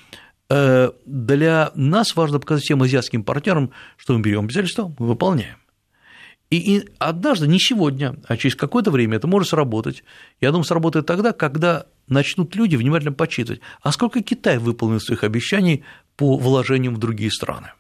э, 0.49 0.91
для 1.05 1.72
нас 1.76 2.15
важно 2.15 2.39
показать 2.39 2.63
всем 2.63 2.82
азиатским 2.82 3.24
партнерам, 3.24 3.72
что 3.97 4.13
мы 4.13 4.22
берем 4.22 4.45
обязательства, 4.45 4.93
мы 4.97 5.07
выполняем. 5.07 5.57
И 6.49 6.88
однажды, 6.97 7.45
не 7.45 7.59
сегодня, 7.59 8.15
а 8.26 8.38
через 8.38 8.55
какое-то 8.55 8.89
время 8.89 9.18
это 9.18 9.28
может 9.28 9.49
сработать. 9.49 10.03
Я 10.39 10.51
думаю, 10.51 10.63
сработает 10.63 11.05
тогда, 11.05 11.34
когда 11.34 11.88
начнут 12.08 12.55
люди 12.55 12.76
внимательно 12.76 13.14
подсчитывать, 13.14 13.62
а 13.82 13.91
сколько 13.91 14.22
Китай 14.22 14.58
выполнил 14.58 14.99
своих 14.99 15.24
обещаний 15.24 15.84
по 16.16 16.38
вложениям 16.38 16.95
в 16.95 16.97
другие 16.97 17.32
страны. 17.32 17.72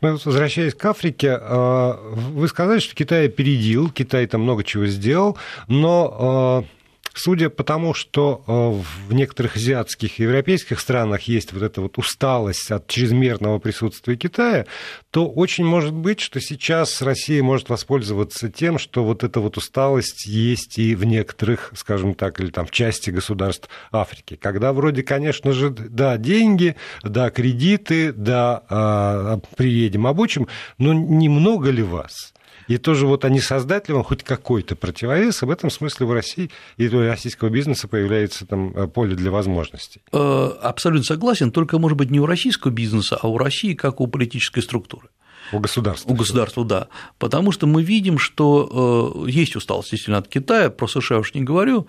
Ну, 0.00 0.18
возвращаясь 0.24 0.74
к 0.74 0.84
Африке, 0.84 1.38
э, 1.40 1.92
вы 2.32 2.48
сказали, 2.48 2.78
что 2.78 2.94
Китай 2.94 3.26
опередил, 3.26 3.90
Китай 3.90 4.26
там 4.26 4.42
много 4.42 4.64
чего 4.64 4.86
сделал, 4.86 5.36
но 5.68 6.64
э, 6.64 6.75
Судя 7.16 7.48
по 7.48 7.64
тому, 7.64 7.94
что 7.94 8.42
в 8.46 9.14
некоторых 9.14 9.56
азиатских 9.56 10.20
и 10.20 10.24
европейских 10.24 10.78
странах 10.78 11.22
есть 11.22 11.54
вот 11.54 11.62
эта 11.62 11.80
вот 11.80 11.96
усталость 11.96 12.70
от 12.70 12.86
чрезмерного 12.88 13.58
присутствия 13.58 14.16
Китая, 14.16 14.66
то 15.10 15.26
очень 15.26 15.64
может 15.64 15.94
быть, 15.94 16.20
что 16.20 16.42
сейчас 16.42 17.00
Россия 17.00 17.42
может 17.42 17.70
воспользоваться 17.70 18.50
тем, 18.50 18.78
что 18.78 19.02
вот 19.02 19.24
эта 19.24 19.40
вот 19.40 19.56
усталость 19.56 20.26
есть 20.26 20.78
и 20.78 20.94
в 20.94 21.04
некоторых, 21.04 21.72
скажем 21.74 22.14
так, 22.14 22.38
или 22.38 22.50
там 22.50 22.66
в 22.66 22.70
части 22.70 23.08
государств 23.08 23.70
Африки, 23.90 24.36
когда 24.36 24.74
вроде, 24.74 25.02
конечно 25.02 25.52
же, 25.52 25.70
да, 25.70 26.18
деньги, 26.18 26.76
да, 27.02 27.30
кредиты, 27.30 28.12
да, 28.12 28.62
а, 28.68 29.40
приедем, 29.56 30.06
обучим, 30.06 30.48
но 30.76 30.92
немного 30.92 31.70
ли 31.70 31.82
вас? 31.82 32.34
И 32.68 32.78
тоже 32.78 33.06
вот 33.06 33.24
они 33.24 33.40
создать 33.40 33.88
ли 33.88 33.94
вам 33.94 34.04
хоть 34.04 34.22
какой-то 34.22 34.76
противовес, 34.76 35.42
в 35.42 35.50
этом 35.50 35.70
смысле 35.70 36.06
в 36.06 36.12
России 36.12 36.50
и 36.76 36.88
у 36.88 37.00
российского 37.00 37.48
бизнеса 37.48 37.88
появляется 37.88 38.46
там 38.46 38.76
э, 38.76 38.86
поле 38.86 39.14
для 39.14 39.30
возможностей. 39.30 40.02
Э, 40.12 40.50
абсолютно 40.62 41.04
согласен, 41.04 41.52
только, 41.52 41.78
может 41.78 41.98
быть, 41.98 42.10
не 42.10 42.20
у 42.20 42.26
российского 42.26 42.70
бизнеса, 42.70 43.18
а 43.20 43.28
у 43.28 43.38
России 43.38 43.74
как 43.74 44.00
у 44.00 44.06
политической 44.06 44.60
структуры. 44.60 45.08
У 45.52 45.60
государства. 45.60 46.10
У 46.10 46.14
государства, 46.14 46.64
да. 46.64 46.88
Потому 47.18 47.52
что 47.52 47.66
мы 47.66 47.82
видим, 47.82 48.18
что 48.18 49.24
э, 49.26 49.30
есть 49.30 49.54
усталость 49.54 49.90
действительно 49.90 50.18
от 50.18 50.28
Китая, 50.28 50.70
про 50.70 50.88
США 50.88 51.18
уж 51.18 51.34
не 51.34 51.42
говорю, 51.42 51.86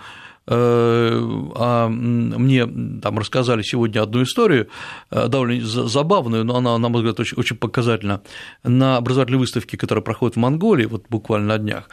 а 0.50 1.89
мне 1.89 2.66
там 3.02 3.20
рассказали 3.20 3.62
сегодня 3.64 4.02
одну 4.02 4.24
историю, 4.24 4.70
э, 5.12 5.28
довольно 5.28 5.66
забавную, 5.66 6.45
но 6.45 6.56
она, 6.56 6.78
на 6.78 6.89
мой 6.89 7.02
взгляд, 7.02 7.20
очень, 7.20 7.38
очень 7.38 7.58
показательна. 7.58 8.22
На 8.64 8.98
образовательной 8.98 9.39
выставке, 9.39 9.78
которая 9.78 10.02
проходит 10.02 10.38
в 10.38 10.39
Монголии, 10.39 10.86
вот 10.86 11.06
буквально 11.10 11.48
на 11.48 11.58
днях, 11.58 11.89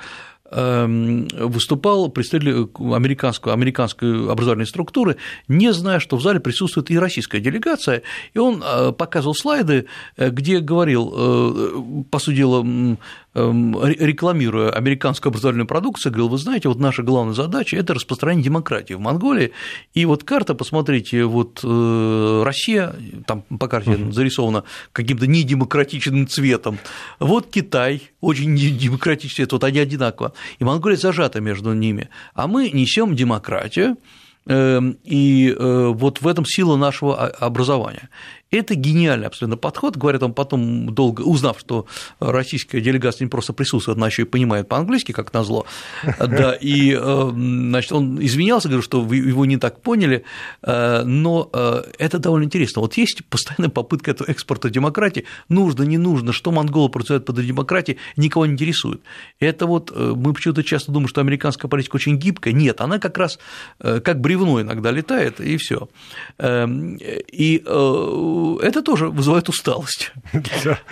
эм, 0.53 1.27
выступал 1.33 2.09
представитель 2.11 2.69
американской, 2.95 3.53
американской 3.53 4.31
образовательной 4.31 4.67
структуры, 4.67 5.17
не 5.49 5.73
зная, 5.73 5.99
что 5.99 6.17
в 6.17 6.23
зале 6.23 6.39
присутствует 6.39 6.93
и 6.93 6.99
российская 6.99 7.41
делегация, 7.41 8.03
и 8.35 8.39
он 8.39 8.63
э, 8.65 8.93
показывал 8.93 9.35
слайды, 9.35 9.87
где 10.17 10.61
говорил, 10.61 12.05
по 12.11 12.19
сути 12.21 12.37
дела, 12.37 12.65
рекламируя 13.35 14.71
американскую 14.71 15.31
образовательную 15.31 15.67
продукцию, 15.67 16.13
говорил, 16.13 16.29
вы 16.29 16.39
знаете, 16.39 16.69
вот 16.69 16.79
наша 16.79 17.03
главная 17.03 17.35
задача– 17.35 17.77
это 17.79 17.95
распространение 17.95 18.45
демократии 18.45 18.95
в 18.95 19.01
Монголии, 19.01 19.53
и 19.93 20.05
вот 20.07 20.23
карта, 20.23 20.55
посмотрите, 20.55 21.25
вот 21.25 21.61
э, 21.65 22.43
Россия, 22.45 22.95
там 23.27 23.43
по 23.43 23.67
карте 23.67 23.99
зарисована 24.13 24.63
каким-то 24.93 25.27
недемократичным 25.27 26.29
цветом, 26.29 26.79
вот 27.19 27.49
Китай, 27.51 28.03
очень 28.21 28.57
демократичный 28.57 29.47
цвет, 29.47 29.53
вот 29.53 29.65
они 29.65 29.81
одинаково, 29.81 30.33
и 30.61 30.65
Монголия 30.65 30.97
зажата 30.97 31.41
между 31.41 31.73
ними, 31.73 32.11
а 32.35 32.47
мы 32.47 32.71
несем 32.71 33.17
демократию, 33.17 33.97
эм, 34.47 34.97
и 35.03 35.51
э, 35.51 35.87
вот 35.89 36.21
в 36.21 36.29
этом 36.29 36.45
сила 36.47 36.77
нашего 36.77 37.27
образования. 37.27 38.11
Это 38.51 38.75
гениальный 38.75 39.27
абсолютно 39.27 39.57
подход. 39.57 39.97
Говорят, 39.97 40.23
он 40.23 40.33
потом 40.33 40.95
долго, 40.95 41.23
узнав, 41.23 41.59
что 41.59 41.87
российская 42.21 42.81
делегация 42.81 43.25
не 43.25 43.31
просто 43.31 43.53
присутствует, 43.53 43.99
она 43.99 44.07
еще 44.07 44.23
и 44.23 44.25
понимает 44.25 44.69
по-английски, 44.69 45.13
как 45.13 45.33
назло. 45.33 45.67
Да, 46.19 46.53
и 46.53 46.97
э, 46.99 47.31
значит, 47.33 47.93
он 47.93 48.25
извинялся, 48.25 48.69
говорил, 48.69 48.83
что 48.83 49.01
вы 49.01 49.17
его 49.17 49.45
не 49.45 49.57
так 49.57 49.81
поняли, 49.81 50.25
э, 50.63 51.03
но 51.05 51.51
э, 51.53 51.83
это 51.99 52.19
довольно 52.19 52.45
интересно. 52.45 52.83
Вот 52.83 52.97
есть 52.97 53.25
постоянная 53.27 53.71
попытка 53.71 54.13
этого 54.13 54.31
экспорта 54.31 54.71
демократии, 54.71 55.25
нужно, 55.49 55.83
не 55.83 55.99
нужно, 55.99 56.33
что 56.33 56.53
монголы 56.53 56.89
процветают 56.91 57.25
под 57.25 57.45
демократией, 57.45 57.99
никого 58.17 58.47
не 58.47 58.53
интересует. 58.53 59.03
Это 59.41 59.67
вот 59.67 59.91
мы 59.95 60.33
почему-то 60.33 60.63
часто 60.63 60.93
думаем, 60.93 61.09
что 61.09 61.21
американская 61.21 61.69
политика 61.69 61.97
очень 61.97 62.17
гибкая. 62.17 62.55
Нет, 62.55 62.81
она 62.81 62.99
как 62.99 63.19
раз 63.19 63.39
как 63.79 64.21
бревно 64.21 64.61
иногда 64.61 64.91
летает, 64.91 65.41
и 65.41 65.57
все. 65.57 65.89
Эм, 66.39 66.97
и 66.97 67.63
это 68.63 68.83
тоже 68.83 69.09
вызывает 69.09 69.49
усталость. 69.49 70.13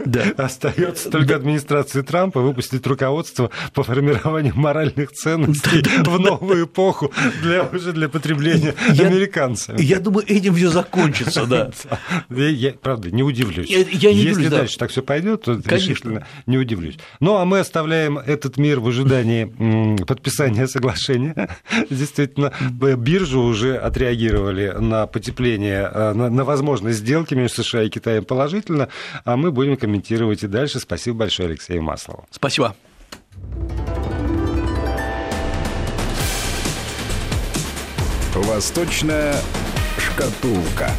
Да. 0.05 0.25
Остается 0.37 1.11
только 1.11 1.37
администрации 1.37 2.03
Трампа 2.03 2.41
выпустить 2.41 2.87
руководство 2.87 3.51
по 3.75 3.83
формированию 3.83 4.55
моральных 4.57 5.13
ценностей 5.13 5.83
в 6.05 6.19
новую 6.19 6.67
эпоху 6.67 7.13
для 7.43 7.63
уже 7.65 7.93
для 7.93 8.09
потребления 8.09 8.75
американцами. 8.89 9.81
Я 9.81 10.01
думаю, 10.01 10.27
этим 10.29 10.55
все 10.55 10.69
закончится, 10.69 11.47
да. 11.47 11.71
Я, 12.31 12.73
правда, 12.73 13.11
не 13.11 13.23
удивлюсь. 13.23 13.69
Я, 13.69 14.13
не 14.13 14.23
Если 14.23 14.49
дальше 14.49 14.79
так 14.79 14.91
все 14.91 15.03
пойдет, 15.03 15.43
то 15.43 15.61
решительно 15.65 16.27
не 16.47 16.59
удивлюсь. 16.59 16.99
Ну, 17.21 17.37
а 17.37 17.45
мы 17.45 17.61
оставляем 17.61 18.19
этот 18.19 18.57
мир 18.57 18.81
в 18.81 18.89
ожидании 18.89 19.45
подписания 20.05 20.67
соглашения. 20.67 21.49
Действительно, 21.91 22.53
биржи 22.71 23.39
уже 23.39 23.77
отреагировали 23.77 24.75
на 24.79 25.07
потепление, 25.07 25.91
э, 25.93 26.13
на, 26.13 26.45
возможность 26.45 26.99
сделки 27.33 27.35
между 27.35 27.63
США 27.63 27.83
и 27.83 27.89
Китаем 27.89 28.25
положительно, 28.25 28.89
а 29.25 29.37
мы 29.37 29.51
будем 29.51 29.77
комментировать 29.77 30.43
и 30.43 30.47
дальше. 30.47 30.81
Спасибо 30.81 31.19
большое, 31.19 31.49
Алексею 31.49 31.83
Маслову. 31.83 32.27
Спасибо. 32.31 32.75
Восточная 38.35 39.35
шкатулка. 39.99 40.91